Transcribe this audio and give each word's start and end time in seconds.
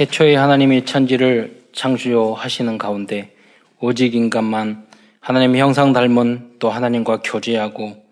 태초에 0.00 0.34
하나님이 0.34 0.86
천지를 0.86 1.60
창조하시는 1.74 2.78
가운데 2.78 3.36
오직 3.80 4.14
인간만 4.14 4.86
하나님의 5.20 5.60
형상 5.60 5.92
닮은 5.92 6.52
또 6.58 6.70
하나님과 6.70 7.20
교제하고 7.22 8.02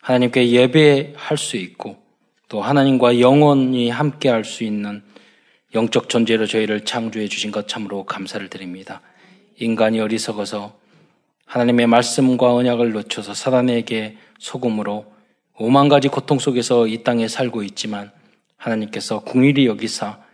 하나님께 0.00 0.50
예배할 0.50 1.38
수 1.38 1.56
있고 1.56 1.98
또 2.48 2.62
하나님과 2.62 3.20
영원히 3.20 3.90
함께 3.90 4.28
할 4.28 4.42
수 4.42 4.64
있는 4.64 5.04
영적 5.72 6.08
존재로 6.08 6.46
저희를 6.46 6.84
창조해 6.84 7.28
주신 7.28 7.52
것 7.52 7.68
참으로 7.68 8.02
감사를 8.02 8.48
드립니다. 8.48 9.00
인간이 9.60 10.00
어리석어서 10.00 10.76
하나님의 11.44 11.86
말씀과 11.86 12.54
언약을 12.54 12.90
놓쳐서 12.90 13.34
사단에게 13.34 14.16
소금으로 14.40 15.06
오만 15.60 15.88
가지 15.88 16.08
고통 16.08 16.40
속에서 16.40 16.88
이 16.88 17.04
땅에 17.04 17.28
살고 17.28 17.62
있지만 17.62 18.10
하나님께서 18.56 19.20
궁일이 19.20 19.66
여기사 19.66 20.25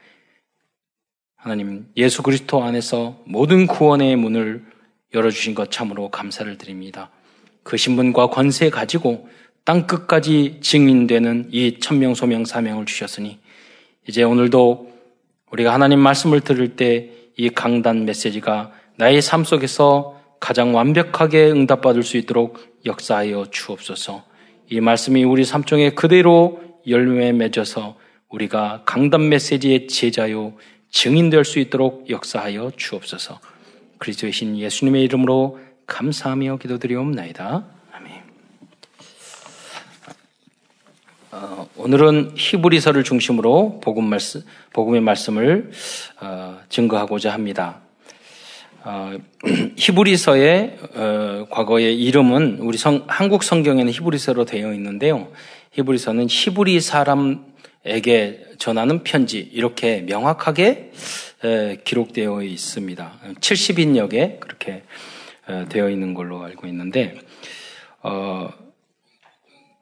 하나님 1.42 1.86
예수 1.96 2.22
그리스도 2.22 2.62
안에서 2.62 3.20
모든 3.24 3.66
구원의 3.66 4.16
문을 4.16 4.64
열어주신 5.12 5.54
것 5.54 5.70
참으로 5.70 6.08
감사를 6.08 6.56
드립니다. 6.56 7.10
그 7.62 7.76
신분과 7.76 8.28
권세 8.28 8.70
가지고 8.70 9.28
땅 9.64 9.86
끝까지 9.86 10.58
증인되는 10.60 11.48
이 11.50 11.78
천명 11.80 12.14
소명 12.14 12.44
사명을 12.44 12.86
주셨으니 12.86 13.38
이제 14.08 14.22
오늘도 14.22 14.90
우리가 15.50 15.74
하나님 15.74 15.98
말씀을 15.98 16.40
들을 16.40 16.76
때 16.76 17.22
이 17.36 17.48
강단 17.48 18.04
메시지가 18.04 18.72
나의 18.96 19.22
삶 19.22 19.44
속에서 19.44 20.20
가장 20.38 20.74
완벽하게 20.74 21.50
응답받을 21.50 22.02
수 22.02 22.16
있도록 22.16 22.58
역사하여 22.84 23.46
주옵소서. 23.50 24.24
이 24.70 24.80
말씀이 24.80 25.24
우리 25.24 25.44
삶중에 25.44 25.90
그대로 25.90 26.60
열매 26.86 27.32
맺어서 27.32 27.96
우리가 28.28 28.82
강단 28.86 29.28
메시지의 29.28 29.86
제자요 29.86 30.54
증인될 30.92 31.44
수 31.44 31.58
있도록 31.58 32.08
역사하여 32.08 32.72
주옵소서. 32.76 33.40
그리스도의 33.98 34.32
신 34.32 34.58
예수님의 34.58 35.02
이름으로 35.04 35.58
감사하며 35.86 36.58
기도드리옵나이다. 36.58 37.64
아멘. 37.92 38.22
어, 41.32 41.68
오늘은 41.76 42.34
히브리서를 42.36 43.04
중심으로 43.04 43.80
복음 43.82 44.04
말씀, 44.04 44.42
복음의 44.74 45.00
말씀을 45.00 45.72
어, 46.20 46.60
증거하고자 46.68 47.32
합니다. 47.32 47.80
어, 48.84 49.16
히브리서의 49.76 50.78
어, 50.94 51.46
과거의 51.50 51.98
이름은 52.02 52.58
우리 52.60 52.76
성, 52.76 53.04
한국 53.08 53.44
성경에는 53.44 53.90
히브리서로 53.92 54.44
되어 54.44 54.74
있는데요. 54.74 55.32
히브리서는 55.72 56.26
히브리 56.28 56.80
사람에게 56.80 58.51
전하는 58.62 59.02
편지 59.02 59.40
이렇게 59.52 60.02
명확하게 60.02 60.92
에, 61.44 61.78
기록되어 61.82 62.44
있습니다. 62.44 63.12
70인역에 63.40 64.38
그렇게 64.38 64.84
에, 65.48 65.64
되어 65.68 65.90
있는 65.90 66.14
걸로 66.14 66.44
알고 66.44 66.68
있는데 66.68 67.18
어, 68.04 68.50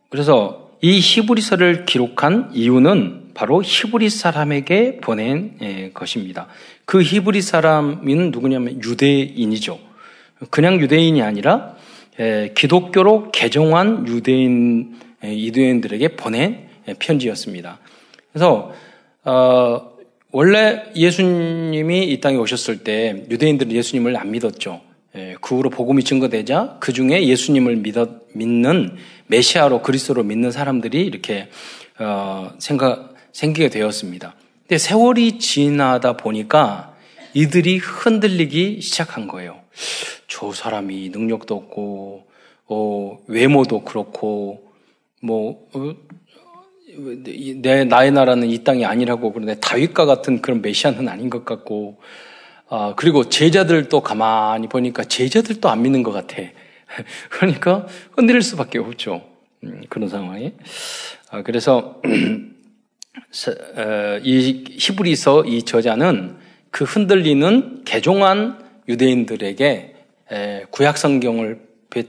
그래서 0.08 0.70
이 0.80 0.98
히브리서를 0.98 1.84
기록한 1.84 2.52
이유는 2.54 3.32
바로 3.34 3.62
히브리 3.62 4.08
사람에게 4.08 5.00
보낸 5.02 5.58
에, 5.60 5.90
것입니다. 5.90 6.46
그 6.86 7.02
히브리 7.02 7.42
사람은 7.42 8.30
누구냐면 8.30 8.82
유대인이죠. 8.82 9.78
그냥 10.48 10.80
유대인이 10.80 11.20
아니라 11.20 11.76
에, 12.18 12.54
기독교로 12.56 13.30
개종한 13.30 14.08
유대인 14.08 14.96
이두인들에게 15.22 16.16
보낸 16.16 16.66
편지였습니다. 16.98 17.78
그래서 18.32 18.72
어, 19.24 19.90
원래 20.32 20.84
예수님이 20.94 22.04
이 22.04 22.20
땅에 22.20 22.36
오셨을 22.36 22.84
때 22.84 23.24
유대인들은 23.30 23.72
예수님을 23.72 24.16
안 24.16 24.30
믿었죠. 24.30 24.80
예, 25.16 25.34
그 25.40 25.56
후로 25.56 25.70
복음이 25.70 26.04
증거되자 26.04 26.76
그 26.78 26.92
중에 26.92 27.26
예수님을 27.26 27.76
믿어, 27.76 28.20
믿는 28.32 28.96
메시아로 29.26 29.82
그리스도로 29.82 30.22
믿는 30.22 30.52
사람들이 30.52 31.04
이렇게 31.04 31.48
어, 31.98 32.52
생각 32.58 33.14
생기게 33.32 33.70
되었습니다. 33.70 34.36
근데 34.62 34.78
세월이 34.78 35.38
지나다 35.38 36.16
보니까 36.16 36.94
이들이 37.34 37.78
흔들리기 37.78 38.80
시작한 38.80 39.26
거예요. 39.26 39.60
저 40.28 40.52
사람이 40.52 41.08
능력도 41.10 41.54
없고 41.56 42.26
어, 42.66 43.18
외모도 43.26 43.82
그렇고 43.82 44.70
뭐 45.20 45.66
어, 45.74 45.94
내 47.62 47.84
나의 47.84 48.10
나라는 48.10 48.48
이 48.48 48.62
땅이 48.64 48.84
아니라고 48.84 49.32
그런데 49.32 49.56
다윗과 49.60 50.06
같은 50.06 50.42
그런 50.42 50.62
메시아는 50.62 51.08
아닌 51.08 51.30
것 51.30 51.44
같고 51.44 51.98
아, 52.68 52.94
그리고 52.96 53.28
제자들도 53.28 54.00
가만히 54.00 54.68
보니까 54.68 55.04
제자들도 55.04 55.68
안 55.68 55.82
믿는 55.82 56.02
것 56.02 56.12
같아. 56.12 56.36
그러니까 57.28 57.86
흔들릴 58.12 58.42
수밖에 58.42 58.78
없죠. 58.78 59.22
음, 59.64 59.82
그런 59.88 60.08
상황에. 60.08 60.54
아, 61.30 61.42
그래서 61.42 62.00
어, 63.76 64.20
이 64.22 64.64
히브리서 64.70 65.44
이 65.46 65.64
저자는 65.64 66.36
그 66.70 66.84
흔들리는 66.84 67.82
개종한 67.84 68.64
유대인들에게 68.88 69.94
구약 70.70 70.96
성경을 70.96 71.54
어, 71.54 72.00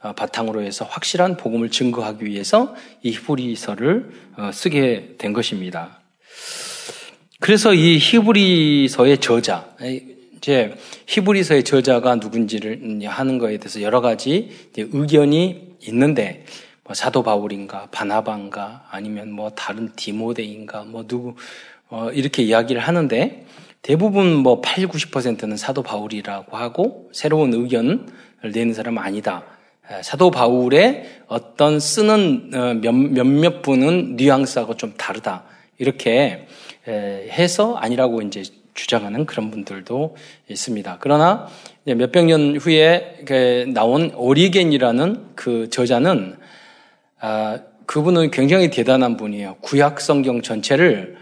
바탕으로 0.00 0.62
해서 0.62 0.84
확실한 0.84 1.36
복음을 1.36 1.70
증거하기 1.70 2.24
위해서 2.24 2.74
이 3.02 3.10
히브리서를 3.10 4.10
어, 4.36 4.50
쓰게 4.52 5.16
된 5.18 5.32
것입니다. 5.32 6.00
그래서 7.40 7.74
이 7.74 7.98
히브리서의 7.98 9.18
저자, 9.18 9.68
이제 10.36 10.74
히브리서의 11.06 11.64
저자가 11.64 12.16
누군지를 12.16 13.00
하는 13.06 13.38
것에 13.38 13.58
대해서 13.58 13.82
여러 13.82 14.00
가지 14.00 14.50
의견이 14.76 15.76
있는데 15.86 16.44
뭐 16.84 16.94
사도 16.94 17.22
바울인가 17.22 17.88
바나바인가 17.90 18.86
아니면 18.90 19.30
뭐 19.30 19.50
다른 19.50 19.92
디모데인가 19.94 20.84
뭐 20.84 21.06
누구 21.06 21.34
어 21.90 22.10
이렇게 22.12 22.42
이야기를 22.42 22.80
하는데 22.80 23.46
대부분 23.82 24.34
뭐 24.34 24.60
8, 24.60 24.86
90%는 24.86 25.56
사도 25.56 25.82
바울이라고 25.82 26.56
하고 26.56 27.10
새로운 27.12 27.52
의견을 27.54 28.06
내는 28.52 28.74
사람은 28.74 29.02
아니다. 29.02 29.44
사도 30.02 30.30
바울의 30.30 31.04
어떤 31.26 31.80
쓰는 31.80 32.50
어, 32.54 32.74
몇몇 32.74 33.62
분은 33.62 34.16
뉘앙스하고 34.16 34.76
좀 34.76 34.94
다르다. 34.96 35.44
이렇게 35.78 36.46
해서 36.86 37.74
아니라고 37.76 38.22
이제 38.22 38.42
주장하는 38.74 39.26
그런 39.26 39.50
분들도 39.50 40.16
있습니다. 40.48 40.98
그러나 41.00 41.48
몇백 41.84 42.26
년 42.26 42.56
후에 42.56 43.22
그 43.26 43.70
나온 43.74 44.12
오리겐이라는 44.14 45.30
그 45.34 45.68
저자는 45.70 46.36
아, 47.20 47.58
그분은 47.86 48.30
굉장히 48.30 48.70
대단한 48.70 49.16
분이에요. 49.16 49.56
구약 49.60 50.00
성경 50.00 50.42
전체를 50.42 51.16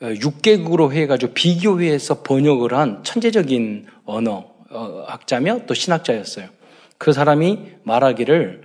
6개국으로 0.00 0.88
어, 0.88 0.90
해가지고 0.90 1.32
비교해서 1.32 2.22
번역을 2.22 2.74
한 2.74 3.02
천재적인 3.02 3.86
언어 4.04 4.44
어, 4.70 5.04
학자며 5.06 5.60
또 5.66 5.74
신학자였어요. 5.74 6.59
그 7.00 7.14
사람이 7.14 7.60
말하기를 7.82 8.60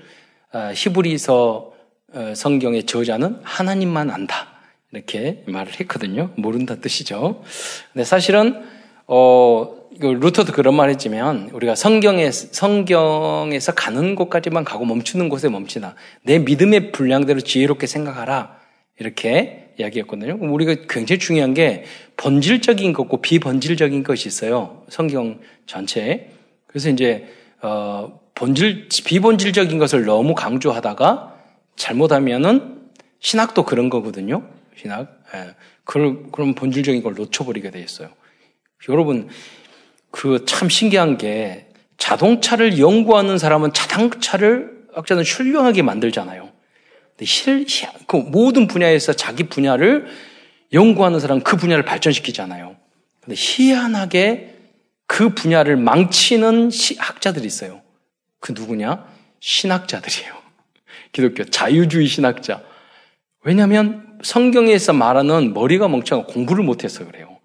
아, 0.52 0.74
히브리서 0.76 1.74
어, 2.14 2.34
성경의 2.36 2.84
저자는 2.84 3.40
하나님만 3.44 4.12
안다. 4.12 4.48
이렇게 4.92 5.42
말을 5.48 5.80
했거든요. 5.80 6.32
모른다 6.36 6.76
뜻이죠. 6.76 7.42
근데 7.94 8.04
사실은 8.04 8.62
어 9.08 9.74
루터도 10.00 10.52
그런 10.52 10.76
말 10.76 10.90
했지만 10.90 11.50
우리가 11.54 11.76
성경에 11.76 12.30
성경에서 12.32 13.74
가는 13.74 14.16
곳까지만 14.16 14.66
가고 14.66 14.84
멈추는 14.84 15.30
곳에 15.30 15.48
멈추다. 15.48 15.96
내 16.24 16.38
믿음의 16.40 16.92
분량대로 16.92 17.40
지혜롭게 17.40 17.88
생각하라. 17.88 18.58
이렇게 19.00 19.74
이야기했거든요. 19.80 20.40
우리가 20.42 20.88
굉장히 20.90 21.20
중요한 21.20 21.54
게 21.54 21.86
본질적인 22.18 22.92
것과 22.92 23.18
비본질적인 23.22 24.04
것이 24.04 24.28
있어요. 24.28 24.84
성경 24.90 25.40
전체에. 25.68 26.32
그래서 26.68 26.90
이제 26.90 27.28
어 27.62 28.25
본질, 28.36 28.90
비본질적인 29.06 29.78
것을 29.78 30.06
너무 30.06 30.36
강조하다가 30.36 31.36
잘못하면은 31.76 32.90
신학도 33.20 33.64
그런 33.64 33.90
거거든요. 33.90 34.48
신학. 34.78 35.22
예. 35.34 35.56
그럼, 35.84 36.32
그럼 36.32 36.54
본질적인 36.54 37.02
걸 37.02 37.14
놓쳐버리게 37.16 37.72
돼 37.72 37.80
있어요. 37.80 38.10
여러분, 38.90 39.30
그 40.12 40.46
참 40.46 40.70
신기한 40.70 41.18
게 41.18 41.68
자동차를 41.98 42.80
연구하는 42.80 43.38
사람은 43.38 43.74
자동차를 43.74 44.86
학자는 44.94 45.24
훌륭하게 45.24 45.82
만들잖아요. 45.82 46.50
근데 47.12 47.26
실, 47.26 47.66
그 48.08 48.18
모든 48.18 48.68
분야에서 48.68 49.14
자기 49.14 49.44
분야를 49.44 50.08
연구하는 50.74 51.20
사람은 51.20 51.44
그 51.44 51.58
분야를 51.58 51.86
발전시키잖아요. 51.86 52.76
근데 53.22 53.36
희한하게 53.38 54.56
그 55.08 55.34
분야를 55.34 55.78
망치는 55.78 56.72
학자들이 56.98 57.46
있어요. 57.46 57.82
그 58.46 58.52
누구냐? 58.52 59.04
신학자들이에요. 59.40 60.36
기독교 61.12 61.46
자유주의 61.46 62.06
신학자. 62.06 62.62
왜냐하면 63.44 64.20
성경에서 64.22 64.94
말하는 64.94 65.56
머리가 65.56 65.88
멍청하고 65.88 66.32
공부를 66.32 66.64
못해서 66.64 67.04
그래요. 67.08 67.40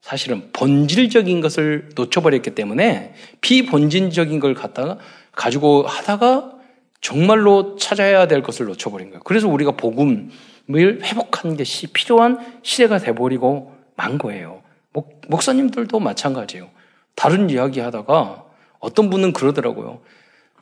사실은 0.00 0.50
본질적인 0.54 1.42
것을 1.42 1.90
놓쳐버렸기 1.94 2.54
때문에 2.54 3.12
비본질적인 3.42 4.40
걸 4.40 4.54
갖다가 4.54 4.96
가지고 5.32 5.82
하다가 5.82 6.52
정말로 7.02 7.76
찾아야 7.76 8.26
될 8.26 8.42
것을 8.42 8.64
놓쳐버린 8.64 9.10
거예요. 9.10 9.20
그래서 9.24 9.48
우리가 9.48 9.72
복음을 9.72 10.30
회복하는 10.72 11.58
것이 11.58 11.88
필요한 11.88 12.38
시대가 12.62 12.96
돼버리고 12.96 13.76
만 13.94 14.16
거예요. 14.16 14.62
목, 14.94 15.20
목사님들도 15.28 16.00
마찬가지예요. 16.00 16.70
다른 17.14 17.50
이야기 17.50 17.80
하다가 17.80 18.44
어떤 18.78 19.10
분은 19.10 19.34
그러더라고요. 19.34 20.00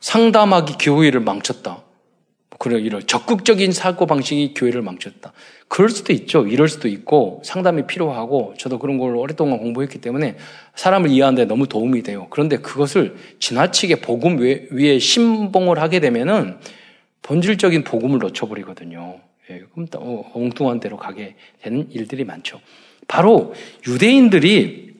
상담하기 0.05 0.75
교회를 0.79 1.19
망쳤다. 1.21 1.81
그래, 2.59 2.79
이런 2.79 3.05
적극적인 3.07 3.71
사고 3.71 4.05
방식이 4.05 4.53
교회를 4.53 4.83
망쳤다. 4.83 5.33
그럴 5.67 5.89
수도 5.89 6.13
있죠. 6.13 6.45
이럴 6.45 6.69
수도 6.69 6.87
있고 6.87 7.41
상담이 7.43 7.87
필요하고 7.87 8.53
저도 8.59 8.77
그런 8.77 8.99
걸 8.99 9.15
오랫동안 9.15 9.57
공부했기 9.57 9.99
때문에 10.01 10.37
사람을 10.75 11.09
이해하는데 11.09 11.45
너무 11.45 11.67
도움이 11.67 12.03
돼요. 12.03 12.27
그런데 12.29 12.57
그것을 12.57 13.15
지나치게 13.39 14.01
복음 14.01 14.37
위에 14.37 14.99
신봉을 14.99 15.79
하게 15.79 15.99
되면은 15.99 16.59
본질적인 17.23 17.83
복음을 17.83 18.19
놓쳐버리거든요. 18.19 19.19
예, 19.49 19.63
그럼 19.73 19.87
또 19.89 19.99
어, 19.99 20.31
엉뚱한 20.35 20.79
데로 20.79 20.97
가게 20.97 21.35
되는 21.63 21.87
일들이 21.89 22.25
많죠. 22.25 22.61
바로 23.07 23.55
유대인들이 23.87 24.93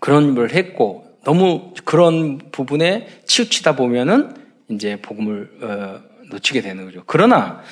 그런 0.00 0.34
걸 0.34 0.50
했고 0.50 1.06
너무 1.22 1.72
그런 1.84 2.38
부분에 2.50 3.06
치우치다 3.26 3.76
보면은 3.76 4.39
이제 4.70 4.96
복음을 5.00 5.50
어, 5.62 6.00
놓치게 6.30 6.60
되는 6.60 6.84
거죠. 6.84 7.02
그러나 7.06 7.62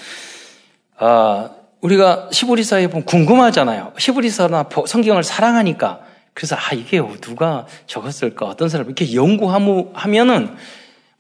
아, 0.97 1.51
우리가 1.81 2.29
시브리사에 2.33 2.89
보면 2.89 3.05
궁금하잖아요. 3.05 3.93
시브리사나 3.99 4.69
성경을 4.87 5.23
사랑하니까 5.23 6.01
그래서 6.35 6.57
아 6.57 6.75
이게 6.75 7.01
누가 7.21 7.67
적었을까 7.87 8.47
어떤 8.47 8.69
사람 8.69 8.87
이렇게 8.87 9.15
연구하면은 9.15 10.57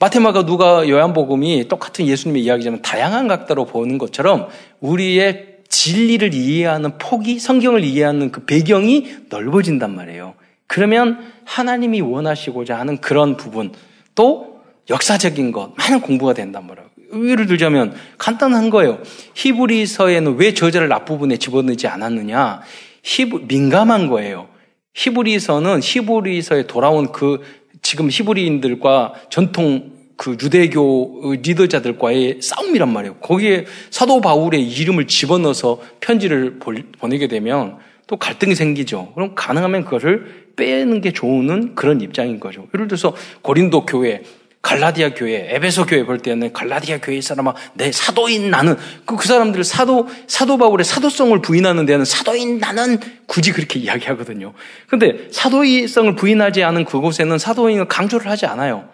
마테마가 0.00 0.46
누가 0.46 0.88
요한복음이 0.88 1.66
똑같은 1.66 2.06
예수님의 2.06 2.42
이야기지만 2.44 2.82
다양한 2.82 3.26
각도로 3.26 3.66
보는 3.66 3.98
것처럼 3.98 4.48
우리의 4.80 5.58
진리를 5.68 6.34
이해하는 6.34 6.98
폭이 6.98 7.40
성경을 7.40 7.82
이해하는 7.84 8.30
그 8.30 8.44
배경이 8.44 9.08
넓어진단 9.28 9.94
말이에요. 9.94 10.34
그러면 10.68 11.18
하나님이 11.44 12.00
원하시고자 12.00 12.78
하는 12.78 12.98
그런 13.00 13.36
부분 13.36 13.72
또 14.14 14.57
역사적인 14.90 15.52
것 15.52 15.72
많은 15.76 16.00
공부가 16.00 16.32
된단 16.32 16.66
말이에요. 16.66 16.88
예를 17.30 17.46
들자면 17.46 17.94
간단한 18.18 18.70
거예요. 18.70 18.98
히브리서에는 19.34 20.36
왜 20.36 20.54
저자를 20.54 20.92
앞부분에 20.92 21.36
집어넣지 21.36 21.86
않았느냐? 21.86 22.60
히브, 23.02 23.44
민감한 23.48 24.08
거예요. 24.08 24.48
히브리서는 24.94 25.80
히브리서에 25.82 26.66
돌아온 26.66 27.12
그 27.12 27.40
지금 27.82 28.10
히브리인들과 28.10 29.14
전통 29.30 29.92
그 30.16 30.32
유대교 30.32 31.36
리더자들과의 31.42 32.40
싸움이란 32.42 32.92
말이에요. 32.92 33.14
거기에 33.16 33.66
사도 33.90 34.20
바울의 34.20 34.68
이름을 34.68 35.06
집어넣어서 35.06 35.80
편지를 36.00 36.58
보내게 36.58 37.28
되면 37.28 37.78
또 38.08 38.16
갈등이 38.16 38.56
생기죠. 38.56 39.12
그럼 39.14 39.34
가능하면 39.36 39.84
그것을 39.84 40.48
빼는 40.56 41.02
게 41.02 41.12
좋은 41.12 41.76
그런 41.76 42.00
입장인 42.00 42.40
거죠. 42.40 42.66
예를 42.74 42.88
들어서 42.88 43.14
고린도 43.42 43.86
교회 43.86 44.22
갈라디아 44.60 45.14
교회, 45.14 45.54
에베소 45.54 45.86
교회 45.86 46.04
볼 46.04 46.18
때는 46.18 46.52
갈라디아 46.52 46.98
교회 46.98 47.20
사람아, 47.20 47.54
내 47.74 47.92
사도인 47.92 48.50
나는 48.50 48.76
그, 49.04 49.16
그 49.16 49.26
사람들 49.26 49.62
사도 49.64 50.08
사도 50.26 50.58
바울의 50.58 50.84
사도성을 50.84 51.40
부인하는 51.40 51.86
데는 51.86 52.04
사도인 52.04 52.58
나는 52.58 52.98
굳이 53.26 53.52
그렇게 53.52 53.78
이야기하거든요. 53.78 54.52
근데 54.88 55.28
사도성을 55.30 56.16
부인하지 56.16 56.64
않은 56.64 56.84
그곳에는 56.84 57.38
사도인을 57.38 57.86
강조를 57.86 58.28
하지 58.28 58.46
않아요. 58.46 58.88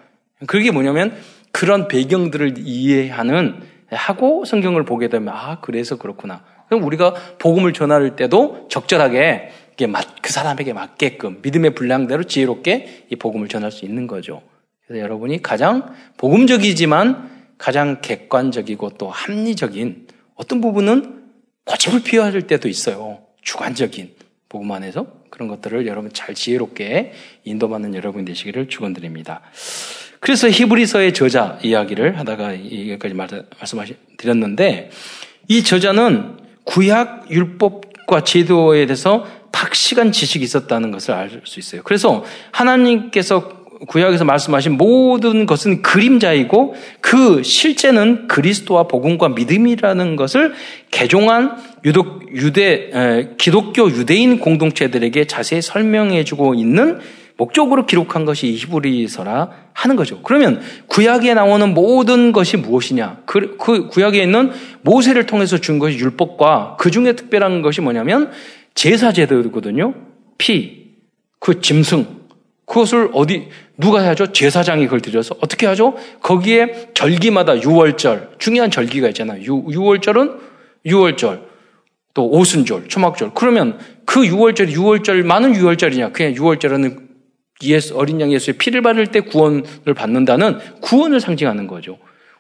그게 0.47 0.71
뭐냐면 0.71 1.17
그런 1.51 1.89
배경들을 1.89 2.55
이해하는 2.59 3.63
하고 3.91 4.45
성경을 4.45 4.85
보게 4.85 5.09
되면 5.09 5.33
아 5.35 5.59
그래서 5.61 5.97
그렇구나. 5.97 6.43
그럼 6.69 6.83
우리가 6.85 7.15
복음을 7.39 7.73
전할 7.73 8.17
때도 8.17 8.69
적절하게 8.71 9.51
그 10.23 10.33
사람에게 10.33 10.73
맞게끔 10.73 11.39
믿음의 11.43 11.75
분량대로 11.75 12.25
지혜롭게 12.25 13.07
이 13.11 13.17
복음을 13.17 13.49
전할 13.49 13.73
수 13.73 13.85
있는 13.85 14.07
거죠. 14.07 14.43
그래서 14.87 15.03
여러분이 15.03 15.43
가장 15.43 15.95
복음적이지만 16.17 17.31
가장 17.59 18.01
객관적이고 18.01 18.91
또 18.99 19.11
합리적인 19.11 20.09
어떤 20.35 20.61
부분은 20.61 21.23
고집을 21.65 22.03
피워야 22.03 22.33
할 22.33 22.43
때도 22.43 22.69
있어요. 22.69 23.21
주관적인 23.43 24.13
복음 24.49 24.71
안에서 24.73 25.07
그런 25.31 25.49
것들을 25.49 25.87
여러분 25.87 26.13
잘 26.13 26.35
지혜롭게 26.35 27.13
인도받는 27.45 27.95
여러분 27.95 28.25
되시기를 28.25 28.69
축원드립니다. 28.69 29.41
그래서 30.21 30.49
히브리서의 30.49 31.13
저자 31.13 31.59
이야기를 31.63 32.19
하다가 32.19 32.55
여기까지 32.55 33.15
말씀드렸는데 33.15 34.91
이 35.49 35.65
저자는 35.65 36.39
구약 36.65 37.31
율법과 37.31 38.25
제도에 38.25 38.87
대해서 38.87 39.27
박시간 39.53 40.13
지식이 40.13 40.45
있었다는 40.45 40.91
것을 40.91 41.15
알 41.15 41.43
수 41.45 41.61
있어요. 41.61 41.83
그래서 41.83 42.25
하나님께서 42.53 43.64
구약에서 43.87 44.25
말씀하신 44.25 44.77
모든 44.77 45.47
것은 45.47 45.83
그림자이고 45.83 46.75
그 47.01 47.43
실제는 47.43 48.29
그리스도와 48.29 48.85
복음과 48.85 49.31
믿음이라는 49.31 50.17
것을 50.17 50.55
개종한 50.91 51.57
유독 51.85 52.23
유대 52.35 53.35
기독교 53.39 53.91
유대인 53.91 54.39
공동체들에게 54.39 55.27
자세히 55.27 55.63
설명해 55.63 56.25
주고 56.25 56.55
있는 56.55 56.99
목적으로 57.37 57.85
기록한 57.85 58.25
것이 58.25 58.53
히브리서라 58.53 59.51
하는 59.73 59.97
거죠. 59.97 60.21
그러면 60.23 60.61
구약에 60.87 61.35
나오는 61.35 61.75
모든 61.75 62.31
것이 62.33 62.57
무엇이냐? 62.57 63.23
그, 63.27 63.57
그 63.57 63.89
구약에 63.89 64.23
있는 64.23 64.53
모세를 64.83 65.27
통해서 65.27 65.59
준 65.59 65.81
것이 65.81 65.99
율법과 65.99 66.77
그 66.79 66.93
중에 66.93 67.15
특별한 67.15 67.63
것이 67.63 67.81
뭐냐면 67.81 68.31
제사 68.75 69.13
제도거든요. 69.13 69.95
피, 70.39 70.85
그 71.41 71.61
짐승, 71.61 72.24
그것을 72.75 73.11
어디 73.13 73.47
누가 73.79 74.01
해야죠? 74.01 74.33
제사장이 74.33 74.85
그걸 74.87 75.01
드려서 75.01 75.37
어떻게 75.41 75.65
하죠? 75.67 75.95
거기에 76.21 76.89
절기마다 76.93 77.63
유월절 77.63 78.31
중요한 78.39 78.73
절기가 78.73 79.07
있잖아요. 79.11 79.43
유, 79.45 79.65
유월절은 79.71 80.33
유월절 80.85 81.43
또 82.15 82.29
오순절, 82.29 82.89
초막절. 82.89 83.31
그러면 83.35 83.79
그 84.05 84.27
유월절, 84.27 84.71
유월절만은 84.71 85.55
유월절이냐? 85.55 86.11
그냥 86.11 86.35
유월절은 86.35 87.09
예수, 87.63 87.95
어린 87.97 88.21
양 88.21 88.33
예수의 88.33 88.59
피를 88.59 88.83
바를 88.83 89.07
때 89.07 89.21
구원을 89.21 89.95
받는다는 89.95 90.59
구원을 90.81 91.21
상징하는 91.21 91.69
거죠. 91.69 91.99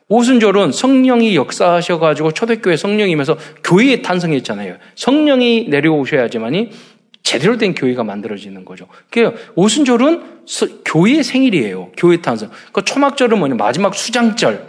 오순절은 0.08 0.72
성령이 0.72 1.36
역사하셔가지고 1.36 2.32
초대교회 2.32 2.76
성령이면서 2.76 3.38
교회에 3.62 4.02
탄생했잖아요. 4.02 4.78
성령이 4.96 5.68
내려오셔야지만이 5.68 6.70
제대로 7.24 7.56
된 7.56 7.74
교회가 7.74 8.04
만들어지는 8.04 8.64
거죠. 8.64 8.86
그 9.10 9.34
오순절은 9.56 10.44
교회의 10.84 11.24
생일이에요. 11.24 11.90
교회 11.96 12.20
탄생. 12.20 12.50
그 12.70 12.84
초막절은 12.84 13.38
뭐냐? 13.38 13.56
마지막 13.56 13.94
수장절. 13.94 14.68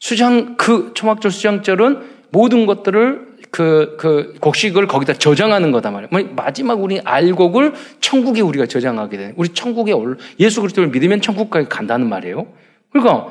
수장 0.00 0.56
그 0.56 0.92
초막절 0.94 1.30
수장절은 1.30 2.02
모든 2.30 2.66
것들을 2.66 3.32
그, 3.50 3.96
그, 3.98 4.34
곡식을 4.40 4.86
거기다 4.86 5.12
저장하는 5.12 5.70
거다 5.70 5.90
말이에요. 5.90 6.08
뭐 6.10 6.22
마지막 6.34 6.82
우리 6.82 7.00
알곡을 7.00 7.74
천국에 8.00 8.40
우리가 8.40 8.64
저장하게 8.64 9.16
되는, 9.18 9.34
우리 9.36 9.50
천국에 9.50 9.92
올, 9.92 10.16
예수 10.40 10.62
그리스도를 10.62 10.88
믿으면 10.88 11.20
천국까지 11.20 11.68
간다는 11.68 12.08
말이에요. 12.08 12.46
그러니까 12.90 13.28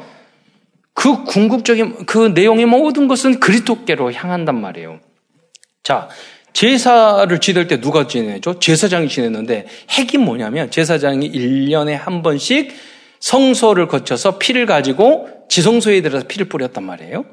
그 0.93 1.23
궁극적인 1.23 2.05
그 2.05 2.27
내용의 2.35 2.67
모든 2.67 3.07
것은 3.07 3.39
그리스도께로 3.39 4.13
향한단 4.13 4.61
말이에요. 4.61 4.99
자, 5.81 6.09
제사를 6.53 7.39
지낼 7.39 7.67
때 7.67 7.79
누가 7.79 8.07
지내죠? 8.07 8.59
제사장이 8.59 9.07
지냈는데 9.07 9.67
핵이 9.89 10.23
뭐냐면 10.23 10.69
제사장이 10.69 11.31
1년에 11.31 11.91
한 11.91 12.21
번씩 12.21 12.73
성소를 13.19 13.87
거쳐서 13.87 14.37
피를 14.37 14.65
가지고 14.65 15.29
지성소에 15.49 16.01
들어서 16.01 16.27
피를 16.27 16.47
뿌렸단 16.47 16.83
말이에요. 16.83 17.25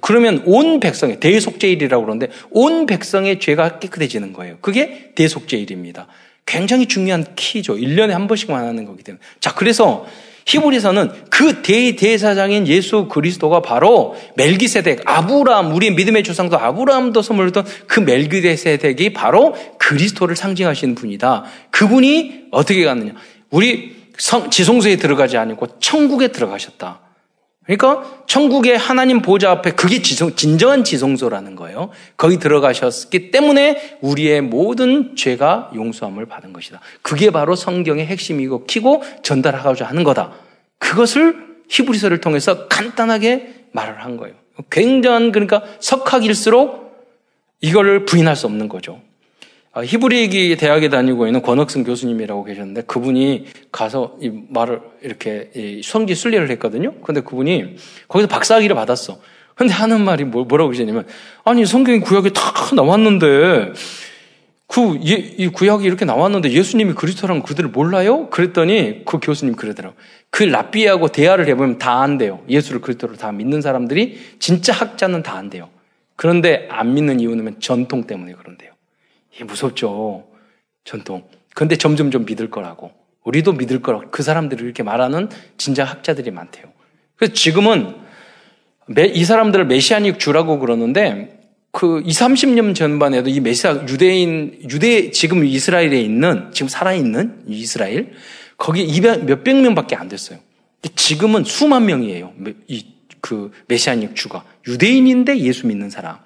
그러면 0.00 0.42
온 0.46 0.80
백성의 0.80 1.20
대속제일이라고 1.20 2.04
그러는데 2.04 2.28
온 2.50 2.86
백성의 2.86 3.38
죄가 3.40 3.80
깨끗해지는 3.80 4.32
거예요. 4.32 4.56
그게 4.60 5.10
대속제일입니다. 5.14 6.06
굉장히 6.46 6.86
중요한 6.86 7.24
키죠. 7.36 7.74
1년에 7.76 8.10
한 8.10 8.26
번씩만 8.26 8.64
하는 8.64 8.84
거기 8.86 9.02
때문에. 9.02 9.20
자, 9.40 9.54
그래서 9.54 10.06
히브리서는 10.46 11.10
그 11.30 11.62
대대사장인 11.62 12.66
예수 12.68 13.06
그리스도가 13.08 13.60
바로 13.60 14.14
멜기세덱, 14.36 15.02
아브라함, 15.04 15.74
우리의 15.74 15.94
믿음의 15.94 16.22
조상도 16.22 16.58
아브라함도 16.58 17.22
선물했던 17.22 17.64
그 17.86 18.00
멜기세덱이 18.00 19.12
바로 19.12 19.54
그리스도를 19.78 20.36
상징하시는 20.36 20.94
분이다. 20.94 21.44
그분이 21.70 22.46
어떻게 22.50 22.84
갔느냐? 22.84 23.14
우리 23.50 23.96
성, 24.18 24.50
지성소에 24.50 24.96
들어가지 24.96 25.36
않고 25.36 25.78
천국에 25.80 26.28
들어가셨다. 26.28 27.00
그러니까 27.64 28.24
천국의 28.26 28.76
하나님 28.76 29.22
보좌 29.22 29.50
앞에 29.50 29.72
그게 29.72 30.02
지성, 30.02 30.34
진정한 30.36 30.84
지성소라는 30.84 31.56
거예요. 31.56 31.90
거기 32.16 32.38
들어가셨기 32.38 33.30
때문에 33.30 33.98
우리의 34.02 34.42
모든 34.42 35.16
죄가 35.16 35.70
용서함을 35.74 36.26
받은 36.26 36.52
것이다. 36.52 36.80
그게 37.02 37.30
바로 37.30 37.56
성경의 37.56 38.06
핵심이고 38.06 38.66
키고 38.66 39.02
전달하고자 39.22 39.86
하는 39.86 40.04
거다. 40.04 40.32
그것을 40.78 41.36
히브리서를 41.68 42.20
통해서 42.20 42.68
간단하게 42.68 43.66
말을 43.72 44.04
한 44.04 44.18
거예요. 44.18 44.34
굉장한 44.70 45.32
그러니까 45.32 45.62
석학일수록 45.80 46.84
이거를 47.60 48.04
부인할 48.04 48.36
수 48.36 48.46
없는 48.46 48.68
거죠. 48.68 49.00
아, 49.76 49.82
히브리기 49.82 50.56
대학에 50.56 50.88
다니고 50.88 51.26
있는 51.26 51.42
권학승 51.42 51.82
교수님이라고 51.82 52.44
계셨는데 52.44 52.82
그분이 52.82 53.46
가서 53.72 54.16
이 54.20 54.30
말을 54.48 54.80
이렇게 55.02 55.50
성지 55.82 56.14
순례를 56.14 56.48
했거든요. 56.52 56.94
근데 57.02 57.20
그분이 57.20 57.74
거기서 58.06 58.28
박사학위를 58.28 58.76
받았어. 58.76 59.18
근데 59.56 59.72
하는 59.72 60.00
말이 60.00 60.22
뭐, 60.22 60.44
뭐라고 60.44 60.70
그러냐면 60.70 61.04
아니 61.44 61.66
성경에 61.66 61.98
구약이 61.98 62.32
다 62.32 62.40
나왔는데 62.76 63.72
그, 64.68 64.98
예, 65.06 65.12
이 65.12 65.48
구약이 65.48 65.84
이렇게 65.84 66.04
나왔는데 66.04 66.52
예수님이 66.52 66.94
그리스도라는 66.94 67.42
그들을 67.42 67.70
몰라요? 67.70 68.30
그랬더니 68.30 69.04
그 69.04 69.18
교수님 69.20 69.56
그러더라고. 69.56 69.96
그 70.30 70.44
랍비하고 70.44 71.08
대화를 71.08 71.48
해보면 71.48 71.78
다 71.78 72.00
안돼요. 72.00 72.42
예수를 72.48 72.80
그리스도로 72.80 73.16
다 73.16 73.32
믿는 73.32 73.60
사람들이 73.60 74.18
진짜 74.38 74.72
학자는 74.72 75.24
다 75.24 75.34
안돼요. 75.34 75.68
그런데 76.14 76.68
안 76.70 76.94
믿는 76.94 77.18
이유는 77.18 77.56
전통 77.58 78.04
때문에 78.04 78.34
그런데요. 78.34 78.73
이게 79.34 79.44
무섭죠. 79.44 80.24
전통. 80.84 81.24
그런데 81.54 81.76
점점 81.76 82.10
좀 82.10 82.24
믿을 82.24 82.50
거라고. 82.50 82.92
우리도 83.24 83.52
믿을 83.52 83.80
거라고. 83.80 84.10
그 84.10 84.22
사람들이 84.22 84.62
이렇게 84.62 84.82
말하는 84.82 85.28
진짜 85.56 85.84
학자들이 85.84 86.30
많대요. 86.30 86.66
그래서 87.16 87.32
지금은 87.32 87.96
이 89.14 89.24
사람들을 89.24 89.66
메시아닉 89.66 90.18
주라고 90.18 90.58
그러는데 90.58 91.40
그 91.70 92.02
2, 92.04 92.08
30년 92.10 92.74
전반에도 92.74 93.30
이 93.30 93.40
메시아 93.40 93.86
유대인 93.88 94.58
유대 94.70 95.10
지금 95.10 95.44
이스라엘에 95.44 96.00
있는 96.00 96.50
지금 96.52 96.68
살아 96.68 96.92
있는 96.92 97.42
이스라엘 97.48 98.12
거기 98.56 98.82
200, 98.82 99.24
몇백 99.24 99.56
명밖에 99.56 99.96
안 99.96 100.08
됐어요. 100.08 100.38
지금은 100.94 101.44
수만 101.44 101.86
명이에요. 101.86 102.32
이 102.68 102.94
그 103.24 103.50
메시아닉 103.68 104.14
주가 104.14 104.44
유대인인데 104.68 105.38
예수 105.38 105.66
믿는 105.66 105.88
사람. 105.88 106.18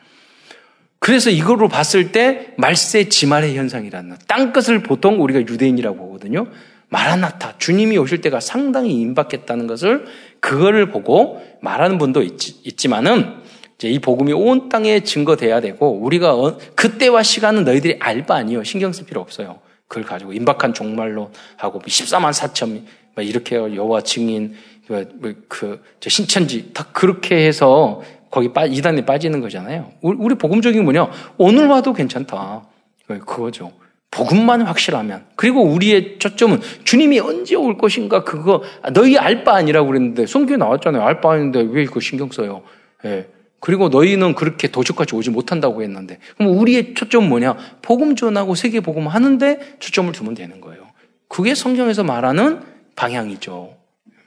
그래서 0.98 1.30
이거로 1.30 1.68
봤을 1.68 2.12
때 2.12 2.48
말세 2.56 3.08
지말의 3.08 3.56
현상이라는 3.56 4.16
땅끝을 4.26 4.82
보통 4.82 5.22
우리가 5.22 5.40
유대인이라고 5.40 5.96
보거든요. 5.96 6.46
마라나타 6.90 7.56
주님이 7.58 7.98
오실 7.98 8.20
때가 8.20 8.40
상당히 8.40 8.94
임박했다는 9.00 9.66
것을 9.66 10.06
그거를 10.40 10.90
보고 10.90 11.42
말하는 11.60 11.98
분도 11.98 12.22
있, 12.22 12.38
지 12.38 12.88
만은 12.88 13.36
이제 13.76 13.88
이 13.88 13.98
복음이 13.98 14.32
온 14.32 14.68
땅에 14.68 15.00
증거돼야 15.00 15.60
되고 15.60 15.88
우리가 15.90 16.34
어, 16.34 16.58
그때와 16.74 17.22
시간은 17.22 17.64
너희들이 17.64 17.98
알 18.00 18.26
바 18.26 18.36
아니요 18.36 18.64
신경 18.64 18.92
쓸 18.92 19.06
필요 19.06 19.20
없어요. 19.20 19.60
그걸 19.86 20.04
가지고 20.04 20.32
임박한 20.32 20.74
종말로 20.74 21.30
하고 21.56 21.80
14만 21.80 22.32
4천 22.32 22.82
이렇게 23.18 23.56
여호와 23.56 24.02
증인 24.02 24.54
그, 24.86 25.08
뭐그 25.14 25.82
신천지 26.00 26.72
다 26.72 26.86
그렇게 26.92 27.46
해서 27.46 28.02
거기 28.30 28.52
빠, 28.52 28.66
이단에 28.66 29.04
빠지는 29.04 29.40
거잖아요. 29.40 29.92
우리 30.02 30.35
복음적인 30.35 30.85
뭐냐? 30.85 31.11
오늘 31.38 31.66
와도 31.66 31.92
괜찮다. 31.92 32.62
그거죠. 33.06 33.73
복음만 34.11 34.62
확실하면. 34.62 35.26
그리고 35.37 35.62
우리의 35.62 36.18
초점은 36.18 36.61
주님이 36.85 37.20
언제 37.20 37.54
올 37.56 37.76
것인가 37.78 38.25
그거 38.25 38.62
너희 38.92 39.16
알 39.18 39.44
바 39.44 39.54
아니라고 39.54 39.88
그랬는데 39.88 40.26
성경에 40.26 40.56
나왔잖아요. 40.56 41.02
알 41.02 41.20
바 41.20 41.32
아닌데 41.32 41.61
왜 41.61 41.85
그거 41.85 42.00
신경 42.00 42.30
써요? 42.30 42.62
예. 43.04 43.28
그리고 43.61 43.88
너희는 43.88 44.35
그렇게 44.35 44.68
도적까지 44.68 45.14
오지 45.16 45.30
못한다고 45.30 45.82
했는데 45.82 46.18
그럼 46.37 46.56
우리의 46.58 46.94
초점은 46.94 47.28
뭐냐? 47.28 47.56
복음 47.82 48.14
전하고 48.16 48.54
세계 48.54 48.80
복음 48.80 49.08
하는데 49.08 49.76
초점을 49.78 50.12
두면 50.12 50.35
되는 50.35 50.61
거예요. 50.61 50.87
그게 51.28 51.54
성경에서 51.54 52.04
말하는 52.04 52.61
방향이죠. 52.97 53.75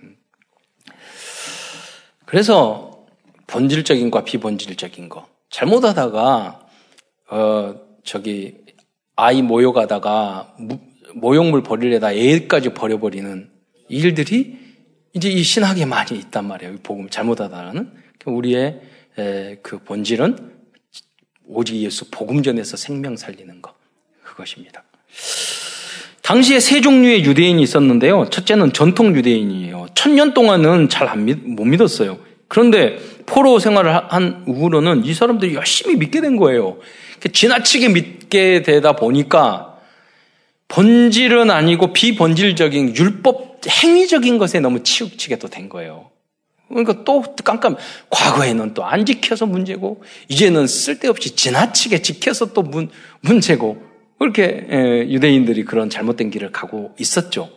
음. 0.04 0.16
그래서 2.26 2.91
본질적인 3.52 4.10
과 4.12 4.24
비본질적인 4.24 5.10
거. 5.10 5.28
잘못하다가 5.50 6.68
어 7.30 7.76
저기 8.04 8.56
아이 9.16 9.42
모욕하다가 9.42 10.56
모욕물 11.16 11.62
버리려다 11.62 12.14
애까지 12.14 12.70
버려버리는 12.70 13.50
일들이 13.90 14.58
이제 15.14 15.30
이 15.30 15.44
신학에 15.44 15.86
많이 15.86 16.18
있단 16.18 16.48
말이에요. 16.48 16.78
복음 16.82 17.10
잘못하다가는 17.10 17.92
우리의 18.26 18.80
그 19.62 19.80
본질은 19.84 20.52
오직 21.48 21.76
예수 21.76 22.10
복음 22.10 22.44
전에서 22.44 22.78
생명 22.78 23.18
살리는 23.18 23.62
것 23.62 23.76
그것입니다. 24.24 24.86
당시에 26.22 26.62
세 26.62 26.80
종류의 26.80 27.26
유대인이 27.26 27.62
있었는데요. 27.62 28.30
첫째는 28.30 28.72
전통 28.72 29.14
유대인이에요. 29.14 29.88
천년 29.94 30.34
동안은 30.34 30.88
잘 30.88 31.10
못 31.18 31.66
믿었어요. 31.66 32.31
그런데 32.52 33.00
포로 33.28 33.60
생활을 33.60 34.12
한 34.12 34.44
후로는 34.46 35.06
이 35.06 35.14
사람들이 35.14 35.56
열심히 35.56 35.96
믿게 35.96 36.20
된 36.20 36.36
거예요. 36.36 36.80
지나치게 37.32 37.88
믿게 37.88 38.62
되다 38.62 38.98
보니까 38.98 39.78
본질은 40.68 41.50
아니고 41.50 41.94
비본질적인 41.94 42.98
율법 42.98 43.62
행위적인 43.66 44.38
것에 44.38 44.60
너무 44.60 44.84
치우치게 44.84 45.40
또 45.40 45.48
된 45.48 45.70
거예요. 45.70 46.10
그러니까 46.68 47.06
또 47.06 47.24
깜깜 47.42 47.78
과거에는 48.10 48.74
또 48.74 48.84
안 48.84 49.06
지켜서 49.06 49.46
문제고 49.46 50.04
이제는 50.28 50.68
쓸데없이 50.68 51.38
지나치게 51.38 52.02
지켜서 52.02 52.52
또 52.52 52.64
문, 52.64 52.90
문제고 53.22 53.82
그렇게 54.20 55.08
유대인들이 55.08 55.64
그런 55.64 55.90
잘못된 55.90 56.30
길을 56.30 56.52
가고 56.52 56.96
있었죠. 57.00 57.50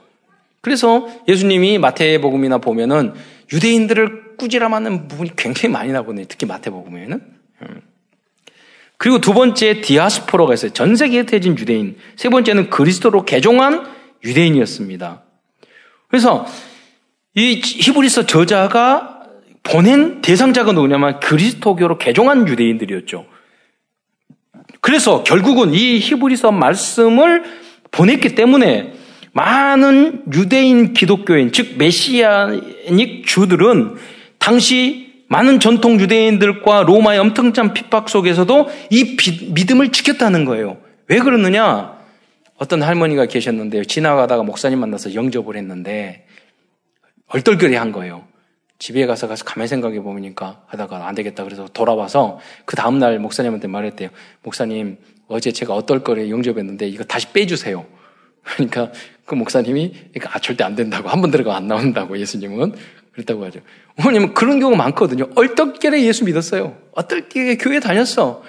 그래서 0.61 1.09
예수님이 1.27 1.79
마태복음이나 1.79 2.59
보면은 2.59 3.13
유대인들을 3.53 4.24
꾸지람하는 4.37 5.09
부분이 5.09 5.37
굉장히 5.37 5.73
많이 5.73 5.93
나거든요. 5.93 6.25
특히 6.29 6.47
마태복음에는. 6.47 7.21
음. 7.63 7.81
그리고 8.97 9.21
두 9.21 9.35
번째 9.35 9.81
디아스포로가 9.81 10.55
있어요. 10.55 10.73
전 10.73 10.97
세계에 10.97 11.21
흩어진 11.21 11.59
유대인. 11.59 11.97
세 12.17 12.29
번째는 12.29 12.71
그리스도로 12.71 13.25
개종한 13.25 13.87
유대인이었습니다. 14.25 15.23
그래서 16.09 16.47
이 17.35 17.61
히브리서 17.63 18.27
저자가 18.27 19.23
보낸 19.63 20.21
대상자가 20.21 20.73
누구냐면 20.73 21.21
그리스도교로 21.21 21.99
개종한 21.99 22.47
유대인들이었죠. 22.47 23.27
그래서 24.81 25.25
결국은 25.25 25.75
이 25.75 25.99
히브리서 25.99 26.53
말씀을 26.53 27.43
보냈기 27.91 28.35
때문에 28.35 28.93
많은 29.33 30.23
유대인 30.33 30.93
기독교인, 30.93 31.51
즉 31.53 31.77
메시아닉 31.77 33.27
주들은 33.27 33.97
당시 34.45 35.25
많은 35.29 35.59
전통 35.59 35.99
유대인들과 35.99 36.83
로마의 36.83 37.19
엄청난 37.19 37.73
핍박 37.73 38.11
속에서도 38.11 38.69
이 38.91 39.17
비, 39.17 39.53
믿음을 39.53 39.91
지켰다는 39.91 40.45
거예요. 40.45 40.77
왜 41.09 41.19
그러느냐? 41.19 41.99
어떤 42.59 42.83
할머니가 42.83 43.25
계셨는데요. 43.25 43.85
지나가다가 43.85 44.43
목사님 44.43 44.81
만나서 44.81 45.15
영접을 45.15 45.57
했는데 45.57 46.27
얼떨결에 47.29 47.75
한 47.79 47.91
거예요. 47.91 48.27
집에 48.79 49.07
가서 49.07 49.29
가서 49.29 49.47
가만히 49.47 49.67
생각해 49.69 50.01
보니까 50.01 50.63
하다가 50.67 51.09
안 51.09 51.15
되겠다 51.15 51.45
그래서 51.45 51.67
돌아와서 51.73 52.39
그 52.67 52.77
다음날 52.77 53.19
목사님한테 53.21 53.67
말했대요. 53.67 54.11
목사님 54.43 54.99
어제 55.27 55.53
제가 55.53 55.75
어떨거리에 55.75 56.29
영접했는데 56.29 56.87
이거 56.89 57.03
다시 57.03 57.33
빼주세요. 57.33 57.87
그러니까 58.43 58.93
그 59.25 59.35
목사님이 59.35 59.95
아, 60.31 60.39
절대 60.39 60.65
안 60.65 60.75
된다고 60.75 61.09
한 61.09 61.23
번 61.23 61.31
들어가 61.31 61.57
안 61.57 61.67
나온다고 61.67 62.19
예수님은 62.19 62.75
그랬다고 63.15 63.45
하죠. 63.47 63.61
어머님은 63.99 64.35
그런 64.35 64.61
경우 64.61 64.77
많거든요. 64.77 65.29
얼떨결에 65.35 66.03
예수 66.05 66.25
믿었어요. 66.25 66.77
어떨결에 66.93 67.57
교회 67.57 67.81
다녔어. 67.81 68.43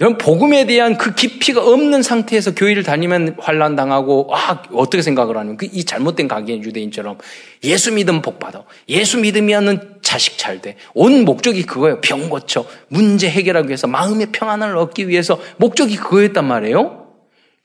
이런 0.00 0.18
복음에 0.18 0.66
대한 0.66 0.98
그 0.98 1.14
깊이가 1.14 1.64
없는 1.64 2.02
상태에서 2.02 2.54
교회를 2.54 2.82
다니면 2.82 3.36
환란 3.38 3.76
당하고 3.76 4.28
아 4.32 4.62
어떻게 4.72 5.02
생각을 5.02 5.36
하는 5.36 5.56
그 5.56 5.66
이 5.66 5.84
잘못된 5.84 6.26
가게 6.26 6.60
유대인처럼 6.60 7.18
예수 7.62 7.92
믿음 7.92 8.20
복 8.20 8.40
받아 8.40 8.64
예수 8.88 9.18
믿으면은 9.20 9.98
자식 10.02 10.36
잘 10.36 10.60
돼. 10.60 10.76
온 10.94 11.24
목적이 11.24 11.64
그거예요. 11.64 12.00
병 12.00 12.28
고쳐 12.28 12.66
문제 12.88 13.28
해결하기 13.30 13.68
위해서 13.68 13.86
마음의 13.86 14.32
평안을 14.32 14.76
얻기 14.76 15.08
위해서 15.08 15.40
목적이 15.58 15.96
그거였단 15.96 16.44
말이에요. 16.44 17.06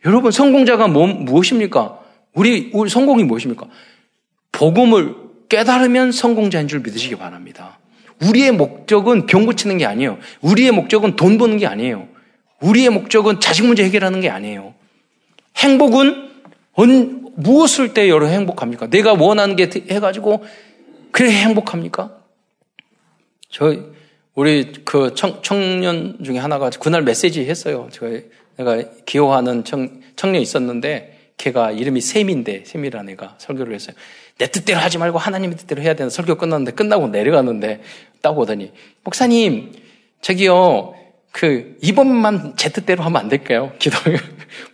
여러분 0.05 0.31
성공자가 0.31 0.87
뭐, 0.87 1.07
무엇입니까? 1.07 1.99
우리, 2.33 2.69
우리 2.73 2.89
성공이 2.89 3.23
무엇입니까? 3.23 3.65
복음을 4.51 5.28
깨달으면 5.49 6.11
성공자인 6.11 6.67
줄 6.67 6.79
믿으시기 6.79 7.15
바랍니다. 7.15 7.79
우리의 8.21 8.51
목적은 8.51 9.25
병 9.25 9.45
고치는 9.45 9.77
게 9.77 9.85
아니에요. 9.85 10.19
우리의 10.41 10.71
목적은 10.71 11.15
돈 11.15 11.37
버는 11.37 11.57
게 11.57 11.67
아니에요. 11.67 12.07
우리의 12.61 12.89
목적은 12.89 13.39
자식 13.39 13.65
문제 13.65 13.83
해결하는 13.83 14.21
게 14.21 14.29
아니에요. 14.29 14.73
행복은 15.57 16.29
언, 16.73 17.33
무엇을 17.35 17.93
때 17.93 18.09
여러 18.09 18.27
행복합니까? 18.27 18.87
내가 18.87 19.13
원하는 19.13 19.55
게 19.55 19.69
해가지고 19.89 20.45
그래 21.11 21.31
행복합니까? 21.31 22.17
저 23.49 23.75
우리 24.35 24.71
그 24.85 25.13
청, 25.15 25.41
청년 25.41 26.17
중에 26.23 26.37
하나가 26.37 26.69
그날 26.69 27.01
메시지 27.01 27.45
했어요. 27.45 27.89
제가 27.91 28.83
기호하는 29.05 29.63
청, 29.63 30.01
청년 30.15 30.41
있었는데 30.41 31.33
걔가 31.37 31.71
이름이 31.71 32.01
샘인데 32.01 32.63
샘이라는 32.65 33.13
애가 33.13 33.35
설교를 33.37 33.73
했어요. 33.73 33.95
내 34.39 34.47
뜻대로 34.47 34.79
하지 34.79 34.97
말고 34.97 35.19
하나님의 35.19 35.57
뜻대로 35.57 35.81
해야 35.81 35.93
되는 35.93 36.09
설교 36.09 36.35
끝났는데 36.35 36.71
끝나고 36.71 37.09
내려가는데 37.09 37.81
딱 38.21 38.37
오더니 38.37 38.71
목사님 39.03 39.73
저기요 40.21 40.95
그 41.31 41.77
이번만 41.81 42.55
제 42.57 42.69
뜻대로 42.69 43.03
하면 43.03 43.21
안 43.21 43.29
될까요? 43.29 43.71
기도 43.77 43.97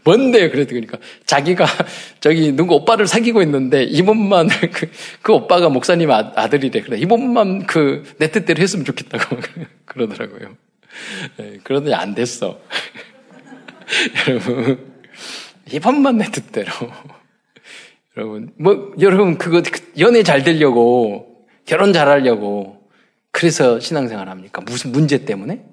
뭔데 0.06 0.50
그래도 0.50 0.70
그러니까 0.70 1.00
자기가 1.26 1.66
저기 2.22 2.54
누구 2.54 2.76
오빠를 2.76 3.08
사귀고 3.08 3.42
있는데 3.42 3.84
이번만 3.84 4.48
그, 4.72 4.90
그 5.22 5.34
오빠가 5.34 5.68
목사님 5.68 6.10
아, 6.12 6.48
들이래 6.48 6.82
그래 6.82 6.98
이번만 6.98 7.66
그 7.68 8.06
내 8.18 8.32
뜻대로 8.32 8.62
했으면 8.62 8.86
좋겠다고 8.86 9.38
그러더라고요. 9.86 10.56
네, 11.38 11.60
그러더니 11.64 11.94
안 11.94 12.16
됐어. 12.16 12.60
여러분 14.28 14.80
이번만 15.72 16.18
내 16.18 16.26
뜻대로. 16.32 16.72
여러분 18.18 18.52
뭐 18.58 18.94
여러분 19.00 19.38
그거 19.38 19.62
연애 20.00 20.24
잘 20.24 20.44
되려고 20.44 21.46
결혼 21.66 21.94
잘 21.94 22.08
하려고 22.08 22.86
그래서 23.32 23.80
신앙생활 23.80 24.30
합니까? 24.30 24.62
무슨 24.66 24.92
문제 24.92 25.26
때문에? 25.26 25.66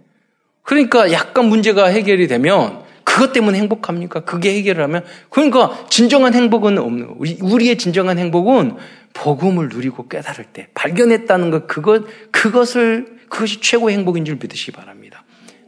그러니까 0.63 1.13
약간 1.13 1.45
문제가 1.45 1.87
해결이 1.87 2.27
되면 2.27 2.83
그것 3.05 3.33
때문에 3.33 3.59
행복합니까? 3.59 4.21
그게 4.21 4.55
해결을 4.57 4.83
하면 4.85 5.05
그러니까 5.31 5.87
진정한 5.89 6.35
행복은 6.35 6.79
없는 6.79 7.07
거. 7.07 7.17
우리의 7.43 7.79
진정한 7.79 8.19
행복은 8.19 8.77
복음을 9.13 9.69
누리고 9.69 10.09
깨달을 10.09 10.47
때 10.53 10.69
발견했다는 10.75 11.51
것 11.51 11.67
그것 11.67 12.05
그것을 12.33 13.19
그것이 13.29 13.61
최고의 13.61 13.97
행복인 13.97 14.25
줄 14.25 14.37
믿으시기 14.37 14.73
바랍니다. 14.73 15.25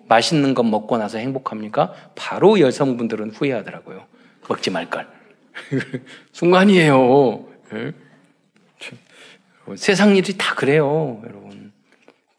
맛있는 0.08 0.54
것 0.54 0.64
먹고 0.64 0.98
나서 0.98 1.18
행복합니까? 1.18 1.92
바로 2.14 2.58
여성분들은 2.58 3.30
후회하더라고요. 3.30 4.04
먹지 4.48 4.70
말 4.70 4.90
걸. 4.90 5.06
순간이에요. 6.32 7.46
네? 7.72 7.92
세상 9.76 10.14
일이 10.16 10.36
다 10.36 10.54
그래요, 10.54 11.22
여러분. 11.26 11.72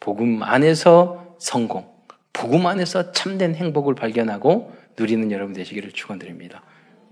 복음 0.00 0.42
안에서 0.42 1.36
성공. 1.38 1.86
복음 2.32 2.66
안에서 2.66 3.12
참된 3.12 3.54
행복을 3.54 3.94
발견하고 3.94 4.72
누리는 4.98 5.32
여러분 5.32 5.54
되시기를 5.54 5.92
축원드립니다. 5.92 6.62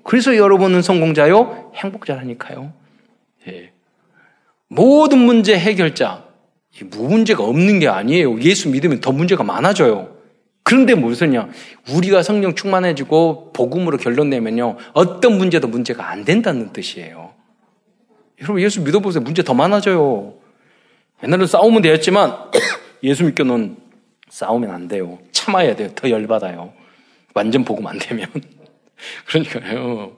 그래서 0.04 0.36
여러분은 0.36 0.82
성공자요, 0.82 1.72
행복자라니까요. 1.74 2.72
예. 3.48 3.72
모든 4.68 5.18
문제 5.18 5.58
해결자, 5.58 6.24
문제가 6.82 7.44
없는 7.44 7.78
게 7.78 7.88
아니에요. 7.88 8.40
예수 8.40 8.68
믿으면 8.68 9.00
더 9.00 9.12
문제가 9.12 9.42
많아져요. 9.42 10.13
그런데 10.64 10.94
무슨요? 10.94 11.50
우리가 11.90 12.22
성령 12.22 12.54
충만해지고 12.54 13.52
복음으로 13.52 13.98
결론 13.98 14.30
내면요, 14.30 14.78
어떤 14.94 15.36
문제도 15.36 15.68
문제가 15.68 16.10
안 16.10 16.24
된다는 16.24 16.72
뜻이에요. 16.72 17.34
여러분 18.40 18.62
예수 18.62 18.80
믿어보세요. 18.82 19.22
문제 19.22 19.42
더 19.42 19.54
많아져요. 19.54 20.34
옛날에 21.22 21.46
싸우면 21.46 21.82
되었지만 21.82 22.50
예수 23.04 23.24
믿겨는 23.24 23.76
싸우면 24.30 24.70
안 24.70 24.88
돼요. 24.88 25.18
참아야 25.32 25.76
돼요. 25.76 25.90
더 25.94 26.08
열받아요. 26.08 26.72
완전 27.34 27.64
복음 27.64 27.86
안 27.86 27.98
되면. 27.98 28.26
그러니까요. 29.28 30.16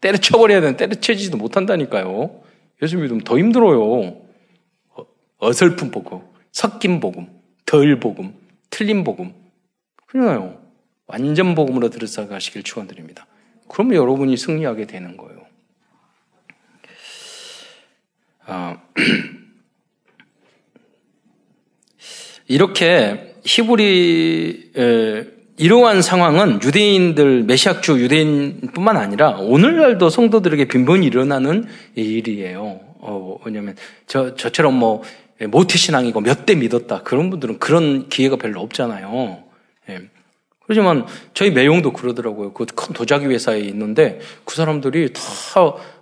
때려쳐버려야 0.00 0.60
되는 0.62 0.76
때려쳐지지도 0.76 1.36
못한다니까요. 1.36 2.42
예수 2.82 2.96
믿으면 2.96 3.22
더 3.24 3.38
힘들어요. 3.38 3.80
어, 3.80 5.06
어설픈 5.38 5.90
복음, 5.90 6.22
섞인 6.50 6.98
복음, 6.98 7.28
덜 7.66 8.00
복음, 8.00 8.34
틀린 8.70 9.04
복음. 9.04 9.41
그러나요. 10.12 10.60
완전 11.06 11.54
복음으로 11.54 11.88
들어가시길 11.88 12.64
축원드립니다. 12.64 13.26
그러면 13.66 13.94
여러분이 13.94 14.36
승리하게 14.36 14.86
되는 14.86 15.16
거예요. 15.16 15.40
아, 18.44 18.76
이렇게 22.46 23.36
히브리 23.42 24.72
이러한 25.56 26.02
상황은 26.02 26.62
유대인들 26.62 27.44
메시아주 27.44 27.98
유대인뿐만 27.98 28.98
아니라 28.98 29.38
오늘날도 29.38 30.10
성도들에게 30.10 30.66
빈번히 30.66 31.06
일어나는 31.06 31.64
일이에요. 31.94 32.80
어, 32.98 33.38
왜냐하면 33.46 33.76
저 34.06 34.34
저처럼 34.34 34.74
뭐 34.74 35.02
모태 35.48 35.78
신앙이고 35.78 36.20
몇 36.20 36.44
대 36.44 36.54
믿었다 36.54 37.02
그런 37.02 37.30
분들은 37.30 37.60
그런 37.60 38.10
기회가 38.10 38.36
별로 38.36 38.60
없잖아요. 38.60 39.44
예. 40.72 40.74
그렇지만 40.74 41.06
저희 41.34 41.50
매용도 41.50 41.92
그러더라고요. 41.92 42.52
그 42.52 42.64
큰 42.66 42.94
도자기 42.94 43.26
회사에 43.26 43.60
있는데 43.60 44.20
그 44.44 44.54
사람들이 44.56 45.12
다 45.12 45.20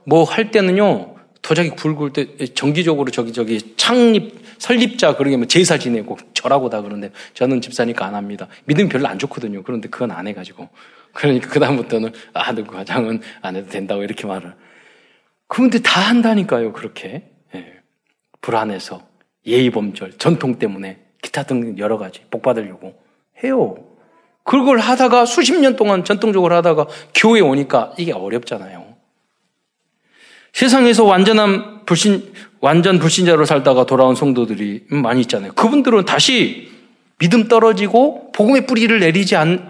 뭐 0.07 0.25
할 0.25 0.51
때는요 0.51 1.15
도자기 1.43 1.71
굵을 1.71 2.13
때 2.13 2.27
정기적으로 2.55 3.11
저기 3.11 3.33
저기 3.33 3.75
창립 3.77 4.41
설립자 4.59 5.17
그러게 5.17 5.37
뭐 5.37 5.47
제사 5.47 5.79
지내고 5.79 6.19
절하고 6.35 6.69
다 6.71 6.83
그러는데 6.83 7.13
저는 7.35 7.61
집사니까 7.61 8.05
안 8.07 8.15
합니다. 8.15 8.47
믿음이 8.67 8.89
별로 8.89 9.09
안 9.09 9.19
좋거든요. 9.19 9.63
그런데 9.63 9.89
그건 9.89 10.11
안 10.11 10.27
해가지고 10.27 10.69
그러니까 11.13 11.49
그 11.49 11.59
다음부터는 11.61 12.13
아 12.35 12.53
누구 12.55 12.73
과장은 12.73 13.21
안 13.43 13.57
해도 13.57 13.69
된다고 13.69 14.03
이렇게 14.03 14.27
말을. 14.27 14.55
그런데 15.49 15.79
다 15.81 16.01
한다니까요. 16.01 16.73
그렇게 16.73 17.25
예. 17.55 17.75
불안해서 18.41 19.03
예의범절 19.47 20.13
전통 20.19 20.59
때문에 20.59 20.99
기타 21.23 21.43
등 21.45 21.77
여러 21.79 21.99
가지 21.99 22.23
복 22.31 22.43
받으려고 22.43 22.95
해요. 23.43 23.77
그걸 24.45 24.79
하다가 24.79 25.27
수십 25.27 25.55
년 25.59 25.77
동안 25.77 26.05
전통적으로 26.05 26.55
하다가 26.57 26.87
교회 27.15 27.41
오니까 27.41 27.93
이게 27.99 28.13
어렵잖아요. 28.13 28.91
세상에서 30.53 31.05
완전한 31.05 31.85
불신, 31.87 32.33
완전 32.61 32.99
불신자로 32.99 33.45
살다가 33.45 33.87
돌아온 33.87 34.15
성도들이 34.15 34.87
많이 34.89 35.21
있잖아요. 35.23 35.53
그분들은 35.53 36.05
다시 36.05 36.71
믿음 37.19 37.49
떨어지고 37.49 38.33
복음의 38.33 38.67
뿌리를 38.67 38.99
내리지 38.99 39.37
않, 39.37 39.69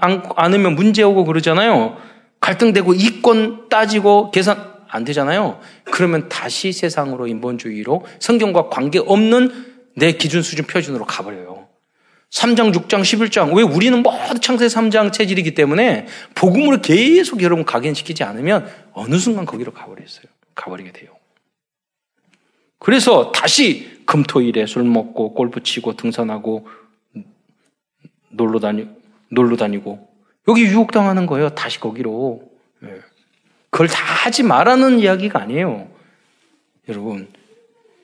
으면 0.55 0.75
문제 0.75 1.03
오고 1.03 1.25
그러잖아요. 1.25 1.97
갈등되고 2.41 2.95
이권 2.95 3.69
따지고 3.69 4.31
계산 4.31 4.71
안 4.89 5.05
되잖아요. 5.05 5.61
그러면 5.85 6.29
다시 6.29 6.73
세상으로 6.73 7.27
인본주의로 7.27 8.05
성경과 8.19 8.69
관계없는 8.69 9.67
내 9.97 10.13
기준 10.13 10.43
수준 10.43 10.67
표준으로 10.67 11.05
가버려요. 11.05 11.70
3장, 12.31 12.73
6장, 12.73 13.01
11장. 13.01 13.57
왜 13.57 13.63
우리는 13.63 14.03
모두 14.03 14.39
창세 14.41 14.67
3장 14.67 15.13
체질이기 15.13 15.55
때문에 15.55 16.07
복음으로 16.35 16.81
계속 16.81 17.43
여러분 17.43 17.65
각인시키지 17.65 18.23
않으면 18.23 18.71
어느 18.93 19.17
순간 19.17 19.45
거기로 19.45 19.73
가버렸어요. 19.73 20.27
가버리게 20.55 20.93
돼요. 20.93 21.11
그래서 22.79 23.33
다시 23.33 24.03
금토일에 24.07 24.67
술 24.67 24.85
먹고 24.85 25.35
골프 25.35 25.63
치고 25.63 25.97
등산하고 25.97 26.69
놀러 28.31 28.61
다니 28.61 28.89
놀러 29.31 29.57
다니고 29.57 30.09
여기 30.49 30.63
유혹 30.63 30.93
당하는 30.93 31.27
거예요. 31.27 31.51
다시 31.51 31.79
거기로. 31.81 32.43
예. 32.85 33.01
그걸 33.71 33.89
다 33.89 34.03
하지 34.03 34.43
말라는 34.43 35.01
이야기가 35.01 35.41
아니에요. 35.41 35.89
여러분 36.89 37.29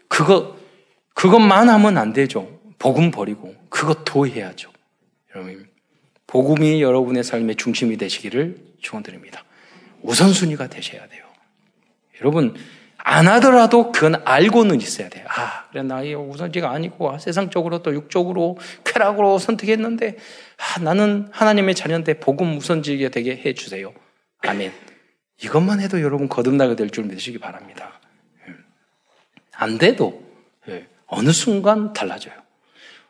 그거 0.09 0.57
그것만 1.15 1.69
하면 1.69 1.97
안 1.97 2.12
되죠. 2.12 2.56
복음 2.79 3.11
버리고 3.11 3.55
그것 3.69 4.05
도 4.05 4.27
해야죠. 4.27 4.71
여러분 5.35 5.69
복음이 6.27 6.83
여러분의 6.83 7.25
삶의 7.25 7.57
중심이 7.57 7.97
되시기를 7.97 8.59
축원드립니다. 8.81 9.45
우선순위가 10.03 10.69
되셔야 10.69 11.07
돼요. 11.09 11.25
여러분 12.21 12.55
안 12.99 13.29
하더라도 13.29 13.93
그건 13.93 14.21
알고는 14.25 14.81
있어야 14.81 15.09
돼요. 15.09 15.27
아, 15.29 15.69
그래, 15.71 15.85
나의 15.85 16.17
우선지가 16.17 16.73
아니고, 16.73 17.12
아, 17.12 17.19
세상적으로 17.19 17.81
또 17.81 17.95
육적으로, 17.95 18.59
쾌락으로 18.85 19.39
선택했는데, 19.39 20.17
아, 20.57 20.81
나는 20.81 21.29
하나님의 21.31 21.77
자녀인데 21.77 22.15
복음 22.15 22.57
우선지게 22.57 23.11
되게 23.11 23.37
해 23.37 23.55
주세요. 23.55 23.93
아멘. 24.41 24.73
이것만 25.41 25.81
해도 25.81 26.03
여러분 26.03 26.29
거듭나게 26.29 26.75
될 26.75 26.91
줄 26.91 27.05
믿으시기 27.05 27.39
바랍니다. 27.39 28.01
예. 28.49 28.55
안 29.53 29.79
돼도, 29.79 30.21
예, 30.69 30.89
어느 31.07 31.31
순간 31.31 31.93
달라져요. 31.93 32.35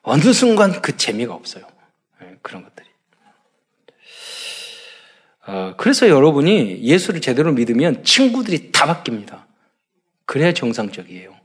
어느 0.09 0.33
순간 0.33 0.81
그 0.81 0.97
재미가 0.97 1.35
없어요. 1.35 1.67
예, 2.23 2.37
그런 2.41 2.63
것들이. 2.63 2.87
어, 5.49 5.75
그래서 5.77 6.09
여러분이 6.09 6.81
예수를 6.83 7.21
제대로 7.21 7.53
믿으면 7.53 8.05
친구들이 8.05 8.71
다 8.71 8.87
바뀝니다. 8.87 9.43
그래야 10.25 10.53
정상적이에요. 10.53 11.37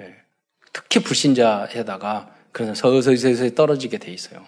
예. 0.00 0.16
특히 0.72 1.02
불신자에다가 1.02 2.34
그런 2.52 2.74
서서히 2.74 3.54
떨어지게 3.54 3.98
돼 3.98 4.10
있어요. 4.12 4.46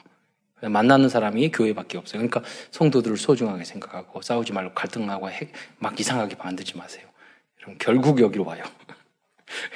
만나는 0.63 1.11
사람이 1.11 1.51
교회밖에 1.51 1.99
없어요. 1.99 2.21
그러니까 2.21 2.43
성도들을 2.71 3.19
소중하게 3.19 3.65
생각하고 3.65 4.23
싸우지 4.23 4.55
말고 4.55 4.73
갈등하고 4.75 5.29
막 5.79 6.01
이상하게 6.01 6.37
만들지 6.37 6.79
마세요. 6.79 7.07
그럼 7.61 7.77
결국 7.79 8.19
여기로 8.19 8.47
와요. 8.47 8.65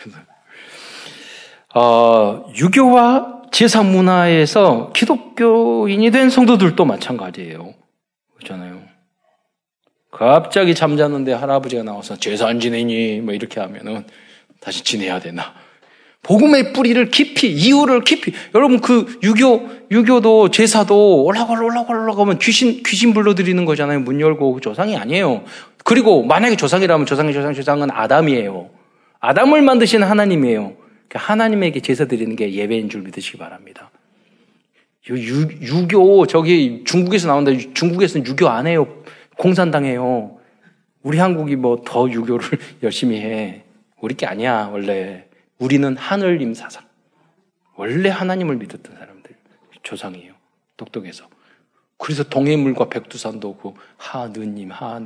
어, 1.75 2.51
유교와 2.57 3.42
제사 3.53 3.83
문화에서 3.83 4.91
기독교인이 4.95 6.11
된 6.11 6.31
성도들도 6.31 6.85
마찬가지예요. 6.85 7.75
그렇잖아요. 8.37 8.81
갑자기 10.11 10.75
잠자는데 10.75 11.35
할아버지가 11.35 11.83
나와서 11.83 12.17
제사 12.17 12.49
안 12.49 12.61
지내니? 12.61 13.21
뭐 13.21 13.35
이렇게 13.35 13.61
하면은 13.61 14.05
다시 14.61 14.83
지내야 14.83 15.21
되나? 15.21 15.55
복음의 16.23 16.73
뿌리를 16.73 17.11
깊이, 17.11 17.49
이유를 17.49 18.05
깊이. 18.05 18.33
여러분 18.55 18.81
그 18.81 19.19
유교, 19.23 19.69
유교도 19.91 20.51
제사도 20.51 21.25
올라가, 21.25 21.53
올라가, 21.53 21.93
올라가면 21.93 22.39
귀신, 22.39 22.83
귀신 22.85 23.13
불러드리는 23.13 23.65
거잖아요. 23.65 24.01
문 24.01 24.21
열고 24.21 24.61
조상이 24.61 24.97
아니에요. 24.97 25.45
그리고 25.85 26.23
만약에 26.23 26.57
조상이라면 26.57 27.07
조상의 27.07 27.35
조상, 27.35 27.53
조상은 27.53 27.91
아담이에요. 27.91 28.71
아담을 29.21 29.63
만드신 29.63 30.03
하나님이에요. 30.03 30.82
그러니까 31.13 31.31
하나님에게 31.31 31.81
제사 31.81 32.07
드리는 32.07 32.35
게 32.37 32.55
예배인 32.55 32.89
줄 32.89 33.03
믿으시기 33.03 33.37
바랍니다. 33.37 33.91
유, 35.11 35.17
유교, 35.61 36.27
저기 36.27 36.85
중국에서 36.87 37.29
나온다. 37.29 37.51
중국에서는 37.75 38.27
유교 38.27 38.49
안 38.49 38.67
해요. 38.67 39.03
공산당해요. 39.37 40.39
우리 41.03 41.19
한국이 41.19 41.57
뭐 41.57 41.83
더 41.85 42.09
유교를 42.09 42.49
열심히 42.83 43.21
해. 43.21 43.65
우리 44.01 44.15
게 44.15 44.25
아니야, 44.25 44.71
원래. 44.73 45.27
우리는 45.59 45.95
하늘님 45.97 46.55
사상. 46.55 46.85
원래 47.77 48.09
하나님을 48.09 48.57
믿었던 48.57 48.97
사람들. 48.97 49.35
조상이에요. 49.83 50.33
똑똑해서. 50.79 51.29
그래서 51.99 52.23
동해물과 52.23 52.89
백두산도 52.89 53.57
그 53.57 53.75
하느님, 53.99 54.71
하 54.71 54.99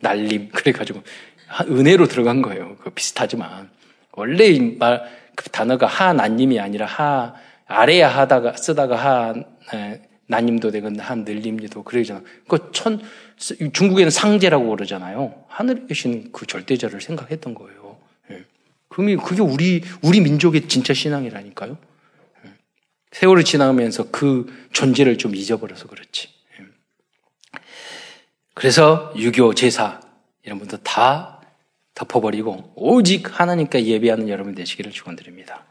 날림. 0.00 0.48
그래가지고 0.48 1.02
은혜로 1.68 2.06
들어간 2.06 2.40
거예요. 2.40 2.76
그 2.80 2.88
비슷하지만. 2.88 3.68
원래 4.20 4.58
말, 4.78 5.02
그 5.34 5.48
단어가 5.48 5.86
하나님이 5.86 6.60
아니라 6.60 6.84
하, 6.84 7.34
아래야 7.66 8.08
하다가, 8.08 8.56
쓰다가 8.58 8.96
하, 8.96 9.34
에, 9.74 10.02
나님도 10.26 10.70
되건 10.70 11.00
한 11.00 11.24
늘림도 11.24 11.82
그러잖아. 11.84 12.22
그 12.46 12.70
천, 12.72 13.00
중국에는 13.38 14.10
상제라고 14.10 14.68
그러잖아요. 14.68 15.44
하늘에 15.48 15.86
계신 15.88 16.30
그 16.32 16.46
절대자를 16.46 17.00
생각했던 17.00 17.54
거예요. 17.54 17.96
예. 18.30 18.44
그게, 18.88 19.16
그게 19.16 19.40
우리, 19.40 19.82
우리 20.02 20.20
민족의 20.20 20.68
진짜 20.68 20.92
신앙이라니까요. 20.92 21.78
예. 22.44 22.50
세월이 23.12 23.44
지나면서 23.44 24.10
그 24.10 24.68
존재를 24.72 25.16
좀 25.16 25.34
잊어버려서 25.34 25.88
그렇지. 25.88 26.28
예. 26.60 26.64
그래서 28.52 29.12
유교, 29.16 29.54
제사, 29.54 30.00
이런 30.42 30.58
분들 30.58 30.80
다 30.84 31.39
덮어버리고 32.00 32.72
오직 32.76 33.38
하나님께 33.38 33.84
예배하는 33.84 34.28
여러분 34.28 34.54
되시기를 34.54 34.90
축원드립니다. 34.90 35.64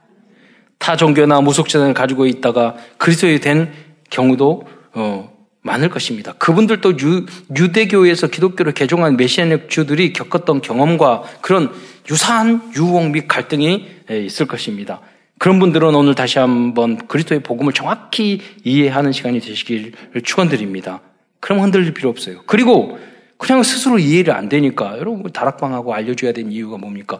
타 0.78 0.96
종교나 0.96 1.42
무속재단을 1.42 1.94
가지고 1.94 2.26
있다가 2.28 2.76
그리스도에 2.98 3.40
된 3.40 3.72
경우도 4.10 4.68
어, 4.94 5.32
많을 5.62 5.90
것입니다. 5.90 6.34
그분들도 6.34 6.98
유, 7.00 7.26
유대교에서 7.58 8.28
기독교를 8.28 8.74
개종한 8.74 9.18
메시아닉 9.18 9.70
주들이 9.70 10.14
겪었던 10.14 10.62
경험과 10.62 11.24
그런 11.42 11.72
유사한 12.10 12.72
유혹 12.76 13.10
및 13.10 13.28
갈등이 13.28 13.88
있을 14.10 14.48
것입니다. 14.48 15.02
그런 15.38 15.60
분들은 15.60 15.94
오늘 15.96 16.16
다시 16.16 16.40
한번 16.40 16.98
그리스도의 17.08 17.42
복음을 17.42 17.74
정확히 17.74 18.42
이해하는 18.64 19.12
시간이 19.12 19.40
되시기를 19.40 20.22
축원드립니다. 20.24 21.02
그럼 21.40 21.62
흔들릴 21.62 21.94
필요 21.94 22.10
없어요. 22.10 22.42
그리고 22.46 23.00
그냥 23.40 23.64
스스로 23.64 23.98
이해를 23.98 24.34
안 24.34 24.50
되니까 24.50 25.00
여러분 25.00 25.32
다락방하고 25.32 25.94
알려줘야 25.94 26.34
되는 26.34 26.52
이유가 26.52 26.78
뭡니까? 26.78 27.20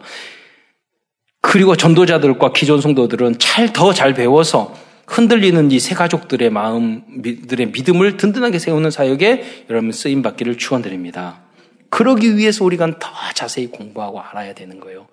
그리고 1.40 1.74
전도자들과 1.76 2.52
기존 2.52 2.80
성도들은 2.80 3.38
잘 3.38 3.72
더 3.72 3.92
잘 3.92 4.14
배워서 4.14 4.76
흔들리는 5.08 5.72
이 5.72 5.80
세 5.80 5.94
가족들의 5.96 6.50
마음들의 6.50 7.72
믿음을 7.72 8.16
든든하게 8.16 8.58
세우는 8.60 8.90
사역에 8.92 9.64
여러분 9.70 9.90
쓰임 9.92 10.22
받기를 10.22 10.58
축원드립니다. 10.58 11.40
그러기 11.88 12.36
위해서 12.36 12.64
우리가 12.64 12.98
더 13.00 13.08
자세히 13.34 13.66
공부하고 13.66 14.20
알아야 14.20 14.54
되는 14.54 14.78
거예요. 14.78 15.08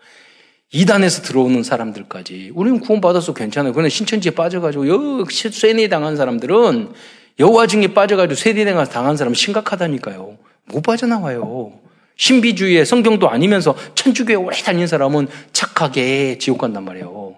이단에서 0.71 1.21
들어오는 1.23 1.63
사람들까지 1.63 2.51
우리는 2.53 2.79
구원받아서 2.81 3.33
괜찮아요. 3.33 3.71
그런데 3.73 3.89
신천지에 3.89 4.31
빠져가지고 4.31 4.87
여 4.89 5.25
쇠뇌 5.31 5.87
당한 5.87 6.17
사람들은 6.17 6.91
여호와 7.39 7.67
중에 7.67 7.93
빠져가지고 7.93 8.35
쇠뇌 8.35 8.65
당한 8.65 9.15
사람은 9.15 9.33
심각하다니까요. 9.33 10.37
못 10.67 10.81
빠져나와요. 10.81 11.73
신비주의의 12.17 12.85
성경도 12.85 13.29
아니면서 13.29 13.75
천주교에 13.95 14.35
오래 14.35 14.57
다닌 14.57 14.87
사람은 14.87 15.27
착하게 15.53 16.37
지옥 16.39 16.57
간단 16.59 16.83
말이에요. 16.83 17.35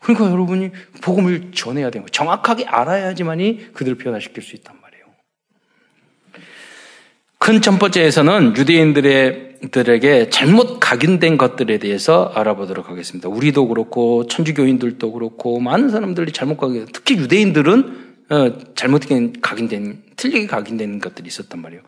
그러니까 0.00 0.30
여러분이 0.30 0.70
복음을 1.02 1.50
전해야 1.54 1.90
거예요. 2.02 2.06
정확하게 2.10 2.66
알아야지만이 2.66 3.72
그들을 3.72 3.96
변화시킬 3.98 4.42
수 4.42 4.54
있단 4.56 4.76
말이에요. 4.80 5.04
큰 7.38 7.60
첫 7.60 7.78
번째에서는 7.78 8.56
유대인들에게 8.56 10.30
잘못 10.30 10.78
각인된 10.78 11.36
것들에 11.36 11.78
대해서 11.78 12.30
알아보도록 12.34 12.88
하겠습니다. 12.90 13.28
우리도 13.28 13.68
그렇고 13.68 14.26
천주교인들도 14.26 15.12
그렇고 15.12 15.58
많은 15.60 15.88
사람들이 15.90 16.32
잘못 16.32 16.58
각인, 16.58 16.86
특히 16.92 17.16
유대인들은 17.16 18.04
어, 18.30 18.74
잘못된 18.74 19.40
각인된 19.42 20.02
틀리게 20.16 20.46
각인된 20.46 21.00
것들이 21.00 21.26
있었단 21.28 21.60
말이에요. 21.60 21.82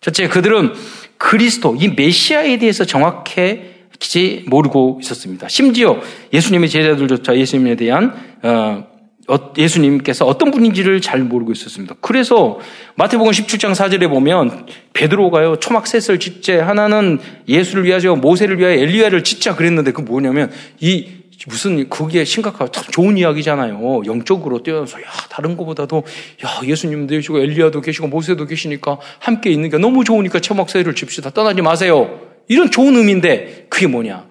첫째, 0.00 0.28
그들은 0.28 0.72
그리스도, 1.18 1.76
이 1.78 1.88
메시아에 1.88 2.58
대해서 2.58 2.84
정확해 2.84 3.70
지 3.98 4.44
모르고 4.46 4.98
있었습니다. 5.02 5.46
심지어 5.48 6.00
예수님의 6.32 6.70
제자들조차 6.70 7.36
예수님에 7.36 7.76
대한 7.76 8.14
어, 8.42 8.86
어, 9.28 9.52
예수님께서 9.56 10.24
어떤 10.26 10.50
분인지를 10.50 11.02
잘 11.02 11.20
모르고 11.20 11.52
있었습니다. 11.52 11.96
그래서 12.00 12.58
마태복음 12.96 13.30
17장 13.30 13.72
4절에 13.74 14.08
보면 14.08 14.66
베드로가요 14.94 15.56
초막 15.56 15.86
셋을 15.86 16.18
짓자 16.18 16.66
하나는 16.66 17.20
예수를 17.46 17.84
위하여 17.84 18.16
모세를 18.16 18.58
위하여 18.58 18.72
엘리야를 18.78 19.22
짓자 19.22 19.54
그랬는데 19.54 19.92
그 19.92 20.00
뭐냐면 20.00 20.50
이 20.80 21.19
무슨 21.46 21.88
그게 21.88 22.24
심각하고 22.24 22.70
참 22.70 22.84
좋은 22.90 23.16
이야기잖아요. 23.16 24.02
영적으로 24.04 24.62
뛰어서 24.62 25.00
야 25.00 25.06
다른 25.30 25.56
것보다도 25.56 26.04
야 26.44 26.60
예수님도 26.66 27.12
계시고 27.12 27.38
엘리야도 27.38 27.80
계시고 27.80 28.08
모세도 28.08 28.46
계시니까 28.46 28.98
함께 29.18 29.50
있는 29.50 29.70
게 29.70 29.78
너무 29.78 30.04
좋으니까 30.04 30.40
셋을 30.68 30.94
집시다 30.94 31.30
떠나지 31.30 31.62
마세요. 31.62 32.20
이런 32.48 32.70
좋은 32.70 32.94
의미인데 32.96 33.66
그게 33.70 33.86
뭐냐? 33.86 34.26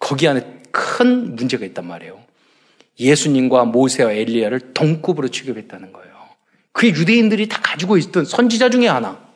거기 0.00 0.26
안에 0.26 0.44
큰 0.72 1.36
문제가 1.36 1.64
있단 1.66 1.86
말이에요. 1.86 2.18
예수님과 2.98 3.66
모세와 3.66 4.12
엘리야를 4.12 4.72
동급으로 4.74 5.28
취급했다는 5.28 5.92
거예요. 5.92 6.08
그게 6.72 6.88
유대인들이 6.88 7.48
다 7.48 7.60
가지고 7.62 7.96
있던 7.98 8.24
선지자 8.24 8.70
중에 8.70 8.88
하나. 8.88 9.27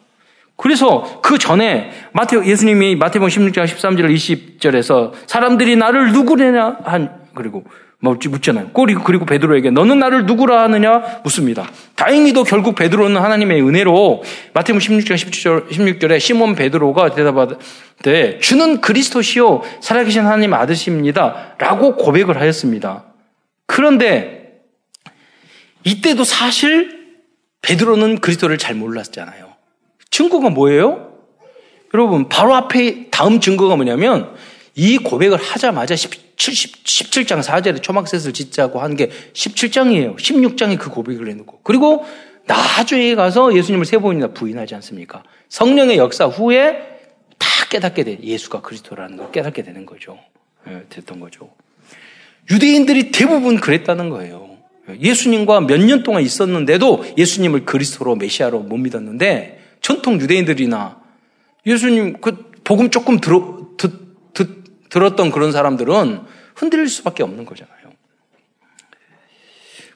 그래서 0.63 1.21
그 1.23 1.39
전에 1.39 1.91
마태 2.13 2.47
예수님이 2.47 2.95
마태복음 2.95 3.29
16장 3.29 3.65
13절 3.65 4.15
20절에서 4.15 5.11
사람들이 5.27 5.75
나를 5.75 6.13
누구냐 6.13 6.79
한 6.85 7.21
그리고 7.35 7.65
뭐 7.99 8.15
묻잖아요. 8.15 8.71
그리고 8.73 9.27
베드로에게 9.27 9.73
너는 9.73 9.99
나를 9.99 10.25
누구라 10.25 10.63
하느냐 10.63 11.21
묻습니다. 11.25 11.69
다행히도 11.97 12.45
결국 12.45 12.77
베드로는 12.77 13.21
하나님의 13.21 13.61
은혜로 13.61 14.23
마태복음 14.55 14.79
16장 14.79 15.17
17절 15.17 15.69
16절에 15.69 16.21
시몬 16.21 16.55
베드로가 16.55 17.11
대답하되 17.11 18.39
주는 18.41 18.81
그리스도시요 18.81 19.63
살아계신 19.81 20.25
하나님 20.25 20.55
아드십니다라고 20.55 21.97
고백을 21.97 22.41
하였습니다. 22.41 23.07
그런데 23.67 24.61
이때도 25.83 26.23
사실 26.23 27.19
베드로는 27.63 28.21
그리스도를 28.21 28.59
잘 28.59 28.77
몰랐잖아요. 28.77 29.52
증거가 30.13 30.51
뭐예요? 30.51 31.11
여러분 31.95 32.29
바로 32.29 32.55
앞에 32.55 33.09
다음 33.11 33.41
증거가 33.41 33.75
뭐냐면 33.75 34.35
이 34.77 34.99
고백을 34.99 35.39
하자마자 35.39 35.95
70, 35.97 36.85
17장 36.85 37.43
4절에 37.43 37.83
초막셋을 37.83 38.33
짓자고 38.33 38.81
한 38.81 38.97
게 38.97 39.11
17장이에요. 39.33 40.17
16장에 40.17 40.79
그 40.79 40.91
고백을 40.91 41.29
해놓고. 41.31 41.61
그리고 41.63 42.05
나중에 42.47 43.15
가서 43.15 43.55
예수님을 43.55 43.85
세 43.87 43.99
번이나 43.99 44.29
부인하지 44.29 44.75
않습니까? 44.77 45.23
성령의 45.49 45.97
역사 45.99 46.27
후에 46.27 47.01
다 47.39 47.49
깨닫게 47.71 48.05
돼. 48.05 48.19
예수가 48.23 48.61
그리스도라는 48.63 49.17
걸 49.17 49.31
깨닫게 49.33 49.63
되는 49.63 49.87
거죠. 49.87 50.19
네, 50.67 50.83
됐던 50.89 51.21
거죠. 51.21 51.51
유대인들이 52.51 53.13
대부분 53.13 53.61
그랬다는 53.61 54.09
거예요. 54.11 54.57
예수님과 55.01 55.61
몇 55.63 55.79
년 55.79 56.03
동안 56.03 56.23
있었는데도 56.23 57.05
예수님을 57.17 57.65
그리스도로 57.65 58.17
메시아로 58.17 58.61
못 58.61 58.77
믿었는데 58.79 59.62
전통 59.83 60.21
유대인들이나 60.21 61.01
예수님 61.67 62.21
그 62.21 62.51
복음 62.65 62.91
조금 62.91 63.19
들어, 63.19 63.69
듣, 63.77 64.33
듣, 64.33 64.89
들었던 64.89 65.31
그런 65.31 65.53
사람들은 65.53 66.21
흔들릴 66.55 66.89
수밖에 66.89 67.23
없는 67.23 67.45
거잖아요. 67.45 67.77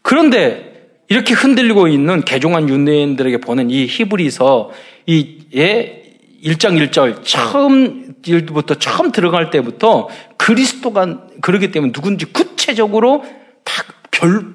그런데 0.03 0.91
이렇게 1.09 1.35
흔들리고 1.35 1.89
있는 1.89 2.23
개종한 2.23 2.69
유대인들에게 2.69 3.39
보낸 3.39 3.71
이 3.71 3.87
히브리서 3.87 4.71
이의 5.07 6.03
1장 6.43 6.91
1절 6.91 7.23
처음 7.23 8.15
일부터 8.25 8.75
처음 8.75 9.13
들어갈 9.13 9.51
때부터 9.51 10.09
그리스도가 10.37 11.29
그러기 11.41 11.71
때문에 11.71 11.93
누군지 11.93 12.25
구체적으로 12.27 13.25
다 13.65 13.85
별, 14.11 14.55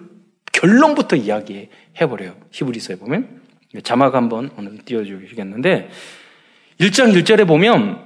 결론부터 0.51 1.15
이야기해 1.15 1.69
버려요. 2.09 2.35
히브리서에 2.51 2.97
보면 2.97 3.40
자막 3.83 4.15
한번 4.15 4.51
오늘 4.57 4.77
띄워주시겠는데 4.83 5.89
1장 6.79 7.13
1절에 7.15 7.47
보면 7.47 7.99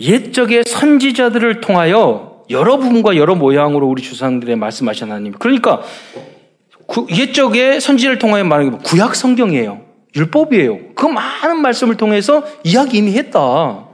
옛적의 0.00 0.64
선지자들을 0.66 1.60
통하여 1.60 2.44
여러 2.50 2.76
부분과 2.76 3.16
여러 3.16 3.34
모양으로 3.34 3.86
우리 3.86 4.02
주상들의 4.02 4.56
말씀하신 4.56 5.10
하나님. 5.10 5.32
그러니까 5.32 5.82
옛적의 7.10 7.80
선지자를 7.80 8.18
통하여 8.18 8.44
말하는 8.44 8.72
게 8.72 8.78
구약 8.84 9.14
성경이에요. 9.14 9.84
율법이에요. 10.14 10.94
그 10.94 11.06
많은 11.06 11.60
말씀을 11.60 11.96
통해서 11.96 12.44
이야기 12.64 12.98
이미 12.98 13.12
했다. 13.12 13.86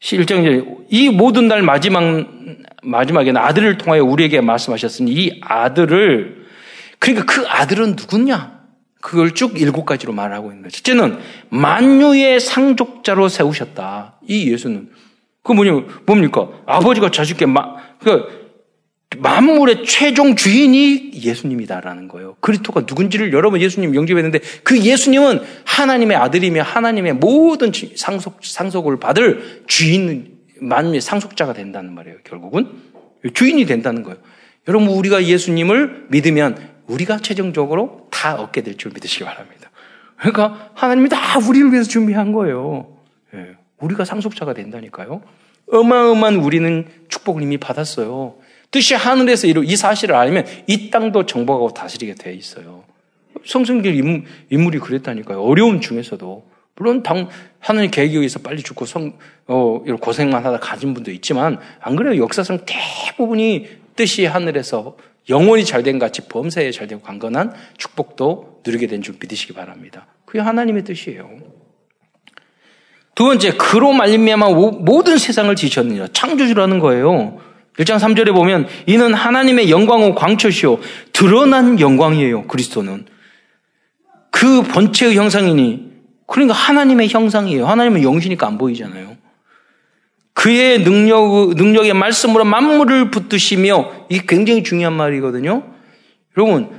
1장 0.00 0.86
이 0.88 1.10
모든 1.10 1.48
날 1.48 1.62
마지막 1.62 2.26
마지막에는 2.82 3.40
아들을 3.40 3.78
통하여 3.78 4.02
우리에게 4.02 4.40
말씀하셨으니 4.40 5.12
이 5.12 5.40
아들을 5.42 6.46
그러니까 6.98 7.26
그 7.26 7.46
아들은 7.46 7.90
누구냐? 7.90 8.59
그걸 9.00 9.32
쭉 9.34 9.60
일곱 9.60 9.84
가지로 9.84 10.12
말하고 10.12 10.50
있는 10.50 10.62
거죠. 10.62 10.76
첫째는 10.76 11.18
만유의 11.48 12.40
상족자로 12.40 13.28
세우셨다. 13.28 14.20
이 14.26 14.50
예수는 14.50 14.90
그 15.42 15.52
뭐냐 15.52 15.86
뭡니까? 16.06 16.48
아버지가 16.66 17.10
자식께 17.10 17.46
마, 17.46 17.76
그 18.02 18.40
만물의 19.18 19.84
최종 19.84 20.36
주인이 20.36 21.12
예수님이다라는 21.14 22.08
거예요. 22.08 22.36
그리스도가 22.40 22.82
누군지를 22.82 23.32
여러분 23.32 23.60
예수님 23.60 23.94
영접했는데 23.94 24.40
그 24.62 24.78
예수님은 24.78 25.40
하나님의 25.64 26.16
아들이며 26.16 26.62
하나님의 26.62 27.14
모든 27.14 27.72
상속 27.96 28.44
상속을 28.44 29.00
받을 29.00 29.64
주인 29.66 30.38
만유의 30.60 31.00
상속자가 31.00 31.54
된다는 31.54 31.94
말이에요. 31.94 32.18
결국은 32.22 32.68
주인이 33.34 33.64
된다는 33.66 34.02
거예요. 34.04 34.18
여러분 34.68 34.88
우리가 34.88 35.24
예수님을 35.24 36.06
믿으면 36.10 36.69
우리가 36.90 37.18
최종적으로 37.18 38.08
다 38.10 38.34
얻게 38.36 38.62
될 38.62 38.76
줄 38.76 38.92
믿으시기 38.92 39.24
바랍니다. 39.24 39.70
그러니까 40.16 40.70
하나님이 40.74 41.08
다 41.08 41.38
우리를 41.38 41.72
위해서 41.72 41.88
준비한 41.88 42.32
거예요. 42.32 42.96
예, 43.34 43.56
우리가 43.78 44.04
상속자가 44.04 44.54
된다니까요. 44.54 45.22
어마어마한 45.72 46.36
우리는 46.36 46.86
축복을 47.08 47.42
이미 47.42 47.56
받았어요. 47.58 48.34
뜻이 48.70 48.94
하늘에서 48.94 49.46
이루 49.46 49.64
이 49.64 49.76
사실을 49.76 50.14
알면 50.14 50.46
이 50.66 50.90
땅도 50.90 51.26
정복하고 51.26 51.72
다스리게 51.74 52.14
돼 52.14 52.34
있어요. 52.34 52.84
성승길 53.44 54.24
인물이 54.50 54.78
그랬다니까요. 54.80 55.42
어려움 55.42 55.80
중에서도 55.80 56.50
물론 56.76 57.02
당 57.02 57.28
하나님 57.58 57.90
계획에 57.90 58.16
의해서 58.16 58.38
빨리 58.40 58.62
죽고 58.62 58.86
성, 58.86 59.12
어, 59.46 59.82
고생만 60.00 60.44
하다 60.44 60.58
가진 60.60 60.94
분도 60.94 61.10
있지만 61.10 61.58
안 61.80 61.96
그래요. 61.96 62.22
역사상 62.22 62.60
대부분이 62.66 63.68
뜻이 63.96 64.26
하늘에서 64.26 64.96
영원히 65.28 65.64
잘된 65.64 65.98
같이 65.98 66.22
범사에 66.22 66.70
잘되고 66.72 67.02
강건한 67.02 67.52
축복도 67.76 68.62
누리게 68.66 68.86
된 68.86 69.02
줄 69.02 69.16
믿으시기 69.20 69.52
바랍니다. 69.52 70.06
그게 70.24 70.40
하나님의 70.40 70.84
뜻이에요. 70.84 71.28
두 73.14 73.24
번째, 73.24 73.52
그로 73.52 73.92
말미암아 73.92 74.48
모든 74.50 75.18
세상을 75.18 75.54
지셨느니라. 75.54 76.08
창조주라는 76.12 76.78
거예요. 76.78 77.38
1장 77.76 77.98
3절에 77.98 78.34
보면 78.34 78.66
이는 78.86 79.14
하나님의 79.14 79.70
영광의 79.70 80.14
광초시요 80.14 80.78
드러난 81.12 81.80
영광이에요. 81.80 82.46
그리스도는 82.46 83.06
그 84.30 84.62
본체의 84.62 85.16
형상이니 85.16 85.90
그러니까 86.26 86.54
하나님의 86.54 87.08
형상이에요. 87.08 87.66
하나님은 87.66 88.02
영시니까 88.02 88.46
안 88.46 88.58
보이잖아요. 88.58 89.16
그의 90.32 90.82
능력, 90.84 91.54
능력의 91.54 91.92
말씀으로 91.94 92.44
만물을 92.44 93.10
붙드시며, 93.10 94.06
이게 94.08 94.24
굉장히 94.26 94.62
중요한 94.62 94.94
말이거든요. 94.94 95.62
여러분, 96.36 96.70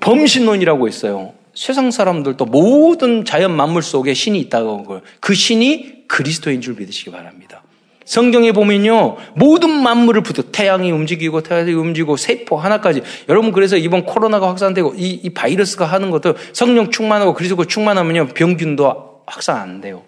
범신론이라고 0.00 0.88
있어요. 0.88 1.34
세상 1.54 1.90
사람들도 1.90 2.44
모든 2.46 3.24
자연 3.24 3.56
만물 3.56 3.82
속에 3.82 4.14
신이 4.14 4.38
있다고 4.40 4.76
한 4.76 4.84
걸. 4.84 5.02
그 5.20 5.34
신이 5.34 6.06
그리스도인 6.08 6.60
줄 6.60 6.74
믿으시기 6.74 7.10
바랍니다. 7.10 7.62
성경에 8.04 8.52
보면요, 8.52 9.16
모든 9.34 9.70
만물을 9.70 10.22
붙여, 10.22 10.42
태양이 10.42 10.90
움직이고, 10.90 11.42
태양이 11.42 11.72
움직이고, 11.72 12.16
세포 12.16 12.58
하나까지. 12.58 13.02
여러분, 13.30 13.50
그래서 13.52 13.76
이번 13.78 14.04
코로나가 14.04 14.48
확산되고, 14.48 14.94
이, 14.96 15.20
이 15.22 15.30
바이러스가 15.30 15.86
하는 15.86 16.10
것도 16.10 16.34
성령 16.52 16.90
충만하고, 16.90 17.32
그리스도 17.32 17.64
충만하면요, 17.64 18.28
병균도 18.34 19.22
확산 19.26 19.56
안 19.56 19.80
돼요. 19.80 20.02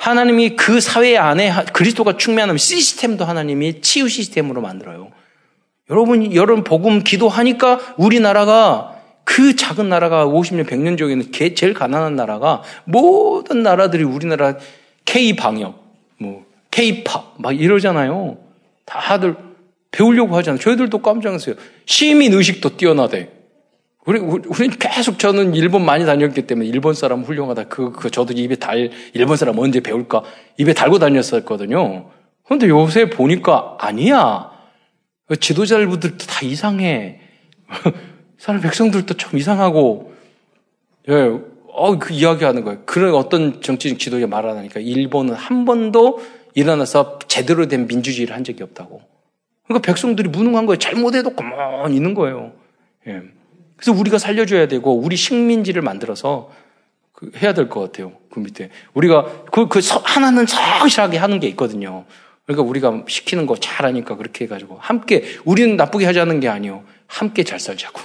하나님이 0.00 0.56
그 0.56 0.80
사회 0.80 1.18
안에 1.18 1.52
그리스도가 1.74 2.16
충만하면 2.16 2.56
시스템도 2.56 3.26
하나님이 3.26 3.82
치유 3.82 4.08
시스템으로 4.08 4.62
만들어요. 4.62 5.10
여러분, 5.90 6.34
여러분 6.34 6.64
복음 6.64 7.04
기도하니까 7.04 7.78
우리나라가 7.98 8.96
그 9.24 9.56
작은 9.56 9.90
나라가 9.90 10.24
50년, 10.24 10.66
100년 10.66 10.96
중에는 10.96 11.30
제일 11.54 11.74
가난한 11.74 12.16
나라가 12.16 12.62
모든 12.84 13.62
나라들이 13.62 14.02
우리나라 14.02 14.56
K 15.04 15.36
방역, 15.36 15.84
뭐 16.16 16.46
K 16.70 17.04
팝막 17.04 17.60
이러잖아요. 17.60 18.38
다들 18.86 19.36
배우려고 19.90 20.34
하잖아요. 20.38 20.58
저희들도 20.60 21.02
깜짝 21.02 21.28
놀랐어요. 21.28 21.56
시민 21.84 22.32
의식도 22.32 22.78
뛰어나대. 22.78 23.28
우리, 24.06 24.18
우리는 24.18 24.76
계속 24.78 25.18
저는 25.18 25.54
일본 25.54 25.84
많이 25.84 26.06
다녔기 26.06 26.46
때문에 26.46 26.68
일본 26.68 26.94
사람 26.94 27.22
훌륭하다. 27.22 27.64
그, 27.64 27.92
그, 27.92 28.10
저도 28.10 28.32
입에 28.32 28.56
달, 28.56 28.90
일본 29.12 29.36
사람 29.36 29.58
언제 29.58 29.80
배울까? 29.80 30.22
입에 30.56 30.72
달고 30.72 30.98
다녔었거든요. 30.98 32.10
그런데 32.44 32.68
요새 32.68 33.10
보니까 33.10 33.76
아니야. 33.78 34.50
그 35.26 35.38
지도자들도 35.38 36.16
다 36.16 36.40
이상해. 36.44 37.20
사람 38.38 38.62
백성들도 38.62 39.14
좀 39.14 39.38
이상하고, 39.38 40.12
예, 41.10 41.38
어, 41.72 41.98
그 41.98 42.14
이야기 42.14 42.44
하는 42.44 42.64
거예요. 42.64 42.82
그런 42.86 43.14
어떤 43.14 43.60
정치적 43.60 43.98
지도자 43.98 44.26
말하니까 44.26 44.80
일본은 44.80 45.34
한 45.34 45.66
번도 45.66 46.20
일어나서 46.54 47.18
제대로 47.28 47.68
된 47.68 47.86
민주주의를 47.86 48.34
한 48.34 48.44
적이 48.44 48.62
없다고. 48.62 49.02
그러니까 49.64 49.86
백성들이 49.86 50.30
무능한 50.30 50.66
거예요. 50.66 50.78
잘못해도 50.78 51.36
가만히 51.36 51.96
있는 51.96 52.14
거예요. 52.14 52.52
예. 53.06 53.22
그래서 53.80 53.98
우리가 53.98 54.18
살려줘야 54.18 54.68
되고 54.68 54.94
우리 54.94 55.16
식민지를 55.16 55.80
만들어서 55.80 56.50
그 57.12 57.32
해야 57.42 57.54
될 57.54 57.70
것 57.70 57.80
같아요. 57.80 58.12
그 58.30 58.40
밑에 58.40 58.68
우리가 58.92 59.44
그, 59.50 59.68
그 59.68 59.80
하나는 60.04 60.44
성실하게 60.46 61.16
하는 61.16 61.40
게 61.40 61.48
있거든요. 61.48 62.04
그러니까 62.44 62.68
우리가 62.68 63.04
시키는 63.08 63.46
거 63.46 63.56
잘하니까 63.56 64.16
그렇게 64.16 64.44
해가지고 64.44 64.76
함께 64.80 65.24
우리는 65.46 65.76
나쁘게 65.76 66.04
하자는 66.04 66.40
게 66.40 66.48
아니요. 66.48 66.84
함께 67.06 67.42
잘 67.42 67.58
살자고. 67.58 68.00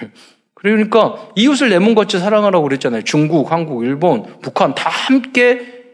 그러니까 0.54 1.28
이웃을 1.36 1.68
내 1.68 1.78
몸같이 1.78 2.18
사랑하라고 2.18 2.64
그랬잖아요. 2.64 3.02
중국, 3.02 3.52
한국, 3.52 3.84
일본, 3.84 4.40
북한 4.40 4.74
다 4.74 4.88
함께 4.88 5.84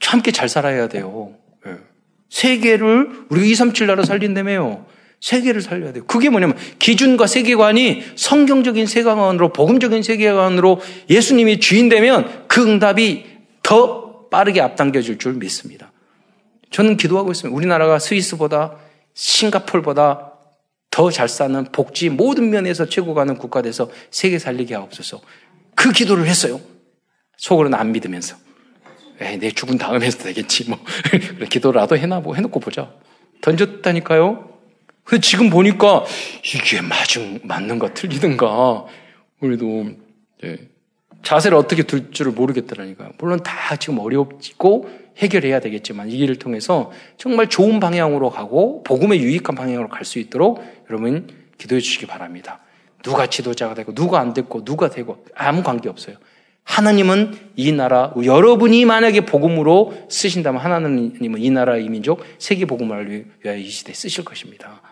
함께 0.00 0.32
잘 0.32 0.48
살아야 0.48 0.88
돼요. 0.88 1.34
예. 1.66 1.76
세계를 2.30 3.26
우리가 3.28 3.46
237 3.46 3.86
나라 3.86 4.04
살린다며요. 4.04 4.86
세계를 5.20 5.62
살려야 5.62 5.92
돼요. 5.92 6.04
그게 6.06 6.30
뭐냐면 6.30 6.56
기준과 6.78 7.26
세계관이 7.26 8.04
성경적인 8.14 8.86
세계관으로 8.86 9.52
복음적인 9.52 10.02
세계관으로 10.02 10.80
예수님이 11.10 11.60
주인 11.60 11.88
되면 11.88 12.46
그 12.46 12.62
응답이 12.62 13.26
더 13.62 14.28
빠르게 14.28 14.60
앞당겨질 14.60 15.18
줄 15.18 15.34
믿습니다. 15.34 15.92
저는 16.70 16.96
기도하고 16.96 17.32
있습니다. 17.32 17.56
우리나라가 17.56 17.98
스위스보다 17.98 18.76
싱가폴보다 19.14 20.32
더 20.90 21.10
잘 21.10 21.28
사는 21.28 21.64
복지 21.70 22.08
모든 22.08 22.50
면에서 22.50 22.86
최고 22.86 23.14
가는 23.14 23.36
국가 23.36 23.62
돼서 23.62 23.90
세계 24.10 24.38
살리게 24.38 24.74
하옵소서. 24.74 25.20
그 25.76 25.92
기도를 25.92 26.26
했어요. 26.26 26.60
속으로는 27.36 27.78
안 27.78 27.92
믿으면서. 27.92 28.36
에이, 29.20 29.38
내 29.38 29.50
죽은 29.50 29.78
다음에 29.78 30.06
해도 30.06 30.18
되겠지, 30.18 30.68
뭐. 30.68 30.78
기도라도 31.50 31.96
해놔, 31.96 32.20
뭐, 32.20 32.34
해놓고 32.34 32.58
보자. 32.58 32.92
던졌다니까요? 33.42 34.57
그 35.08 35.22
지금 35.22 35.48
보니까 35.48 36.04
이게 36.44 36.82
맞은, 36.82 37.40
맞는가 37.42 37.94
틀리든가 37.94 38.84
우리도 39.40 39.86
예, 40.44 40.58
자세를 41.22 41.56
어떻게 41.56 41.82
둘 41.82 42.10
줄을 42.10 42.32
모르겠더라니까. 42.32 43.12
물론 43.16 43.42
다 43.42 43.76
지금 43.76 44.00
어렵고 44.00 44.90
해결해야 45.16 45.60
되겠지만 45.60 46.10
이 46.10 46.18
길을 46.18 46.36
통해서 46.36 46.92
정말 47.16 47.48
좋은 47.48 47.80
방향으로 47.80 48.28
가고 48.28 48.82
복음의 48.82 49.20
유익한 49.20 49.56
방향으로 49.56 49.88
갈 49.88 50.04
수 50.04 50.18
있도록 50.18 50.62
여러분 50.90 51.26
기도해 51.56 51.80
주시기 51.80 52.04
바랍니다. 52.04 52.60
누가 53.02 53.28
지도자가 53.28 53.72
되고 53.72 53.94
누가 53.94 54.20
안 54.20 54.34
됐고 54.34 54.66
누가 54.66 54.90
되고 54.90 55.24
아무 55.34 55.62
관계 55.62 55.88
없어요. 55.88 56.16
하나님은 56.64 57.34
이 57.56 57.72
나라 57.72 58.12
여러분이 58.22 58.84
만약에 58.84 59.22
복음으로 59.22 60.06
쓰신다면 60.10 60.60
하나님은 60.60 61.40
이 61.40 61.50
나라 61.50 61.78
이 61.78 61.88
민족 61.88 62.22
세계 62.38 62.66
복음을 62.66 63.24
위하여 63.42 63.58
이 63.58 63.70
시대에 63.70 63.94
쓰실 63.94 64.26
것입니다. 64.26 64.82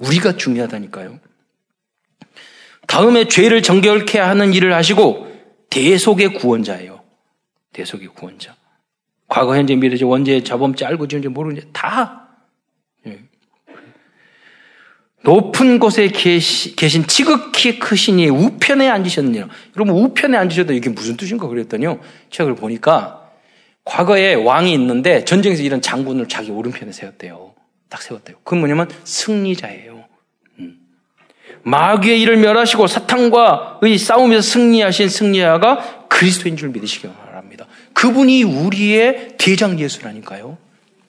우리가 0.00 0.36
중요하다니까요. 0.36 1.18
다음에 2.86 3.26
죄를 3.28 3.62
정결케 3.62 4.18
하는 4.18 4.54
일을 4.54 4.74
하시고 4.74 5.26
대속의 5.70 6.34
구원자예요. 6.34 7.02
대속의 7.72 8.08
구원자. 8.08 8.56
과거, 9.28 9.56
현재, 9.56 9.74
미래, 9.74 10.02
원죄, 10.02 10.42
자범죄, 10.42 10.84
알고 10.84 11.08
지은지 11.08 11.28
모르는지 11.28 11.68
다. 11.72 12.28
예. 13.06 13.20
높은 15.24 15.80
곳에 15.80 16.08
계시, 16.08 16.76
계신 16.76 17.06
지극히 17.08 17.80
크시니 17.80 18.28
우편에 18.28 18.88
앉으셨느냐. 18.88 19.48
여러분 19.76 19.96
우편에 19.96 20.36
앉으셔도 20.36 20.72
이게 20.72 20.88
무슨 20.90 21.16
뜻인가 21.16 21.48
그랬더니요. 21.48 22.00
책을 22.30 22.54
보니까 22.54 23.28
과거에 23.84 24.34
왕이 24.34 24.72
있는데 24.74 25.24
전쟁에서 25.24 25.62
이런 25.62 25.82
장군을 25.82 26.28
자기 26.28 26.52
오른편에 26.52 26.92
세웠대요. 26.92 27.55
딱 27.88 28.02
세웠대요. 28.02 28.36
그건 28.42 28.60
뭐냐면 28.60 28.88
승리자예요. 29.04 30.04
음. 30.58 30.78
마귀의 31.62 32.20
일을 32.22 32.36
멸하시고 32.38 32.86
사탄과의 32.86 33.98
싸움에서 33.98 34.42
승리하신 34.42 35.08
승리자가 35.08 36.06
그리스도인 36.08 36.56
줄 36.56 36.70
믿으시기 36.70 37.08
바랍니다. 37.08 37.66
그분이 37.92 38.42
우리의 38.42 39.36
대장 39.38 39.78
예수라니까요. 39.78 40.58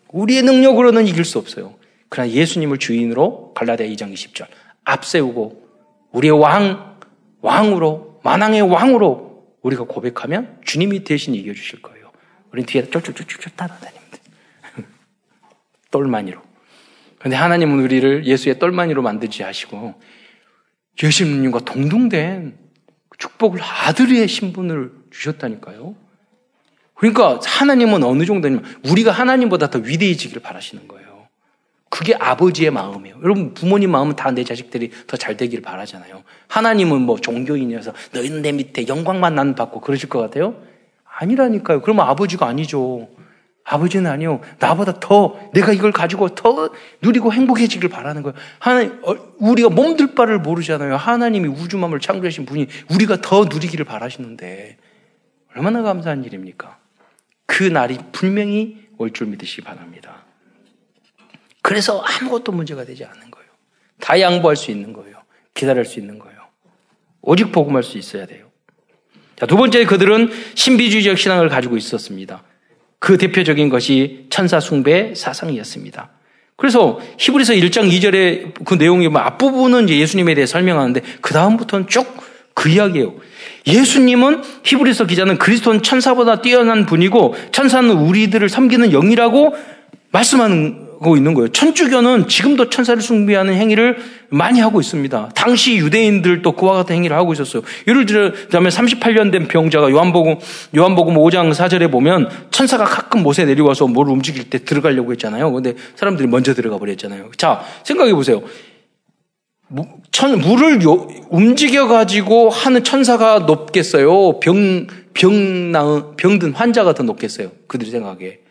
우리의 0.09 0.43
능력으로는 0.43 1.07
이길 1.07 1.25
수 1.25 1.37
없어요. 1.37 1.75
그러나 2.09 2.31
예수님을 2.31 2.77
주인으로 2.77 3.53
갈라디아 3.53 3.85
2장 3.87 4.13
20절 4.13 4.47
앞세우고 4.83 5.67
우리의 6.11 6.39
왕 6.39 6.97
왕으로 7.41 8.21
만왕의 8.23 8.61
왕으로 8.61 9.45
우리가 9.61 9.83
고백하면 9.83 10.59
주님이 10.63 11.03
대신 11.03 11.35
이겨 11.35 11.53
주실 11.53 11.81
거예요. 11.81 12.11
우리 12.51 12.65
뒤에 12.65 12.89
쫄쫄쫄쫄 12.89 13.51
따라다닙니다. 13.55 14.17
똘마니로. 15.91 16.46
그런데 17.19 17.35
하나님은 17.35 17.79
우리를 17.83 18.25
예수의 18.25 18.59
똘마니로 18.59 19.01
만들지 19.01 19.43
하시고 19.43 19.95
예수님과 21.01 21.59
동등된 21.59 22.57
축복을 23.17 23.59
아들의 23.61 24.27
신분을 24.27 24.91
주셨다니까요. 25.11 25.95
그러니까 26.93 27.39
하나님은 27.43 28.03
어느 28.03 28.25
정도냐면 28.25 28.65
우리가 28.89 29.11
하나님보다 29.11 29.69
더 29.69 29.79
위대해지기를 29.79 30.41
바라시는 30.41 30.87
거예요. 30.87 31.27
그게 31.89 32.15
아버지의 32.15 32.71
마음이에요. 32.71 33.19
여러분 33.23 33.53
부모님 33.53 33.91
마음은 33.91 34.15
다 34.15 34.31
내 34.31 34.43
자식들이 34.43 34.91
더 35.07 35.17
잘 35.17 35.37
되기를 35.37 35.63
바라잖아요. 35.63 36.23
하나님은 36.47 37.01
뭐 37.01 37.17
종교인이어서 37.17 37.93
너희는 38.13 38.41
내 38.41 38.51
밑에 38.51 38.87
영광만 38.87 39.35
난 39.35 39.55
받고 39.55 39.81
그러실 39.81 40.09
것 40.09 40.19
같아요? 40.19 40.61
아니라니까요. 41.19 41.81
그러면 41.81 42.07
아버지가 42.07 42.45
아니죠. 42.47 43.07
아버지는 43.69 44.09
아니요. 44.09 44.39
나보다 44.59 44.97
더 45.01 45.37
내가 45.53 45.73
이걸 45.73 45.91
가지고 45.91 46.29
더 46.29 46.69
누리고 47.01 47.33
행복해지길 47.33 47.89
바라는 47.89 48.23
거예요. 48.23 48.33
하나님, 48.59 49.01
어, 49.03 49.13
우리가 49.39 49.67
몸들 49.67 50.15
바를 50.15 50.39
모르잖아요. 50.39 50.95
하나님이 50.95 51.49
우주만을 51.49 51.99
창조하신 51.99 52.45
분이 52.45 52.67
우리가 52.89 53.17
더 53.19 53.43
누리기를 53.43 53.83
바라시는데 53.83 54.77
얼마나 55.53 55.81
감사한 55.81 56.23
일입니까? 56.23 56.77
그 57.45 57.63
날이 57.63 57.97
분명히 58.13 58.87
올 58.97 59.11
줄 59.11 59.27
믿으시기 59.27 59.61
바랍니다. 59.63 60.23
그래서 61.61 61.99
아무것도 61.99 62.53
문제가 62.53 62.85
되지 62.85 63.03
않는 63.03 63.29
거예요. 63.29 63.47
다 63.99 64.19
양보할 64.19 64.55
수 64.55 64.71
있는 64.71 64.93
거예요. 64.93 65.17
기다릴 65.53 65.83
수 65.83 65.99
있는 65.99 66.19
거예요. 66.19 66.39
오직 67.21 67.51
복음할 67.51 67.83
수 67.83 67.97
있어야 67.97 68.25
돼요. 68.25 68.47
자, 69.35 69.45
두 69.45 69.57
번째 69.57 69.85
그들은 69.85 70.31
신비주의적 70.55 71.17
신앙을 71.17 71.49
가지고 71.49 71.75
있었습니다. 71.75 72.43
그 72.99 73.17
대표적인 73.17 73.69
것이 73.69 74.25
천사 74.29 74.59
숭배 74.59 75.13
사상이었습니다. 75.15 76.09
그래서 76.55 76.99
히브리서 77.19 77.53
1장 77.53 77.91
2절의 77.91 78.65
그 78.65 78.73
내용이 78.75 79.07
뭐 79.09 79.21
앞부분은 79.21 79.89
예수님에 79.89 80.33
대해 80.33 80.47
설명하는데 80.47 81.01
그 81.21 81.33
다음부터는 81.33 81.87
쭉 81.87 82.27
그 82.57 82.69
이야기예요. 82.69 83.13
예수님은 83.67 84.41
히브리서 84.63 85.05
기자는 85.05 85.37
그리스도는 85.37 85.83
천사보다 85.83 86.41
뛰어난 86.41 86.87
분이고 86.87 87.35
천사는 87.51 87.87
우리들을 87.87 88.49
섬기는 88.49 88.89
영이라고 88.89 89.53
말씀하는 90.11 90.86
하고 90.99 91.15
있는 91.15 91.33
거예요. 91.33 91.49
천주교는 91.49 92.27
지금도 92.27 92.69
천사를 92.69 93.01
숭배하는 93.01 93.53
행위를 93.53 93.97
많이 94.29 94.59
하고 94.59 94.81
있습니다. 94.81 95.29
당시 95.35 95.77
유대인들도 95.77 96.51
그와 96.53 96.73
같은 96.73 96.95
행위를 96.95 97.15
하고 97.15 97.33
있었어요. 97.33 97.61
예를 97.87 98.05
들자면 98.05 98.71
38년 98.71 99.31
된 99.31 99.47
병자가 99.47 99.91
요한복음 99.91 100.37
요한복음 100.75 101.15
5장 101.15 101.53
4절에 101.53 101.91
보면 101.91 102.29
천사가 102.51 102.85
가끔 102.85 103.23
못에 103.23 103.45
내려와서 103.45 103.87
뭘 103.87 104.09
움직일 104.09 104.49
때 104.49 104.63
들어가려고 104.63 105.11
했잖아요. 105.11 105.51
근데 105.51 105.75
사람들이 105.95 106.27
먼저 106.27 106.53
들어가 106.53 106.77
버렸잖아요. 106.77 107.31
자, 107.37 107.61
생각해 107.83 108.13
보세요. 108.13 108.41
천, 110.11 110.39
물을 110.39 110.81
요, 110.83 111.07
움직여 111.29 111.87
가지고 111.87 112.49
하는 112.49 112.83
천사가 112.83 113.39
높겠어요. 113.39 114.39
병, 114.39 114.87
병, 115.13 115.73
병든 116.17 116.53
환자가 116.53 116.93
더 116.93 117.03
높겠어요. 117.03 117.51
그들이 117.67 117.91
생각에. 117.91 118.46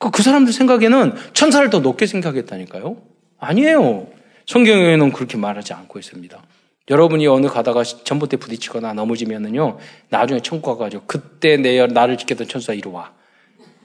그, 0.00 0.10
그 0.10 0.22
사람들 0.22 0.52
생각에는 0.52 1.14
천사를 1.34 1.68
더 1.70 1.78
높게 1.80 2.06
생각했다니까요? 2.06 2.96
아니에요. 3.38 4.08
성경에는 4.46 5.12
그렇게 5.12 5.36
말하지 5.36 5.74
않고 5.74 5.98
있습니다. 5.98 6.42
여러분이 6.88 7.26
어느 7.28 7.46
가다가 7.46 7.84
전봇대 7.84 8.38
부딪히거나 8.38 8.94
넘어지면은요, 8.94 9.78
나중에 10.08 10.40
천국 10.40 10.66
가가지고, 10.66 11.04
그때 11.06 11.56
내, 11.58 11.86
나를 11.86 12.16
지켰던 12.16 12.48
천사 12.48 12.72
이리 12.72 12.88
와. 12.88 13.12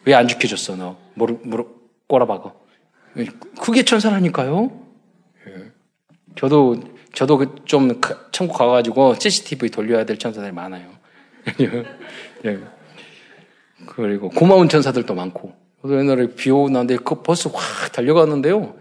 왜 0.06 0.14
안 0.14 0.28
지켜줬어, 0.28 0.78
너? 0.78 0.98
무릎, 1.16 1.46
무릎, 1.46 2.08
꼬라박어. 2.08 2.56
그게 3.62 3.84
천사라니까요? 3.84 4.72
예. 5.48 5.72
저도, 6.38 6.78
저도 7.14 7.38
그좀 7.38 8.00
천국 8.32 8.58
가가지고 8.58 9.16
CCTV 9.20 9.70
돌려야 9.70 10.06
될 10.06 10.18
천사들이 10.18 10.52
많아요. 10.54 10.90
예. 12.46 12.60
그리고 13.86 14.30
고마운 14.30 14.70
천사들도 14.70 15.14
많고. 15.14 15.65
저도 15.86 16.00
옛날에 16.00 16.28
비 16.36 16.50
오고 16.50 16.70
나는데 16.70 16.98
그 16.98 17.22
버스 17.22 17.48
확 17.54 17.92
달려갔는데요. 17.92 18.76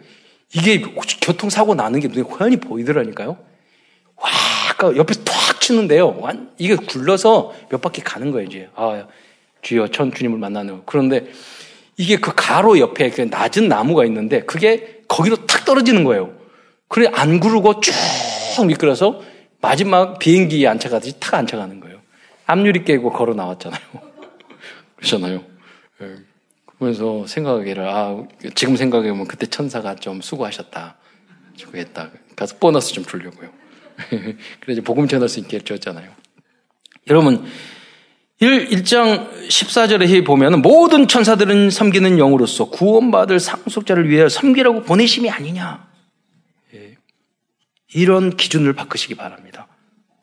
이게 0.54 0.80
교통사고 1.20 1.74
나는 1.74 2.00
게 2.00 2.08
눈에 2.08 2.22
호연히 2.22 2.56
보이더라니까요. 2.56 3.36
와, 4.16 4.30
그 4.78 4.96
옆에서 4.96 5.22
탁 5.24 5.60
치는데요. 5.60 6.16
완, 6.18 6.50
이게 6.56 6.76
굴러서 6.76 7.52
몇 7.68 7.80
바퀴 7.82 8.00
가는 8.00 8.30
거예요, 8.30 8.46
이제. 8.46 8.70
아, 8.74 9.06
주여, 9.60 9.88
천 9.88 10.12
주님을 10.12 10.38
만나는. 10.38 10.82
그런데 10.86 11.26
이게 11.96 12.16
그 12.16 12.32
가로 12.34 12.78
옆에 12.78 13.10
그 13.10 13.22
낮은 13.22 13.68
나무가 13.68 14.04
있는데 14.06 14.42
그게 14.44 15.02
거기로 15.06 15.46
탁 15.46 15.64
떨어지는 15.64 16.04
거예요. 16.04 16.32
그래, 16.88 17.10
안 17.12 17.38
구르고 17.38 17.80
쭉 17.80 17.92
미끄러서 18.66 19.20
마지막 19.60 20.18
비행기에 20.18 20.68
앉혀가듯이 20.68 21.20
탁 21.20 21.34
앉혀가는 21.34 21.80
거예요. 21.80 22.00
앞유리 22.46 22.84
깨고 22.84 23.10
걸어 23.12 23.34
나왔잖아요. 23.34 23.80
그렇잖아요. 24.96 25.42
네. 26.00 26.33
그래서 26.84 27.26
생각하기를 27.26 27.88
아 27.88 28.24
지금 28.54 28.76
생각해 28.76 29.10
보면 29.10 29.26
그때 29.26 29.46
천사가 29.46 29.96
좀 29.96 30.20
수고하셨다 30.20 30.96
수고했다 31.56 32.10
가서 32.36 32.56
보너스 32.58 32.92
좀 32.92 33.04
주려고요. 33.04 33.50
그래서 34.60 34.82
복음 34.82 35.08
전할 35.08 35.28
수 35.28 35.40
있게 35.40 35.58
해줬잖아요. 35.58 36.10
여러분 37.08 37.44
1, 38.40 38.68
1장 38.68 39.48
14절에 39.48 40.26
보면 40.26 40.60
모든 40.60 41.08
천사들은 41.08 41.70
섬기는 41.70 42.18
영으로서 42.18 42.66
구원받을 42.66 43.40
상속자를 43.40 44.08
위해 44.08 44.28
섬기라고 44.28 44.82
보내심이 44.82 45.30
아니냐. 45.30 45.88
예. 46.74 46.96
이런 47.94 48.36
기준을 48.36 48.72
바꾸시기 48.72 49.14
바랍니다. 49.14 49.68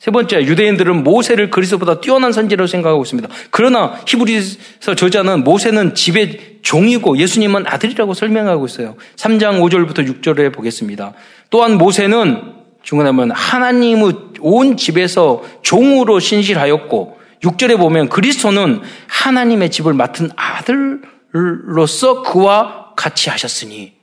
세 0.02 0.10
번째, 0.10 0.42
유대인들은 0.42 1.04
모세를 1.04 1.52
그리스도보다 1.52 2.02
뛰어난 2.02 2.32
선지라고 2.32 2.66
생각하고 2.66 3.04
있습니다. 3.04 3.30
그러나 3.52 4.02
히브리서 4.08 4.96
저자는 4.96 5.44
모세는 5.44 5.94
집의 5.94 6.62
종이고 6.64 7.20
예수님은 7.20 7.68
아들이라고 7.68 8.16
설명하고 8.16 8.66
있어요. 8.66 8.96
3장 9.16 9.62
5절부터 9.62 10.24
6절에 10.24 10.52
보겠습니다. 10.52 11.14
또한 11.52 11.78
모세는 11.78 12.42
중간하면 12.82 13.30
하나님의 13.30 14.14
온 14.40 14.76
집에서 14.76 15.44
종으로 15.62 16.20
신실하였고 16.20 17.20
6절에 17.44 17.78
보면 17.78 18.10
그리스도는 18.10 18.82
하나님의 19.08 19.70
집을 19.70 19.94
맡은 19.94 20.32
아들로서 20.36 22.24
그와 22.24 22.96
같이 22.96 23.30
하셨으니 23.30 23.94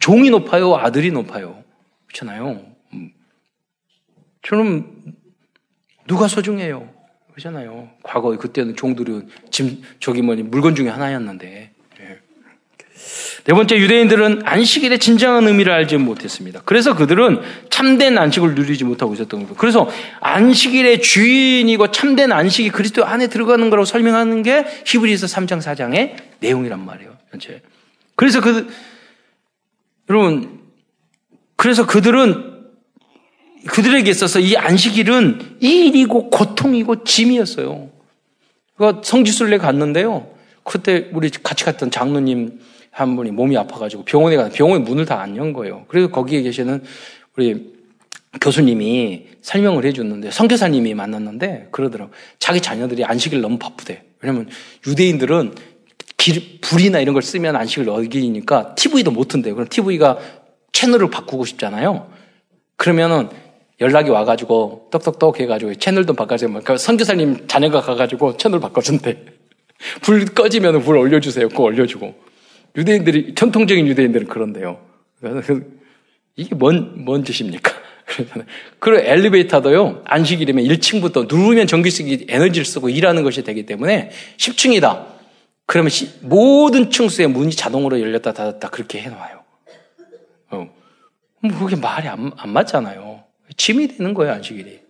종이 0.00 0.30
높아요, 0.30 0.74
아들이 0.74 1.12
높아요. 1.12 1.62
그렇잖아요. 2.08 2.77
저는 4.42 4.86
누가 6.06 6.28
소중해요? 6.28 6.88
그러잖아요. 7.32 7.90
과거에 8.02 8.36
그때는 8.36 8.76
종들은 8.76 9.28
짐, 9.50 9.82
저기 10.00 10.22
뭐니 10.22 10.42
물건 10.42 10.74
중에 10.74 10.88
하나였는데. 10.88 11.70
네. 11.98 12.18
네 13.44 13.54
번째 13.54 13.76
유대인들은 13.76 14.42
안식일의 14.44 14.98
진정한 14.98 15.46
의미를 15.46 15.72
알지 15.72 15.96
못했습니다. 15.98 16.62
그래서 16.64 16.94
그들은 16.94 17.40
참된 17.70 18.18
안식을 18.18 18.54
누리지 18.54 18.84
못하고 18.84 19.14
있었던 19.14 19.40
거예요. 19.40 19.54
그래서 19.56 19.88
안식일의 20.20 21.00
주인이고 21.00 21.90
참된 21.92 22.32
안식이 22.32 22.70
그리스도 22.70 23.04
안에 23.04 23.28
들어가는 23.28 23.70
거라고 23.70 23.84
설명하는 23.84 24.42
게 24.42 24.66
히브리서 24.84 25.26
3장 25.26 25.60
4장의 25.60 26.16
내용이란 26.40 26.84
말이에요. 26.84 27.16
전체. 27.30 27.62
그래서 28.16 28.40
그 28.40 28.68
여러분 30.10 30.60
그래서 31.56 31.86
그들은 31.86 32.47
그들에게 33.68 34.10
있어서 34.10 34.40
이 34.40 34.56
안식일은 34.56 35.58
일이고 35.60 36.30
고통이고 36.30 37.04
짐이었어요. 37.04 37.90
그 38.76 39.00
성지순례 39.02 39.58
갔는데요. 39.58 40.28
그때 40.64 41.08
우리 41.12 41.30
같이 41.30 41.64
갔던 41.64 41.90
장로님 41.90 42.60
한 42.90 43.16
분이 43.16 43.30
몸이 43.30 43.56
아파가지고 43.56 44.04
병원에 44.04 44.36
가서 44.36 44.50
병원에 44.52 44.82
문을 44.84 45.04
다 45.04 45.20
안 45.20 45.36
연 45.36 45.52
거예요. 45.52 45.84
그래서 45.88 46.08
거기에 46.10 46.42
계시는 46.42 46.82
우리 47.36 47.72
교수님이 48.40 49.26
설명을 49.40 49.84
해줬는데 49.86 50.30
선교사님이 50.30 50.94
만났는데 50.94 51.68
그러더라고 51.70 52.12
자기 52.38 52.60
자녀들이 52.60 53.04
안식일 53.04 53.40
너무 53.40 53.58
바쁘대. 53.58 54.02
왜냐면 54.20 54.48
유대인들은 54.86 55.54
길, 56.16 56.60
불이나 56.60 57.00
이런 57.00 57.14
걸 57.14 57.22
쓰면 57.22 57.56
안식을 57.56 57.88
어기니까 57.88 58.74
TV도 58.74 59.10
못 59.12 59.28
튼대요. 59.28 59.54
그럼 59.54 59.68
TV가 59.68 60.18
채널을 60.72 61.10
바꾸고 61.10 61.44
싶잖아요. 61.44 62.10
그러면은 62.76 63.28
연락이 63.80 64.10
와가지고 64.10 64.88
떡떡떡 64.90 65.40
해가지고 65.40 65.74
채널도 65.74 66.14
바꿔주세요. 66.14 66.50
그러니까 66.50 66.76
선교사님 66.76 67.46
자녀가 67.46 67.80
가가지고 67.80 68.36
채널 68.36 68.60
바꿔준대. 68.60 69.24
불 70.02 70.24
꺼지면 70.26 70.82
불 70.82 70.96
올려주세요. 70.96 71.48
그거 71.48 71.64
올려주고. 71.64 72.14
유대인들이, 72.76 73.34
전통적인 73.34 73.86
유대인들은 73.86 74.26
그런데요. 74.26 74.78
이게 76.36 76.54
뭔, 76.54 77.04
뭔 77.04 77.24
짓입니까? 77.24 77.72
그리고 78.78 79.02
엘리베이터도요, 79.02 80.02
안식일이면 80.04 80.64
1층부터 80.64 81.32
누르면 81.32 81.66
전기 81.66 81.90
쓰기 81.90 82.26
에너지를 82.28 82.64
쓰고 82.64 82.88
일하는 82.88 83.22
것이 83.22 83.42
되기 83.42 83.66
때문에 83.66 84.10
10층이다. 84.36 85.06
그러면 85.66 85.90
시, 85.90 86.18
모든 86.22 86.90
층수의 86.90 87.28
문이 87.28 87.52
자동으로 87.52 88.00
열렸다 88.00 88.32
닫았다 88.32 88.70
그렇게 88.70 89.00
해놔요. 89.00 89.42
어. 90.50 90.68
뭐 91.40 91.58
그게 91.58 91.76
말이 91.76 92.08
안, 92.08 92.32
안 92.36 92.50
맞잖아요. 92.50 93.27
짐이 93.56 93.88
되는 93.88 94.14
거예요, 94.14 94.32
안식일이. 94.34 94.80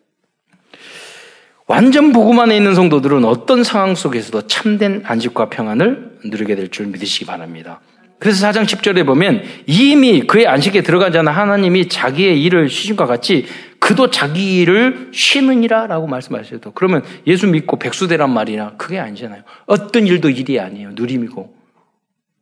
완전 1.67 2.13
복음 2.13 2.41
안에 2.41 2.57
있는 2.57 2.75
성도들은 2.75 3.25
어떤 3.25 3.63
상황 3.63 3.95
속에서도 3.95 4.47
참된 4.47 5.03
안식과 5.05 5.51
평안을 5.51 6.19
누리게 6.25 6.57
될 6.57 6.69
줄 6.69 6.87
믿으시기 6.87 7.27
바랍니다. 7.27 7.81
그래서 8.19 8.49
4장 8.49 8.65
10절에 8.65 9.07
보면 9.07 9.43
이미 9.67 10.23
그의 10.23 10.47
안식에 10.47 10.83
들어가지 10.83 11.19
않은 11.19 11.31
하나님이 11.31 11.89
자기의 11.89 12.43
일을 12.43 12.69
쉬신과 12.69 13.07
같이 13.07 13.47
그도 13.79 14.11
자기 14.11 14.57
일을 14.61 15.11
쉬느니라 15.13 15.87
라고 15.87 16.09
말씀하셔도 16.09 16.73
그러면 16.73 17.05
예수 17.27 17.47
믿고 17.47 17.79
백수되란 17.79 18.33
말이나 18.33 18.75
그게 18.77 18.99
아니잖아요. 18.99 19.43
어떤 19.67 20.07
일도 20.07 20.31
일이 20.31 20.59
아니에요. 20.59 20.93
누림이고 20.95 21.55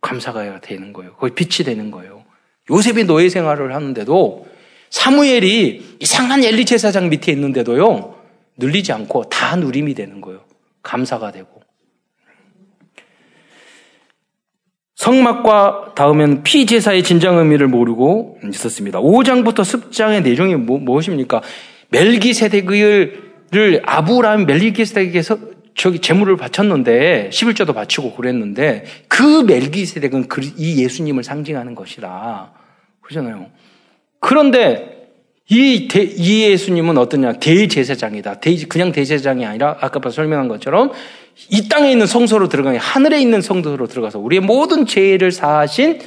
감사가 0.01 0.61
되는 0.61 0.93
거예요. 0.95 1.15
거의 1.17 1.35
빛이 1.35 1.67
되는 1.67 1.91
거예요. 1.91 2.25
요셉이 2.71 3.05
노예 3.05 3.29
생활을 3.29 3.75
하는데도 3.75 4.47
사무엘이 4.91 5.97
이상한 6.01 6.45
엘리 6.45 6.65
제사장 6.65 7.09
밑에 7.09 7.33
있는데도요. 7.33 8.15
눌리지 8.59 8.93
않고 8.93 9.25
다 9.29 9.57
누림이 9.57 9.95
되는 9.95 10.21
거예요. 10.21 10.41
감사가 10.83 11.33
되고. 11.33 11.57
성막과 14.97 15.93
다음엔 15.95 16.43
피제사의 16.43 17.03
진정 17.03 17.37
의미를 17.39 17.69
모르고 17.69 18.39
있었습니다. 18.51 19.01
5장부터 19.01 19.57
10장의 19.57 20.23
내용이 20.23 20.57
뭐, 20.57 20.79
무엇입니까? 20.79 21.43
멜기세덱을 21.91 23.83
아브라함 23.85 24.47
멜기세덱에서 24.47 25.39
저기 25.75 25.99
재물을 25.99 26.37
바쳤는데 26.37 27.29
11조도 27.31 27.75
바치고 27.75 28.15
그랬는데 28.15 28.85
그 29.09 29.43
멜기세덱은 29.43 30.29
그, 30.29 30.41
이 30.57 30.83
예수님을 30.83 31.23
상징하는 31.23 31.75
것이다. 31.75 32.53
그러잖아요. 33.03 33.51
그런데 34.21 34.97
이, 35.49 35.87
대, 35.89 36.03
이 36.03 36.43
예수님은 36.43 36.99
어떠냐? 36.99 37.35
대제사장이다. 37.35 38.41
대, 38.41 38.57
그냥 38.67 38.91
대제사장이 38.91 39.47
아니라 39.47 39.77
아까 39.81 40.11
설명한 40.11 40.49
것처럼 40.49 40.93
이 41.51 41.69
땅에 41.69 41.93
있는 41.93 42.07
성소로 42.07 42.49
들어가니 42.49 42.79
하늘에 42.79 43.21
있는 43.21 43.41
성소로 43.41 43.87
들어가서 43.87 44.19
우리의 44.19 44.41
모든 44.41 44.87
죄를 44.87 45.31
사하신 45.31 46.01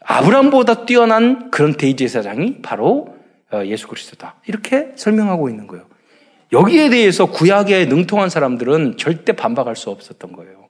아브람보다 0.00 0.86
뛰어난 0.86 1.50
그런 1.50 1.74
대제사장이 1.74 2.62
바로 2.62 3.16
어, 3.50 3.62
예수 3.64 3.88
그리스도다. 3.88 4.36
이렇게 4.46 4.92
설명하고 4.94 5.48
있는 5.48 5.66
거예요. 5.66 5.86
여기에 6.52 6.90
대해서 6.90 7.26
구약에 7.26 7.86
능통한 7.86 8.30
사람들은 8.30 8.96
절대 8.98 9.32
반박할 9.32 9.76
수 9.76 9.90
없었던 9.90 10.32
거예요. 10.32 10.68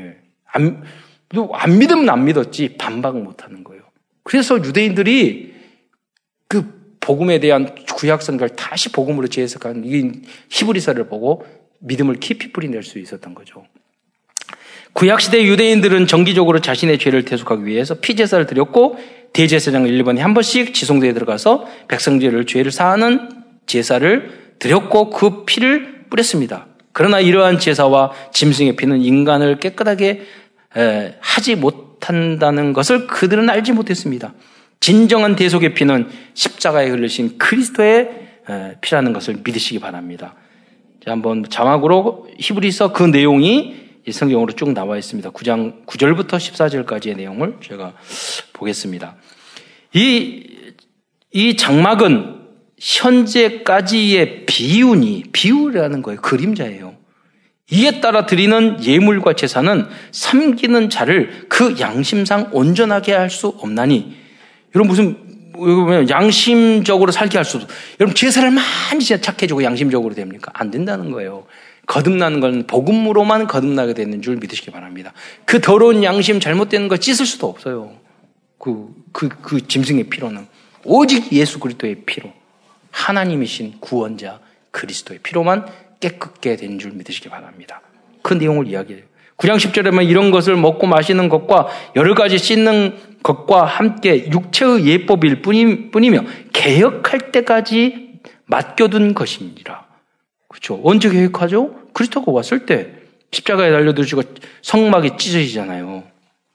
예. 0.00 0.16
안, 0.46 0.82
안 1.52 1.78
믿으면 1.78 2.08
안 2.08 2.24
믿었지 2.24 2.76
반박 2.78 3.18
못 3.18 3.44
하는 3.44 3.64
거예요. 3.64 3.82
그래서 4.22 4.56
유대인들이 4.56 5.49
그 6.50 6.96
복음에 6.98 7.38
대한 7.38 7.76
구약 7.94 8.22
성경을 8.22 8.50
다시 8.56 8.90
복음으로 8.90 9.28
재해석한 9.28 9.84
이 9.86 10.10
히브리서를 10.48 11.06
보고 11.06 11.46
믿음을 11.78 12.16
깊이 12.16 12.50
뿌리낼 12.50 12.82
수 12.82 12.98
있었던 12.98 13.34
거죠. 13.36 13.64
구약시대 14.92 15.44
유대인들은 15.44 16.08
정기적으로 16.08 16.60
자신의 16.60 16.98
죄를 16.98 17.24
대속하기 17.24 17.64
위해서 17.64 17.94
피제사를 17.94 18.44
드렸고 18.46 18.98
대제사장을 19.32 19.88
1번에 19.88 20.18
한 20.18 20.34
번씩 20.34 20.74
지성소에 20.74 21.12
들어가서 21.12 21.68
백성들을 21.86 22.46
죄를 22.46 22.72
사하는 22.72 23.28
제사를 23.66 24.56
드렸고 24.58 25.10
그 25.10 25.44
피를 25.44 26.06
뿌렸습니다. 26.10 26.66
그러나 26.92 27.20
이러한 27.20 27.60
제사와 27.60 28.10
짐승의 28.32 28.74
피는 28.74 29.02
인간을 29.02 29.60
깨끗하게 29.60 30.22
하지 31.20 31.54
못한다는 31.54 32.72
것을 32.72 33.06
그들은 33.06 33.48
알지 33.48 33.70
못했습니다. 33.70 34.34
진정한 34.80 35.36
대속의 35.36 35.74
피는 35.74 36.08
십자가에 36.34 36.88
흘리신 36.88 37.36
그리스도의 37.36 38.10
피라는 38.80 39.12
것을 39.12 39.40
믿으시기 39.44 39.78
바랍니다. 39.78 40.34
자, 41.04 41.12
한번 41.12 41.44
자막으로 41.48 42.28
히브리서 42.38 42.92
그 42.92 43.02
내용이 43.04 43.76
성경으로 44.10 44.54
쭉 44.54 44.72
나와 44.72 44.96
있습니다. 44.96 45.30
9장 45.30 45.86
9절부터 45.86 46.30
14절까지의 46.30 47.16
내용을 47.16 47.58
제가 47.62 47.92
보겠습니다. 48.54 49.16
이, 49.94 50.46
이 51.32 51.56
장막은 51.56 52.40
현재까지의 52.78 54.46
비운이, 54.46 55.24
비유라는 55.32 56.00
거예요. 56.02 56.20
그림자예요. 56.22 56.96
이에 57.72 58.00
따라 58.00 58.26
드리는 58.26 58.82
예물과 58.82 59.34
제사는 59.34 59.86
삼기는 60.10 60.90
자를 60.90 61.46
그 61.48 61.78
양심상 61.78 62.48
온전하게 62.52 63.12
할 63.12 63.30
수 63.30 63.48
없나니. 63.48 64.19
여러분 64.74 64.88
무슨 64.88 66.08
양심적으로 66.08 67.12
살게 67.12 67.38
할 67.38 67.44
수도. 67.44 67.66
여러분 67.98 68.14
제사를 68.14 68.50
많이 68.50 69.04
착해지고 69.04 69.62
양심적으로 69.64 70.14
됩니까? 70.14 70.50
안 70.54 70.70
된다는 70.70 71.10
거예요. 71.10 71.46
거듭나는 71.86 72.40
건 72.40 72.66
복음으로만 72.66 73.46
거듭나게 73.46 73.94
되는 73.94 74.22
줄 74.22 74.36
믿으시기 74.36 74.70
바랍니다. 74.70 75.12
그 75.44 75.60
더러운 75.60 76.04
양심 76.04 76.38
잘못되는 76.38 76.88
거 76.88 76.96
씻을 76.96 77.26
수도 77.26 77.48
없어요. 77.48 77.92
그, 78.58 78.88
그, 79.12 79.28
그 79.28 79.66
짐승의 79.66 80.04
피로는. 80.04 80.46
오직 80.84 81.32
예수 81.32 81.58
그리스도의 81.58 82.02
피로. 82.06 82.32
하나님이신 82.92 83.74
구원자 83.80 84.40
그리스도의 84.70 85.20
피로만 85.22 85.66
깨끗게 86.00 86.56
되는 86.56 86.78
줄 86.78 86.92
믿으시기 86.92 87.28
바랍니다. 87.28 87.80
그 88.22 88.34
내용을 88.34 88.66
이야기해요. 88.68 89.04
9장 89.36 89.56
10절에만 89.56 90.08
이런 90.08 90.30
것을 90.30 90.54
먹고 90.56 90.86
마시는 90.86 91.28
것과 91.28 91.68
여러 91.96 92.14
가지 92.14 92.38
씻는 92.38 92.94
것과 93.22 93.64
함께 93.64 94.30
육체의 94.30 94.86
예법일 94.86 95.42
뿐이며 95.42 96.24
개혁할 96.52 97.32
때까지 97.32 98.20
맡겨둔 98.46 99.14
것입니다. 99.14 99.86
그렇죠? 100.48 100.80
언제 100.82 101.08
개혁하죠? 101.10 101.74
그리스도가 101.92 102.32
왔을 102.32 102.66
때 102.66 102.92
십자가에 103.30 103.70
달려드시고 103.70 104.22
성막이 104.62 105.16
찢어지잖아요. 105.16 106.02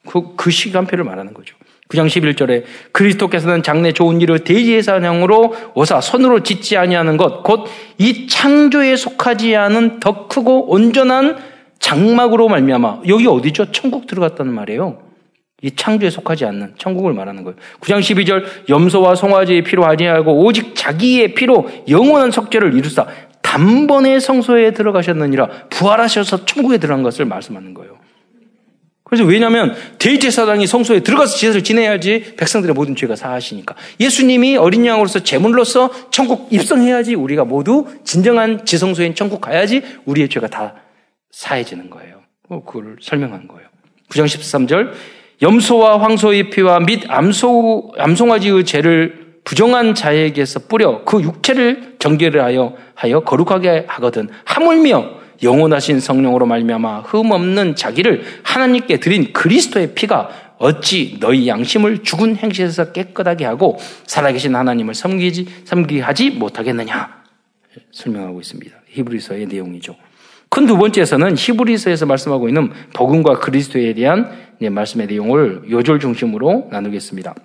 그, 0.07 0.35
그 0.35 0.51
시간표를 0.51 1.03
말하는 1.03 1.33
거죠. 1.33 1.55
9장 1.89 2.07
11절에 2.07 2.63
그리스도께서는 2.91 3.61
장래 3.61 3.91
좋은 3.91 4.19
일을 4.19 4.39
대지의사냥으로 4.39 5.55
오사 5.75 6.01
손으로 6.01 6.41
짓지 6.41 6.77
아니하는 6.77 7.15
것 7.17 7.43
곧 7.43 7.65
이 7.99 8.27
창조에 8.27 8.95
속하지 8.95 9.55
않은 9.55 9.99
더 9.99 10.27
크고 10.27 10.71
온전한 10.71 11.37
장막으로 11.79 12.49
말미암아 12.49 13.01
여기 13.07 13.27
어디죠? 13.27 13.71
천국 13.71 14.07
들어갔다는 14.07 14.51
말이에요. 14.53 15.04
이 15.65 15.75
창조에 15.75 16.11
속하지 16.11 16.45
않는 16.45 16.75
천국을 16.77 17.13
말하는 17.13 17.43
거예요. 17.43 17.57
9장 17.79 17.99
12절 17.99 18.69
염소와 18.69 19.15
송아지의 19.15 19.63
피로 19.63 19.83
아니하고 19.83 20.45
오직 20.45 20.75
자기의 20.75 21.33
피로 21.33 21.67
영원한 21.89 22.29
속죄를 22.29 22.75
이루사 22.75 23.07
단번에 23.41 24.19
성소에 24.19 24.73
들어가셨느니라 24.73 25.47
부활하셔서 25.71 26.45
천국에 26.45 26.77
들어간 26.77 27.01
것을 27.01 27.25
말씀하는 27.25 27.73
거예요. 27.73 27.97
그래서 29.05 29.23
왜냐하면 29.23 29.75
대제사장이 29.97 30.67
성소에 30.67 30.99
들어가서 30.99 31.35
제사를 31.35 31.63
지내야지 31.63 32.35
백성들의 32.37 32.75
모든 32.75 32.95
죄가 32.95 33.15
사하시니까 33.15 33.73
예수님이 33.99 34.57
어린 34.57 34.85
양으로서 34.85 35.23
제물로서 35.23 36.11
천국 36.11 36.53
입성해야지 36.53 37.15
우리가 37.15 37.43
모두 37.43 37.87
진정한 38.03 38.65
지성소인 38.65 39.15
천국 39.15 39.41
가야지 39.41 39.81
우리의 40.05 40.29
죄가 40.29 40.47
다 40.47 40.75
사해지는 41.31 41.89
거예요. 41.89 42.21
그걸 42.47 42.97
설명한 43.01 43.47
거예요. 43.47 43.67
9장 44.09 44.25
13절 44.25 44.91
염소와 45.41 46.01
황소의 46.01 46.49
피와 46.49 46.79
및 46.79 47.03
암소, 47.07 47.93
암송아지의 47.97 48.65
죄를 48.65 49.25
부정한 49.43 49.93
자에게서 49.93 50.61
뿌려 50.67 51.03
그 51.05 51.21
육체를 51.21 51.95
정결을 51.99 52.41
하여 52.43 52.75
하여 52.95 53.19
거룩하게 53.19 53.85
하거든 53.87 54.29
하물며 54.43 55.25
영원하신 55.43 55.99
성령으로 55.99 56.45
말미암아 56.45 57.01
흠 57.01 57.31
없는 57.31 57.75
자기를 57.75 58.23
하나님께 58.43 58.99
드린 58.99 59.33
그리스도의 59.33 59.93
피가 59.93 60.55
어찌 60.57 61.17
너희 61.19 61.47
양심을 61.47 62.03
죽은 62.03 62.37
행실에서 62.37 62.91
깨끗하게 62.93 63.45
하고 63.45 63.77
살아계신 64.07 64.55
하나님을 64.55 64.95
섬기지 64.95 65.47
섬기하지 65.65 66.31
못하겠느냐 66.31 67.23
설명하고 67.91 68.39
있습니다. 68.39 68.75
히브리서의 68.87 69.47
내용이죠. 69.47 69.95
큰 70.49 70.67
두 70.67 70.77
번째에서는 70.77 71.35
히브리서에서 71.37 72.05
말씀하고 72.05 72.47
있는 72.47 72.71
복음과 72.93 73.39
그리스도에 73.39 73.93
대한 73.93 74.31
말씀의 74.59 75.07
내용을 75.07 75.63
요절 75.69 75.99
중심으로 75.99 76.69
나누겠습니다. 76.71 77.35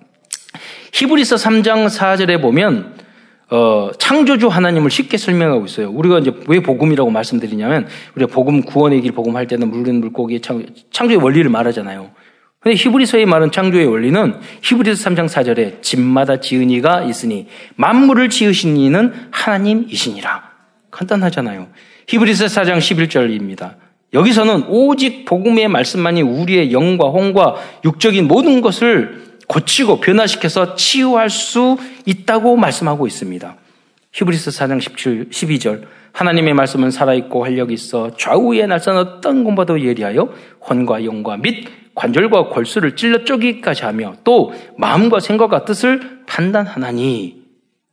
히브리서 0.93 1.35
3장 1.35 1.87
4절에 1.87 2.41
보면 2.41 2.95
어, 3.49 3.91
창조주 3.97 4.47
하나님을 4.47 4.89
쉽게 4.89 5.17
설명하고 5.17 5.65
있어요. 5.65 5.89
우리가 5.91 6.19
이제 6.19 6.33
왜 6.47 6.61
복음이라고 6.61 7.09
말씀드리냐면 7.09 7.85
우리가 8.15 8.31
복음 8.33 8.61
구원의 8.61 9.01
길 9.01 9.11
복음 9.11 9.35
할 9.35 9.45
때는 9.47 9.69
물은 9.69 9.99
물고기 9.99 10.39
창, 10.39 10.65
조의 10.89 11.17
원리를 11.17 11.49
말하잖아요. 11.49 12.11
근데 12.61 12.75
히브리서의 12.75 13.25
말은 13.25 13.51
창조의 13.51 13.87
원리는 13.87 14.35
히브리서 14.61 15.09
3장 15.09 15.27
4절에 15.27 15.81
집마다 15.81 16.39
지은 16.39 16.69
이가 16.69 17.03
있으니 17.03 17.47
만물을 17.75 18.29
지으신 18.29 18.77
이는 18.77 19.13
하나님이시니라. 19.31 20.51
간단하잖아요. 20.91 21.67
히브리서 22.07 22.45
4장 22.45 22.77
11절입니다. 22.77 23.80
여기서는 24.13 24.65
오직 24.67 25.25
복음의 25.25 25.67
말씀만이 25.69 26.21
우리의 26.21 26.73
영과 26.73 27.09
홍과 27.09 27.55
육적인 27.85 28.27
모든 28.27 28.61
것을 28.61 29.23
고치고 29.47 29.99
변화시켜서 29.99 30.75
치유할 30.75 31.29
수 31.29 31.77
있다고 32.05 32.57
말씀하고 32.57 33.07
있습니다. 33.07 33.55
히브리서 34.11 34.51
4장 34.51 34.81
17, 34.81 35.29
12절 35.29 35.83
하나님의 36.13 36.53
말씀은 36.53 36.91
살아있고 36.91 37.43
활력이 37.43 37.73
있어 37.73 38.15
좌우의 38.17 38.67
날선 38.67 38.97
어떤 38.97 39.43
것보다도 39.45 39.81
예리하여 39.85 40.33
혼과 40.69 41.05
영과 41.05 41.37
및 41.37 41.67
관절과 41.95 42.49
골수를 42.49 42.95
찔러 42.95 43.23
쪼기까지 43.23 43.83
하며 43.83 44.15
또 44.23 44.53
마음과 44.77 45.19
생각과 45.19 45.65
뜻을 45.65 46.23
판단하나니 46.25 47.41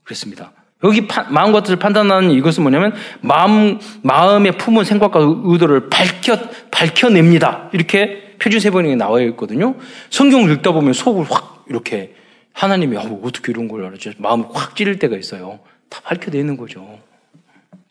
그랬습니다. 0.04 0.52
여기 0.84 1.06
파, 1.06 1.24
마음과 1.24 1.62
뜻을 1.62 1.76
판단하는 1.76 2.30
이것은 2.30 2.62
뭐냐면 2.62 2.94
마음 3.20 3.80
마음의 4.02 4.58
품은 4.58 4.84
생각과 4.84 5.20
의도를 5.44 5.88
밝혀 5.88 6.38
밝혀냅니다. 6.70 7.70
이렇게 7.72 8.36
표준 8.38 8.60
세 8.60 8.70
번이 8.70 8.94
나와 8.96 9.20
있거든요. 9.22 9.74
성경을 10.10 10.52
읽다 10.54 10.72
보면 10.72 10.92
속을 10.92 11.24
확 11.28 11.64
이렇게 11.68 12.14
하나님이 12.52 12.96
어, 12.96 13.20
어떻게 13.22 13.50
이런 13.52 13.66
걸 13.66 13.84
알았지? 13.84 14.14
마음이 14.18 14.44
확 14.52 14.76
찌를 14.76 14.98
때가 14.98 15.16
있어요. 15.16 15.58
다 15.88 16.00
밝혀내는 16.04 16.56
거죠. 16.56 16.98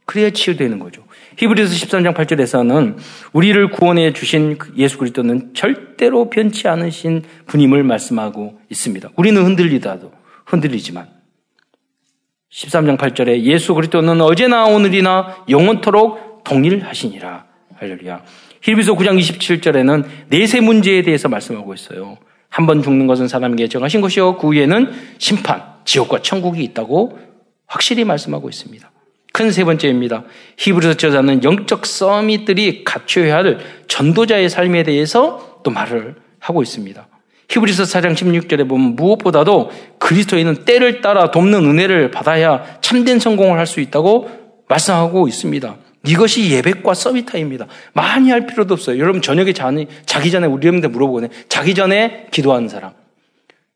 그래야 0.06 0.30
치유되는 0.30 0.80
거죠. 0.80 1.04
히브리서 1.36 1.74
13장 1.74 2.16
8절에서는 2.16 2.96
우리를 3.34 3.72
구원해 3.72 4.14
주신 4.14 4.58
그 4.58 4.72
예수 4.78 4.98
그리스도는 4.98 5.54
절대로 5.54 6.30
변치 6.30 6.70
않으신 6.70 7.24
분임을 7.48 7.84
말씀하고 7.84 8.58
있습니다. 8.70 9.10
우리는 9.18 9.44
흔들리다도 9.44 10.14
흔들리지만 10.46 11.17
13장 12.52 12.98
8절에 12.98 13.42
예수 13.42 13.74
그리스도는 13.74 14.22
어제나 14.22 14.66
오늘이나 14.66 15.46
영원토록 15.50 16.44
동일하시니라. 16.44 17.46
할렐루야. 17.76 18.24
히브리서 18.62 18.96
9장 18.96 19.20
27절에는 19.20 20.06
내세 20.30 20.62
문제에 20.62 21.02
대해서 21.02 21.28
말씀하고 21.30 21.74
있어요. 21.74 22.18
한 22.50 22.66
번 22.66 22.82
죽는 22.82 23.06
것은 23.08 23.28
사람에게 23.28 23.68
정하신 23.68 24.00
것이요 24.02 24.38
그 24.38 24.48
후에는 24.48 24.92
심판, 25.18 25.62
지옥과 25.86 26.22
천국이 26.22 26.64
있다고 26.64 27.20
확실히 27.68 28.06
말씀하고 28.06 28.48
있습니다. 28.50 28.90
큰 29.34 29.52
세 29.52 29.64
번째입니다. 29.66 30.24
히브리서 30.58 30.94
저자는 30.96 31.44
영적 31.44 31.86
서밋들이 31.86 32.84
갖춰야 32.86 33.36
할 33.36 33.60
전도자의 33.88 34.50
삶에 34.50 34.84
대해서 34.84 35.60
또 35.64 35.70
말을 35.70 36.16
하고 36.40 36.64
있습니다. 36.64 37.08
히브리서 37.50 37.84
4장 37.84 38.14
16절에 38.14 38.68
보면 38.68 38.96
무엇보다도 38.96 39.72
그리스도인은 40.00 40.66
때를 40.66 41.02
따라 41.02 41.32
돕는 41.32 41.66
은혜를 41.66 42.12
받아야 42.12 42.80
참된 42.82 43.20
성공을 43.20 43.58
할 43.58 43.66
수 43.68 43.80
있다고 43.80 44.30
말씀하고 44.68 45.28
있습니다. 45.28 45.78
이것이 46.06 46.52
예배과 46.52 46.94
서비타입니다. 46.94 47.68
많이 47.94 48.30
할 48.32 48.46
필요도 48.48 48.74
없어요. 48.74 49.00
여러분 49.00 49.22
저녁에 49.22 49.54
자니, 49.54 49.88
자기 50.06 50.32
전에 50.32 50.48
우리 50.48 50.66
여러분들 50.68 50.90
물어보거든요. 50.90 51.30
자기 51.50 51.74
전에 51.74 52.28
기도하는 52.32 52.70
사람. 52.70 52.92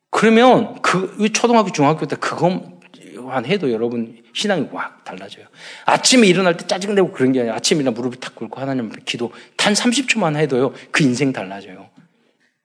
그러면 0.09 0.82
그 0.82 1.32
초등학교 1.32 1.72
중학교 1.72 2.05
때 2.05 2.15
그것만 2.17 3.45
해도 3.45 3.72
여러분 3.72 4.17
신앙이 4.34 4.67
확 4.74 5.03
달라져요. 5.03 5.45
아침에 5.86 6.28
일어날 6.28 6.57
때 6.57 6.67
짜증내고 6.67 7.11
그런 7.11 7.32
게 7.32 7.39
아니라 7.41 7.55
아침에 7.55 7.82
일어나 7.82 7.95
무릎을 7.95 8.19
탁 8.19 8.36
꿇고 8.36 8.59
하나님 8.59 8.88
앞에 8.88 9.01
기도 9.05 9.32
단 9.57 9.74
30초만 9.74 10.36
해도요. 10.36 10.74
그 10.91 11.03
인생 11.03 11.32
달라져요. 11.34 11.89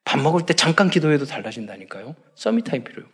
밥 0.07 0.21
먹을 0.21 0.47
때 0.47 0.55
잠깐 0.55 0.89
기도해도 0.89 1.27
달라진다니까요. 1.27 2.15
서밋 2.37 2.65
타임 2.65 2.85
필요해요. 2.85 3.11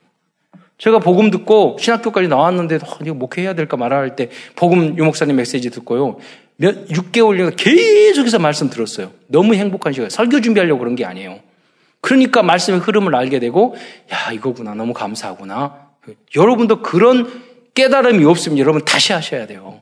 제가 0.76 0.98
복음 0.98 1.30
듣고 1.30 1.76
신학교까지 1.80 2.28
나왔는데 2.28 2.76
어, 2.76 2.98
이거 3.02 3.14
목회해야 3.14 3.54
될까 3.54 3.76
말아 3.76 3.96
할 3.96 4.14
때 4.14 4.28
복음 4.54 4.96
유목사님 4.98 5.34
메시지 5.36 5.70
듣고요. 5.70 6.18
몇 6.56 6.86
6개월 6.88 7.56
계속해서 7.56 8.38
말씀 8.38 8.68
들었어요. 8.68 9.10
너무 9.26 9.54
행복한 9.54 9.94
시간. 9.94 10.10
설교 10.10 10.42
준비하려고 10.42 10.80
그런 10.80 10.94
게 10.94 11.04
아니에요. 11.06 11.40
그러니까 12.02 12.42
말씀의 12.42 12.80
흐름을 12.80 13.14
알게 13.14 13.38
되고 13.38 13.74
야 14.12 14.32
이거구나 14.32 14.74
너무 14.74 14.92
감사하구나. 14.92 15.88
여러분도 16.36 16.82
그런 16.82 17.42
깨달음이 17.74 18.22
없으면 18.26 18.58
여러분 18.58 18.84
다시 18.84 19.14
하셔야 19.14 19.46
돼요. 19.46 19.80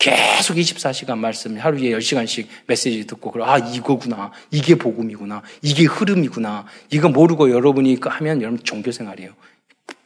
계속 0.00 0.54
24시간 0.56 1.18
말씀, 1.18 1.58
하루에 1.58 1.90
10시간씩 1.90 2.46
메시지 2.66 3.06
듣고, 3.06 3.44
아, 3.44 3.58
이거구나. 3.58 4.32
이게 4.50 4.74
복음이구나. 4.74 5.42
이게 5.60 5.84
흐름이구나. 5.84 6.64
이거 6.90 7.10
모르고 7.10 7.50
여러분이 7.50 7.98
하면 8.02 8.40
여러분 8.40 8.58
종교 8.64 8.90
생활이에요. 8.90 9.32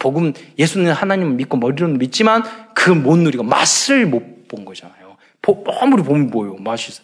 복음 0.00 0.32
예수는 0.58 0.92
하나님을 0.92 1.34
믿고 1.34 1.56
머리로는 1.58 1.98
믿지만 1.98 2.42
그 2.74 2.90
못 2.90 3.16
누리고 3.16 3.42
맛을 3.44 4.04
못 4.06 4.34
본 4.46 4.64
거잖아요. 4.66 5.16
아무리 5.80 6.02
보면 6.02 6.28
뭐예요? 6.28 6.56
맛이 6.56 6.90
있어. 6.92 7.02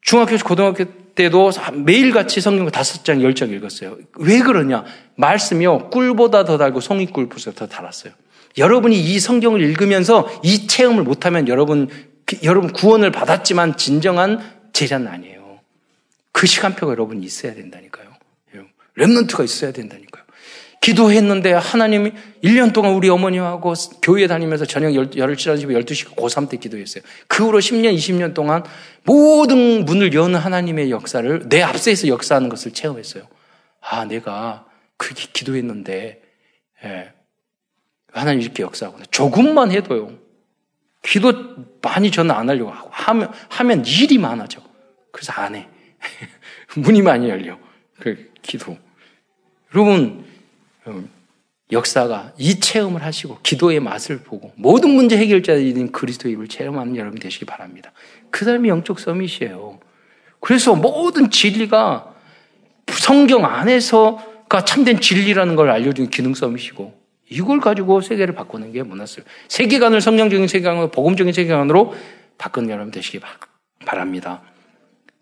중학교, 0.00 0.36
고등학교 0.38 0.84
때도 1.14 1.50
매일같이 1.74 2.40
성경 2.40 2.70
다섯 2.70 3.04
장, 3.04 3.20
열 3.20 3.34
장 3.34 3.50
읽었어요. 3.50 3.96
왜 4.18 4.38
그러냐? 4.38 4.84
말씀이요. 5.16 5.90
꿀보다 5.90 6.44
더 6.44 6.56
달고 6.56 6.80
송이꿀보다 6.80 7.52
더 7.52 7.66
달았어요. 7.66 8.12
여러분이 8.58 8.98
이 8.98 9.20
성경을 9.20 9.60
읽으면서 9.60 10.28
이 10.42 10.66
체험을 10.66 11.02
못하면 11.04 11.48
여러분, 11.48 11.88
그, 12.24 12.38
여러분 12.42 12.72
구원을 12.72 13.10
받았지만 13.12 13.76
진정한 13.76 14.40
제자는 14.72 15.08
아니에요. 15.08 15.60
그 16.32 16.46
시간표가 16.46 16.92
여러분 16.92 17.22
있어야 17.22 17.54
된다니까요. 17.54 18.10
랩런트가 18.96 19.44
있어야 19.44 19.72
된다니까요. 19.72 20.24
기도했는데 20.80 21.52
하나님이 21.52 22.12
1년 22.42 22.72
동안 22.72 22.94
우리 22.94 23.10
어머니하고 23.10 23.74
교회 24.00 24.26
다니면서 24.26 24.64
저녁 24.64 24.90
10시간 24.90 25.58
집에 25.58 25.74
12시 25.74 26.14
고3 26.16 26.48
때 26.48 26.56
기도했어요. 26.56 27.04
그 27.28 27.44
후로 27.44 27.58
10년, 27.58 27.94
20년 27.94 28.32
동안 28.32 28.64
모든 29.04 29.84
문을 29.84 30.14
여는 30.14 30.40
하나님의 30.40 30.90
역사를 30.90 31.48
내 31.50 31.60
앞세에서 31.62 32.08
역사하는 32.08 32.48
것을 32.48 32.72
체험했어요. 32.72 33.24
아, 33.82 34.06
내가 34.06 34.66
그렇게 34.96 35.26
기도했는데, 35.32 36.22
예. 36.84 37.12
하나님 38.12 38.42
이렇게 38.42 38.62
역사하구나. 38.62 39.04
조금만 39.10 39.70
해도요. 39.70 40.12
기도 41.02 41.32
많이 41.82 42.10
저는 42.10 42.34
안 42.34 42.48
하려고 42.48 42.70
하고, 42.70 42.90
하면, 42.92 43.32
하면 43.48 43.84
일이 43.86 44.18
많아져. 44.18 44.60
그래서 45.12 45.32
안 45.32 45.54
해. 45.54 45.68
문이 46.76 47.02
많이 47.02 47.28
열려. 47.28 47.58
그 47.98 48.30
기도. 48.42 48.76
여러분, 49.74 50.24
역사가 51.72 52.32
이 52.36 52.58
체험을 52.58 53.02
하시고 53.02 53.38
기도의 53.42 53.80
맛을 53.80 54.18
보고 54.18 54.52
모든 54.56 54.90
문제 54.90 55.16
해결자인 55.16 55.92
그리스도의 55.92 56.34
입을 56.34 56.48
체험하는 56.48 56.96
여러분 56.96 57.18
되시기 57.18 57.44
바랍니다. 57.44 57.92
그 58.30 58.44
사람이 58.44 58.68
영적 58.68 58.98
summit이에요. 58.98 59.78
그래서 60.40 60.74
모든 60.74 61.30
진리가 61.30 62.14
성경 62.88 63.44
안에서가 63.44 64.64
참된 64.64 65.00
진리라는 65.00 65.54
걸 65.54 65.70
알려주는 65.70 66.10
기능 66.10 66.34
summit이고 66.34 66.99
이걸 67.30 67.60
가지고 67.60 68.00
세계를 68.00 68.34
바꾸는 68.34 68.72
게 68.72 68.82
문화슬. 68.82 69.22
세계관을 69.48 70.00
성경적인 70.00 70.48
세계관으로 70.48 70.90
복음적인 70.90 71.32
세계관으로 71.32 71.94
바꾸는 72.38 72.70
여러분 72.70 72.90
되시기 72.90 73.20
바랍니다. 73.86 74.42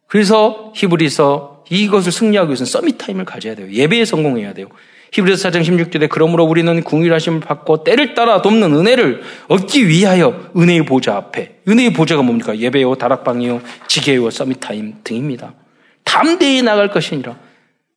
그래서 0.06 0.72
히브리서 0.74 1.64
이것을 1.70 2.11
승리하기 2.11 2.48
위해서는 2.48 2.66
summit 2.66 2.96
time을 2.96 3.26
가져야 3.26 3.54
돼요. 3.54 3.70
예배에 3.70 4.06
성공해야 4.06 4.54
돼요. 4.54 4.68
히브리서 5.12 5.48
4장 5.48 5.62
16절에 5.62 6.09
그러므로 6.09 6.44
우리는 6.44 6.82
긍휼하심을 6.82 7.40
받고 7.40 7.84
때를 7.84 8.14
따라 8.14 8.42
돕는 8.42 8.74
은혜를 8.74 9.22
얻기 9.48 9.88
위하여 9.88 10.50
은혜의 10.56 10.84
보좌 10.84 11.16
앞에 11.16 11.61
은혜의 11.68 11.92
보좌가 11.92 12.22
뭡니까? 12.22 12.56
예배요, 12.56 12.94
다락방이요, 12.96 13.61
지게요, 13.86 14.30
서밋 14.30 14.61
타임 14.61 14.96
등입니다. 15.04 15.54
담대히 16.04 16.62
나갈 16.62 16.90
것이 16.90 17.14
아니라 17.14 17.36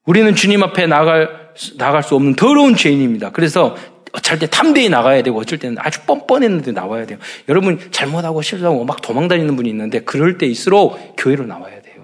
우리는 0.05 0.35
주님 0.35 0.63
앞에 0.63 0.87
나갈 0.87 1.41
나갈 1.77 2.03
수 2.03 2.15
없는 2.15 2.35
더러운 2.35 2.75
죄인입니다. 2.75 3.31
그래서 3.31 3.75
어쩔 4.13 4.39
때 4.39 4.47
담대히 4.47 4.89
나가야 4.89 5.23
되고 5.23 5.39
어쩔 5.39 5.57
때는 5.59 5.77
아주 5.79 6.01
뻔뻔했는데 6.01 6.71
나와야 6.71 7.05
돼요. 7.05 7.17
여러분 7.49 7.79
잘못하고 7.91 8.41
실수하고 8.41 8.83
막 8.83 9.01
도망다니는 9.01 9.55
분이 9.55 9.69
있는데 9.69 10.01
그럴 10.01 10.37
때일수록 10.37 11.15
교회로 11.17 11.45
나와야 11.45 11.81
돼요. 11.81 12.03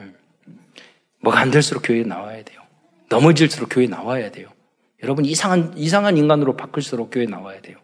음. 0.00 0.14
뭐가 1.20 1.40
안 1.40 1.50
될수록 1.50 1.82
교회에 1.84 2.04
나와야 2.04 2.42
돼요. 2.42 2.60
넘어질수록 3.08 3.68
교회 3.70 3.86
나와야 3.86 4.30
돼요. 4.30 4.48
여러분 5.02 5.24
이상한 5.24 5.74
이상한 5.76 6.16
인간으로 6.16 6.56
바뀔수록 6.56 7.10
교회 7.12 7.26
나와야 7.26 7.60
돼요. 7.60 7.76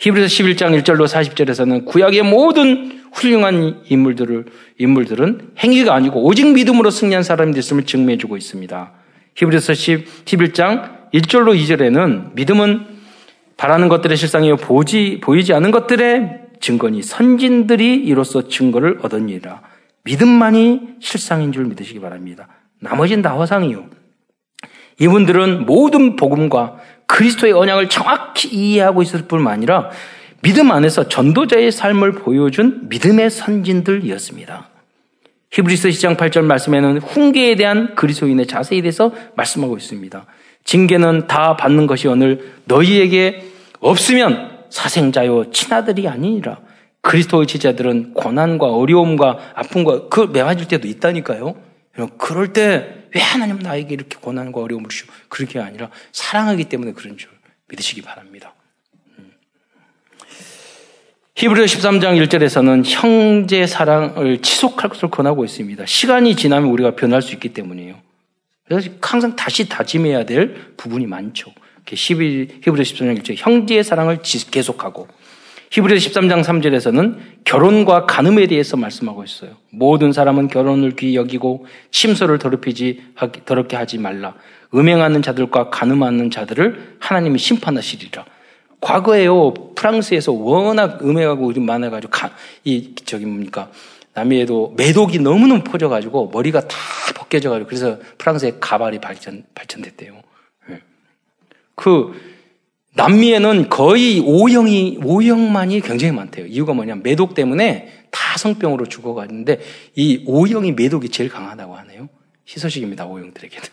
히브리서 0.00 0.26
11장 0.26 0.82
1절로 0.82 1.06
40절에서는 1.06 1.86
구약의 1.86 2.22
모든 2.22 3.04
훌륭한 3.12 3.82
인물들을 3.86 4.46
인물들은 4.78 5.52
행위가 5.58 5.94
아니고 5.94 6.24
오직 6.24 6.52
믿음으로 6.52 6.90
승리한 6.90 7.22
사람이 7.22 7.52
됐음을 7.54 7.86
증명해 7.86 8.18
주고 8.18 8.36
있습니다. 8.36 8.92
히브리서 9.36 9.74
10, 9.74 10.24
11장 10.24 11.01
1절로 11.14 11.56
2절에는 11.58 12.34
믿음은 12.34 12.86
바라는 13.56 13.88
것들의 13.88 14.16
실상이요 14.16 14.56
보지 14.56 15.20
보이지 15.22 15.52
않은 15.54 15.70
것들의 15.70 16.40
증거니 16.60 17.02
선진들이 17.02 17.96
이로써 17.96 18.48
증거를 18.48 18.98
얻었니라. 19.02 19.62
믿음만이 20.04 20.96
실상인 21.00 21.52
줄 21.52 21.66
믿으시기 21.66 22.00
바랍니다. 22.00 22.48
나머지는 22.80 23.22
다 23.22 23.30
허상이요. 23.30 23.86
이분들은 25.00 25.66
모든 25.66 26.16
복음과 26.16 26.76
그리스도의 27.06 27.52
언약을 27.52 27.88
정확히 27.88 28.48
이해하고 28.48 29.02
있을 29.02 29.26
뿐만 29.26 29.52
아니라 29.52 29.90
믿음 30.42 30.70
안에서 30.70 31.08
전도자의 31.08 31.70
삶을 31.70 32.12
보여준 32.12 32.88
믿음의 32.88 33.30
선진들이었습니다. 33.30 34.68
히브리서 35.50 35.90
시장 35.90 36.16
8절 36.16 36.42
말씀에는 36.42 36.98
훈계에 36.98 37.54
대한 37.56 37.94
그리스도인의 37.94 38.46
자세에 38.46 38.80
대해서 38.80 39.12
말씀하고 39.36 39.76
있습니다. 39.76 40.26
징계는 40.64 41.26
다 41.26 41.56
받는 41.56 41.86
것이 41.86 42.08
오늘 42.08 42.52
너희에게 42.64 43.44
없으면 43.80 44.66
사생자요 44.70 45.50
친아들이 45.50 46.08
아니니라. 46.08 46.58
그리스도의 47.00 47.46
제자들은 47.46 48.14
고난과 48.14 48.66
어려움과 48.66 49.38
아픔과 49.54 50.08
그 50.08 50.20
매맞을 50.32 50.68
때도 50.68 50.86
있다니까요. 50.86 51.56
그럴 52.18 52.52
때 52.52 53.02
왜 53.14 53.20
하나님 53.20 53.58
나에게 53.58 53.94
이렇게 53.94 54.16
고난과 54.18 54.60
어려움을 54.60 54.88
주시고 54.88 55.12
그렇게 55.28 55.58
아니라 55.58 55.90
사랑하기 56.12 56.64
때문에 56.64 56.92
그런 56.92 57.16
줄 57.18 57.30
믿으시기 57.68 58.02
바랍니다. 58.02 58.54
음. 59.18 59.32
히브리서 61.36 61.78
13장 61.78 62.26
1절에서는 62.26 62.84
형제 62.86 63.66
사랑을 63.66 64.40
지속할 64.40 64.90
것을 64.90 65.10
권하고 65.10 65.44
있습니다. 65.44 65.84
시간이 65.84 66.36
지나면 66.36 66.70
우리가 66.70 66.94
변할 66.94 67.20
수 67.22 67.34
있기 67.34 67.50
때문이에요. 67.50 68.00
그래서 68.76 68.90
항상 69.00 69.36
다시 69.36 69.68
다짐해야 69.68 70.24
될 70.24 70.74
부분이 70.76 71.06
많죠. 71.06 71.52
11, 71.92 72.60
히브리서 72.64 72.94
13장 72.94 73.20
1절 73.20 73.34
형제의 73.36 73.84
사랑을 73.84 74.20
계속하고 74.22 75.08
히브리서 75.72 76.08
13장 76.10 76.44
3절에서는 76.44 77.18
결혼과 77.44 78.06
간음에 78.06 78.46
대해서 78.46 78.76
말씀하고 78.76 79.24
있어요. 79.24 79.56
모든 79.70 80.12
사람은 80.12 80.48
결혼을 80.48 80.96
귀히 80.96 81.16
여기고 81.16 81.66
침소를 81.90 82.38
더럽히지 82.38 83.02
더럽게 83.44 83.76
하지 83.76 83.98
말라. 83.98 84.34
음행하는 84.74 85.22
자들과 85.22 85.70
간음하는 85.70 86.30
자들을 86.30 86.96
하나님이 86.98 87.38
심판하시리라. 87.38 88.24
과거에요 88.80 89.54
프랑스에서 89.74 90.32
워낙 90.32 91.00
음행하고 91.02 91.52
많아가지고 91.60 92.10
가, 92.10 92.30
이 92.64 92.94
저기 93.04 93.26
뭡니까 93.26 93.70
남미에도 94.14 94.74
매독이 94.76 95.18
너무너무 95.18 95.64
퍼져가지고 95.64 96.30
머리가 96.32 96.66
다 96.68 96.76
벗겨져가지고 97.14 97.68
그래서 97.68 97.98
프랑스의 98.18 98.58
가발이 98.60 99.00
발전 99.00 99.44
발전됐대요. 99.54 100.22
네. 100.68 100.80
그 101.74 102.12
남미에는 102.94 103.70
거의 103.70 104.20
O형이, 104.20 105.00
O형만이 105.02 105.80
굉장히 105.80 106.12
많대요. 106.12 106.46
이유가 106.46 106.74
뭐냐면 106.74 107.02
매독 107.02 107.34
때문에 107.34 107.90
다 108.10 108.36
성병으로 108.36 108.86
죽어가는데 108.86 109.60
이 109.94 110.24
O형이 110.26 110.72
매독이 110.72 111.08
제일 111.08 111.30
강하다고 111.30 111.74
하네요. 111.76 112.08
희소식입니다, 112.46 113.06
O형들에게는. 113.06 113.68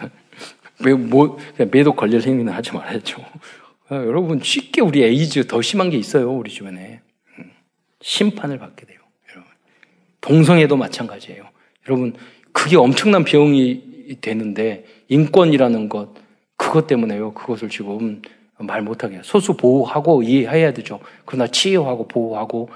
매, 0.82 0.94
뭐, 0.94 1.38
매독 1.70 1.96
걸릴 1.96 2.22
행위는 2.22 2.52
하지 2.52 2.72
말아야죠. 2.72 3.20
아, 3.88 3.96
여러분, 3.96 4.40
쉽게 4.42 4.80
우리 4.80 5.02
에이즈 5.02 5.46
더 5.46 5.60
심한 5.60 5.90
게 5.90 5.98
있어요, 5.98 6.32
우리 6.32 6.50
주변에. 6.50 7.00
음, 7.38 7.50
심판을 8.00 8.58
받게 8.58 8.86
돼요. 8.86 8.99
동성애도 10.20 10.76
마찬가지예요. 10.76 11.44
여러분, 11.88 12.14
그게 12.52 12.76
엄청난 12.76 13.24
비용이 13.24 14.18
되는데, 14.20 14.84
인권이라는 15.08 15.88
것, 15.88 16.14
그것 16.56 16.86
때문에요. 16.86 17.32
그것을 17.32 17.68
지금 17.68 18.20
말 18.58 18.82
못하게. 18.82 19.20
소수 19.22 19.54
보호하고 19.56 20.22
이해해야 20.22 20.72
되죠. 20.72 21.00
그러나 21.24 21.46
치유하고 21.46 22.06
보호하고 22.08 22.68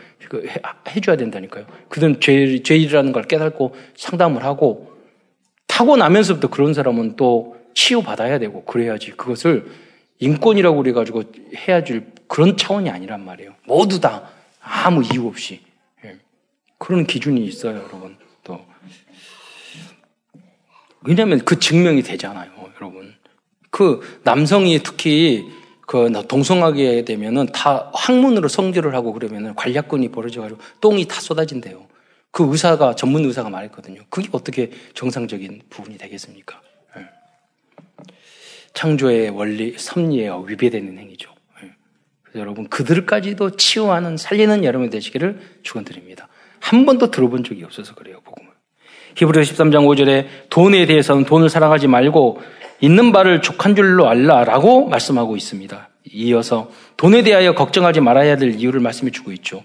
해줘야 0.89 1.17
된다니까요. 1.17 1.67
그들은 1.89 2.21
죄, 2.21 2.63
죄일이라는 2.63 3.13
걸 3.13 3.25
깨닫고 3.25 3.75
상담을 3.97 4.45
하고 4.45 4.93
타고 5.67 5.97
나면서부터 5.97 6.49
그런 6.49 6.73
사람은 6.73 7.17
또 7.17 7.57
치유받아야 7.75 8.39
되고 8.39 8.65
그래야지 8.65 9.11
그것을 9.13 9.67
인권이라고 10.21 10.77
그래가지고 10.79 11.25
해야 11.69 11.85
줄 11.85 12.07
그런 12.29 12.57
차원이 12.57 12.89
아니란 12.89 13.25
말이에요. 13.25 13.53
모두 13.67 14.01
다 14.01 14.31
아무 14.61 15.03
이유 15.03 15.27
없이. 15.27 15.61
예. 16.75 16.79
그런 16.79 17.07
기준이 17.07 17.45
있어요, 17.45 17.77
여러분. 17.77 18.17
또. 18.43 18.65
왜냐하면 21.07 21.39
그 21.45 21.59
증명이 21.59 22.03
되잖아요, 22.03 22.51
여러분. 22.77 23.15
그 23.71 24.01
남성이 24.23 24.83
특히 24.83 25.45
그 25.87 26.11
동성하게 26.29 27.05
되면은 27.05 27.47
다 27.47 27.91
학문으로 27.93 28.49
성질을 28.49 28.95
하고 28.95 29.13
그러면은 29.13 29.55
관략근이 29.55 30.09
벌어져가지고 30.11 30.61
똥이 30.81 31.07
다 31.07 31.21
쏟아진대요. 31.21 31.87
그 32.31 32.51
의사가 32.51 32.95
전문 32.97 33.25
의사가 33.25 33.51
말했거든요. 33.51 34.03
그게 34.11 34.29
어떻게 34.33 34.71
정상적인 34.95 35.63
부분이 35.71 35.99
되겠습니까? 35.99 36.61
네. 36.97 37.05
창조의 38.73 39.31
원리, 39.31 39.77
섭리에 39.79 40.31
위배되는 40.47 40.99
행위죠. 40.99 41.33
네. 41.63 41.71
그래서 42.23 42.41
여러분 42.41 42.69
그들까지도 42.69 43.57
치유하는 43.57 44.17
살리는 44.17 44.65
여러분 44.65 44.91
되시기를 44.91 45.61
축원드립니다. 45.63 46.29
한 46.65 46.87
번도 46.87 47.11
들어본 47.11 47.45
적이 47.45 47.65
없어서 47.65 47.95
그래요 47.95 48.21
복음을. 48.25 48.51
히브리서 49.17 49.53
13장 49.53 49.87
5절에 49.87 50.27
돈에 50.49 50.87
대해서는 50.87 51.27
돈을 51.27 51.51
사랑하지 51.51 51.89
말고 51.89 52.41
있는 52.81 53.13
바를 53.13 53.43
족한 53.43 53.77
줄로 53.77 54.09
알라라고 54.09 54.89
말씀하고 54.89 55.37
있습니다. 55.37 55.91
이어서 56.13 56.71
돈에 56.97 57.23
대하여 57.23 57.55
걱정하지 57.55 58.01
말아야 58.01 58.39
될 58.39 58.55
이유를 58.55 58.81
말씀해 58.81 59.11
주고 59.11 59.31
있죠. 59.33 59.63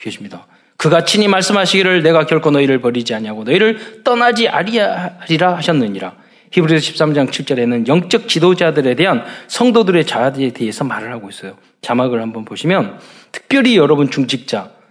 계십니다. 0.00 0.48
그가 0.78 1.04
친히 1.04 1.28
말씀하시기를 1.28 2.02
내가 2.02 2.26
결코 2.26 2.50
너희를 2.50 2.80
버리지 2.80 3.14
아니하고 3.14 3.44
너희를 3.44 4.02
떠나지 4.02 4.48
아니하리라 4.48 5.56
하셨느니라. 5.58 6.16
히브리서 6.50 6.92
13장 6.92 7.30
7절에는 7.30 7.86
영적 7.86 8.26
지도자들에 8.26 8.96
대한 8.96 9.24
성도들의 9.46 10.04
자아에 10.06 10.50
대해서 10.50 10.82
말을 10.82 11.12
하고 11.12 11.28
있어요. 11.28 11.56
자막을 11.82 12.20
한번 12.20 12.44
보시면 12.44 12.98
특별히 13.30 13.76
여러분 13.76 14.10
중직자 14.10 14.81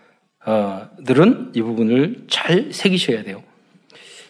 들은 1.06 1.52
이 1.54 1.62
부분을 1.62 2.26
잘 2.30 2.70
새기셔야 2.72 3.24
돼요. 3.24 3.44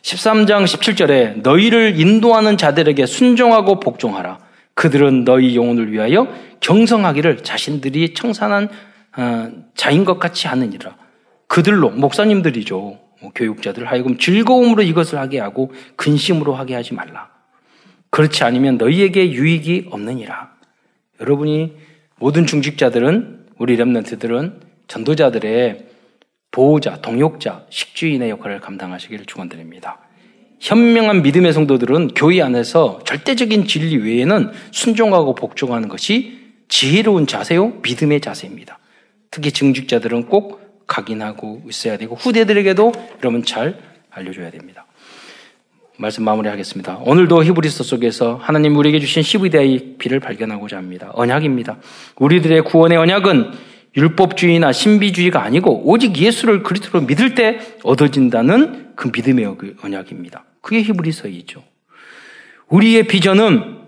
13장 0.02 0.66
17절에 0.66 1.42
너희를 1.42 2.00
인도하는 2.00 2.58
자들에게 2.58 3.06
순종하고 3.06 3.80
복종하라. 3.80 4.40
그들은 4.74 5.26
너희 5.26 5.56
영혼을 5.56 5.92
위하여 5.92 6.28
경성하기를 6.60 7.44
자신들이 7.44 8.14
청산한 8.14 8.70
어, 9.18 9.52
자인 9.76 10.06
것 10.06 10.20
같이 10.20 10.48
하느니라. 10.48 10.96
그들로 11.48 11.90
목사님들이죠. 11.90 12.78
뭐 13.22 13.32
교육자들 13.36 13.86
하여금 13.86 14.18
즐거움으로 14.18 14.82
이것을 14.82 15.20
하게 15.20 15.40
하고 15.40 15.72
근심으로 15.98 16.56
하게 16.56 16.76
하지 16.76 16.94
말라. 16.94 17.30
그렇지 18.10 18.44
않으면 18.44 18.78
너희에게 18.78 19.32
유익이 19.32 19.88
없느니라. 19.92 20.52
여러분이 21.20 21.76
모든 22.18 22.46
중직자들은 22.46 23.48
우리 23.58 23.76
렘넌트들은 23.76 24.62
전도자들의 24.88 25.91
보호자, 26.52 26.98
동역자, 27.02 27.66
식주인의 27.70 28.30
역할을 28.30 28.60
감당하시기를 28.60 29.26
축원드립니다. 29.26 30.00
현명한 30.60 31.24
믿음의 31.24 31.54
성도들은 31.54 32.10
교회 32.10 32.42
안에서 32.42 33.00
절대적인 33.06 33.66
진리 33.66 33.98
외에는 33.98 34.52
순종하고 34.72 35.34
복종하는 35.34 35.90
것이 35.90 36.40
지혜로운 36.68 37.26
자세요, 37.26 37.80
믿음의 37.82 38.22
자세입니다. 38.22 38.80
특히 39.32 39.52
증직자들은 39.52 40.28
꼭 40.28 40.86
각인하고 40.88 41.64
있어야 41.70 41.98
되고 41.98 42.16
후대들에게도 42.16 42.92
여러분 43.22 43.44
잘 43.44 43.80
알려줘야 44.10 44.52
됩니다. 44.52 44.86
말씀 45.98 46.24
마무리하겠습니다. 46.24 47.00
오늘도 47.06 47.44
히브리서 47.44 47.84
속에서 47.84 48.36
하나님 48.36 48.76
우리에게 48.76 49.00
주신 49.00 49.24
시브대의 49.24 49.96
비를 50.00 50.20
발견하고자 50.20 50.76
합니다. 50.78 51.12
언약입니다. 51.14 51.78
우리들의 52.18 52.64
구원의 52.64 52.98
언약은 52.98 53.52
율법주의나 53.96 54.72
신비주의가 54.72 55.44
아니고 55.44 55.90
오직 55.90 56.18
예수를 56.18 56.64
그리스도로 56.64 57.06
믿을 57.06 57.36
때 57.36 57.60
얻어진다는 57.84 58.92
그 58.96 59.12
믿음의 59.14 59.58
언약입니다. 59.84 60.46
그게 60.62 60.82
히브리서이죠. 60.82 61.64
우리의 62.70 63.08
비전은 63.08 63.80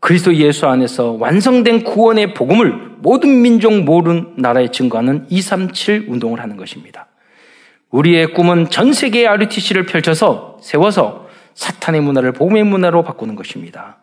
그리스도 0.00 0.34
예수 0.36 0.66
안에서 0.66 1.12
완성된 1.12 1.82
구원의 1.82 2.34
복음을 2.34 2.72
모든 2.98 3.42
민족 3.42 3.72
모든 3.82 4.34
나라에 4.36 4.70
증거하는 4.70 5.26
237 5.28 6.06
운동을 6.08 6.40
하는 6.40 6.56
것입니다. 6.56 7.08
우리의 7.90 8.34
꿈은 8.34 8.70
전 8.70 8.92
세계의 8.92 9.26
RUTC를 9.26 9.86
펼쳐서 9.86 10.58
세워서 10.62 11.28
사탄의 11.54 12.00
문화를 12.02 12.32
복음의 12.32 12.62
문화로 12.64 13.02
바꾸는 13.02 13.34
것입니다. 13.34 13.98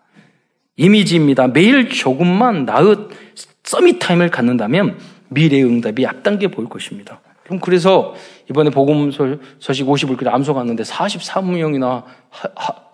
이미지입니다. 0.76 1.47
매일 1.47 1.89
조금만 1.89 2.66
나의 2.66 3.07
summit 3.66 3.99
time을 3.99 4.30
갖는다면 4.30 4.97
미래의 5.30 5.66
응답이 5.66 6.05
앞당겨 6.05 6.47
보일 6.47 6.70
것입니다. 6.70 7.20
그럼 7.43 7.59
그래서 7.59 8.16
이번에 8.49 8.70
복음 8.70 9.11
소식 9.11 9.86
50을 9.86 10.28
암송하는데 10.28 10.84
43명이나 10.84 12.03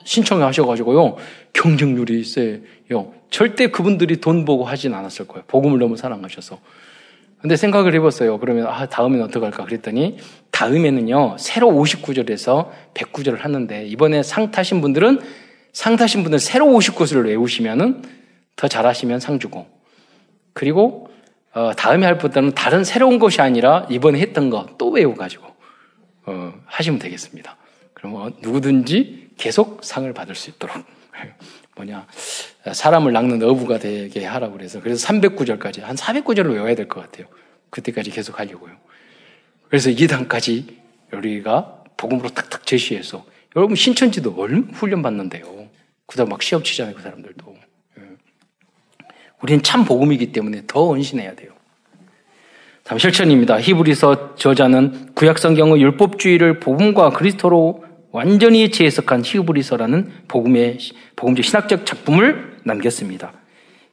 신청을 0.04 0.46
하셔가지고요. 0.46 1.16
경쟁률이 1.54 2.24
세요. 2.24 3.14
절대 3.30 3.68
그분들이 3.68 4.20
돈 4.20 4.44
보고 4.44 4.66
하진 4.66 4.94
않았을 4.94 5.28
거예요. 5.28 5.44
복음을 5.48 5.80
너무 5.80 5.96
사랑하셔서. 5.96 6.60
근데 7.42 7.56
생각을 7.56 7.96
해봤어요. 7.96 8.40
그러면, 8.40 8.68
아, 8.68 8.86
다음엔 8.88 9.20
어떡할까? 9.24 9.66
그랬더니, 9.66 10.18
다음에는요, 10.52 11.38
새로 11.40 11.70
59절에서 11.70 12.70
109절을 12.94 13.40
하는데, 13.40 13.86
이번에 13.88 14.22
상 14.22 14.52
타신 14.52 14.80
분들은, 14.82 15.20
상 15.74 15.96
타신 15.96 16.22
분들 16.22 16.38
새로 16.38 16.68
59절을 16.68 17.26
외우시면은, 17.26 18.04
더 18.56 18.68
잘하시면 18.68 19.22
상 19.22 19.40
주고, 19.40 19.66
그리고, 20.54 21.10
어, 21.54 21.74
다음에 21.76 22.06
할 22.06 22.18
것보다는 22.18 22.54
다른 22.54 22.84
새로운 22.84 23.20
것이 23.20 23.42
아니라, 23.42 23.88
이번에 23.90 24.20
했던 24.20 24.50
거 24.50 24.68
또 24.78 24.90
외워가지고, 24.90 25.46
어, 26.26 26.54
하시면 26.66 27.00
되겠습니다. 27.00 27.58
그러면 27.94 28.34
누구든지 28.42 29.32
계속 29.38 29.84
상을 29.84 30.12
받을 30.14 30.36
수 30.36 30.50
있도록. 30.50 30.76
뭐냐, 31.76 32.06
사람을 32.74 33.14
낚는 33.14 33.42
어부가 33.44 33.80
되게 33.80 34.26
하라고 34.26 34.54
그래서 34.54 34.82
그래서 34.82 35.08
309절까지 35.08 35.82
한 35.82 35.96
409절을 35.96 36.54
외워야 36.54 36.76
될 36.76 36.88
것 36.88 37.02
같아요. 37.02 37.28
그때까지 37.70 38.12
계속 38.12 38.40
하려고요. 38.40 38.74
그래서 39.70 39.90
2단까지 39.90 40.76
우리가 41.14 41.84
복음으로 41.98 42.30
탁탁 42.30 42.66
제시해서 42.66 43.26
여러분 43.56 43.76
신천지도 43.76 44.36
얼마 44.38 44.68
훈련 44.74 45.02
받는데요. 45.02 45.70
그다음 46.06 46.30
막 46.30 46.42
시험 46.44 46.64
치잖아요, 46.64 46.96
그 46.96 47.02
사람들도. 47.02 47.56
예. 49.42 49.44
우리는 49.44 49.64
참 49.64 49.86
복음이기 49.86 50.32
때문에 50.32 50.64
더 50.68 50.88
헌신해야 50.88 51.36
돼요. 51.36 51.52
다음 52.84 53.00
실천입니다. 53.00 53.60
히브리서 53.60 54.36
저자는 54.36 55.14
구약 55.14 55.38
성경의 55.38 55.82
율법주의를 55.82 56.60
복음과 56.60 57.12
그리스도로 57.12 57.86
완전히 58.12 58.72
재해석한 58.72 59.24
히브리서라는 59.24 60.12
복음의 60.28 60.78
복음적 61.16 61.46
신학적 61.46 61.86
작품을 61.86 62.58
남겼습니다. 62.64 63.34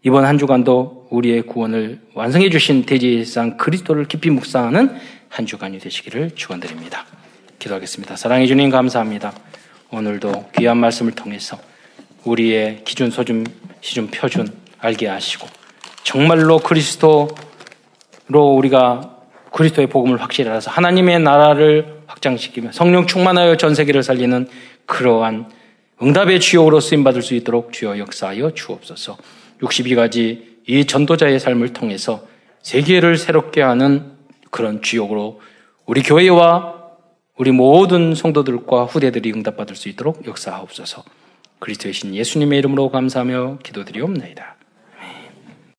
이번 0.02 0.24
한 0.24 0.38
주간도 0.38 1.08
우리의 1.10 1.42
구원을 1.42 2.00
완성해 2.14 2.50
주신 2.50 2.84
대제상 2.84 3.56
그리스도를 3.56 4.06
깊이 4.06 4.30
묵상하는 4.30 4.96
한 5.28 5.46
주간이 5.46 5.78
되시기를 5.78 6.32
축원드립니다. 6.34 7.04
기도하겠습니다. 7.58 8.16
사랑해 8.16 8.46
주님 8.46 8.70
감사합니다. 8.70 9.32
오늘도 9.90 10.50
귀한 10.56 10.78
말씀을 10.78 11.12
통해서 11.12 11.58
우리의 12.24 12.82
기준 12.84 13.10
소준 13.10 13.46
시준 13.80 14.08
표준 14.08 14.48
알게 14.78 15.08
하시고 15.08 15.46
정말로 16.02 16.58
그리스도로 16.58 17.28
우리가 18.28 19.16
그리스도의 19.52 19.88
복음을 19.88 20.20
확실히 20.20 20.50
알아서 20.50 20.70
하나님의 20.70 21.20
나라를 21.20 22.02
확장시키며 22.06 22.72
성령 22.72 23.06
충만하여 23.06 23.56
전 23.56 23.74
세계를 23.74 24.02
살리는 24.02 24.48
그러한 24.86 25.50
응답의 26.02 26.40
주역으로 26.40 26.80
쓰임 26.80 27.04
받을 27.04 27.22
수 27.22 27.34
있도록 27.34 27.72
주여 27.72 27.98
역사하여 27.98 28.52
주옵소서. 28.54 29.16
62가지 29.60 30.42
이 30.66 30.84
전도자의 30.84 31.40
삶을 31.40 31.72
통해서 31.72 32.26
세계를 32.62 33.16
새롭게 33.16 33.62
하는 33.62 34.12
그런 34.50 34.80
주역으로 34.82 35.40
우리 35.86 36.02
교회와 36.02 36.74
우리 37.36 37.50
모든 37.52 38.14
성도들과 38.14 38.84
후대들이 38.84 39.32
응답받을 39.32 39.76
수 39.76 39.88
있도록 39.88 40.26
역사하옵소서. 40.26 41.04
그리스도의 41.60 41.94
신 41.94 42.14
예수님의 42.14 42.58
이름으로 42.58 42.90
감사하며 42.90 43.58
기도드리옵나이다. 43.62 44.57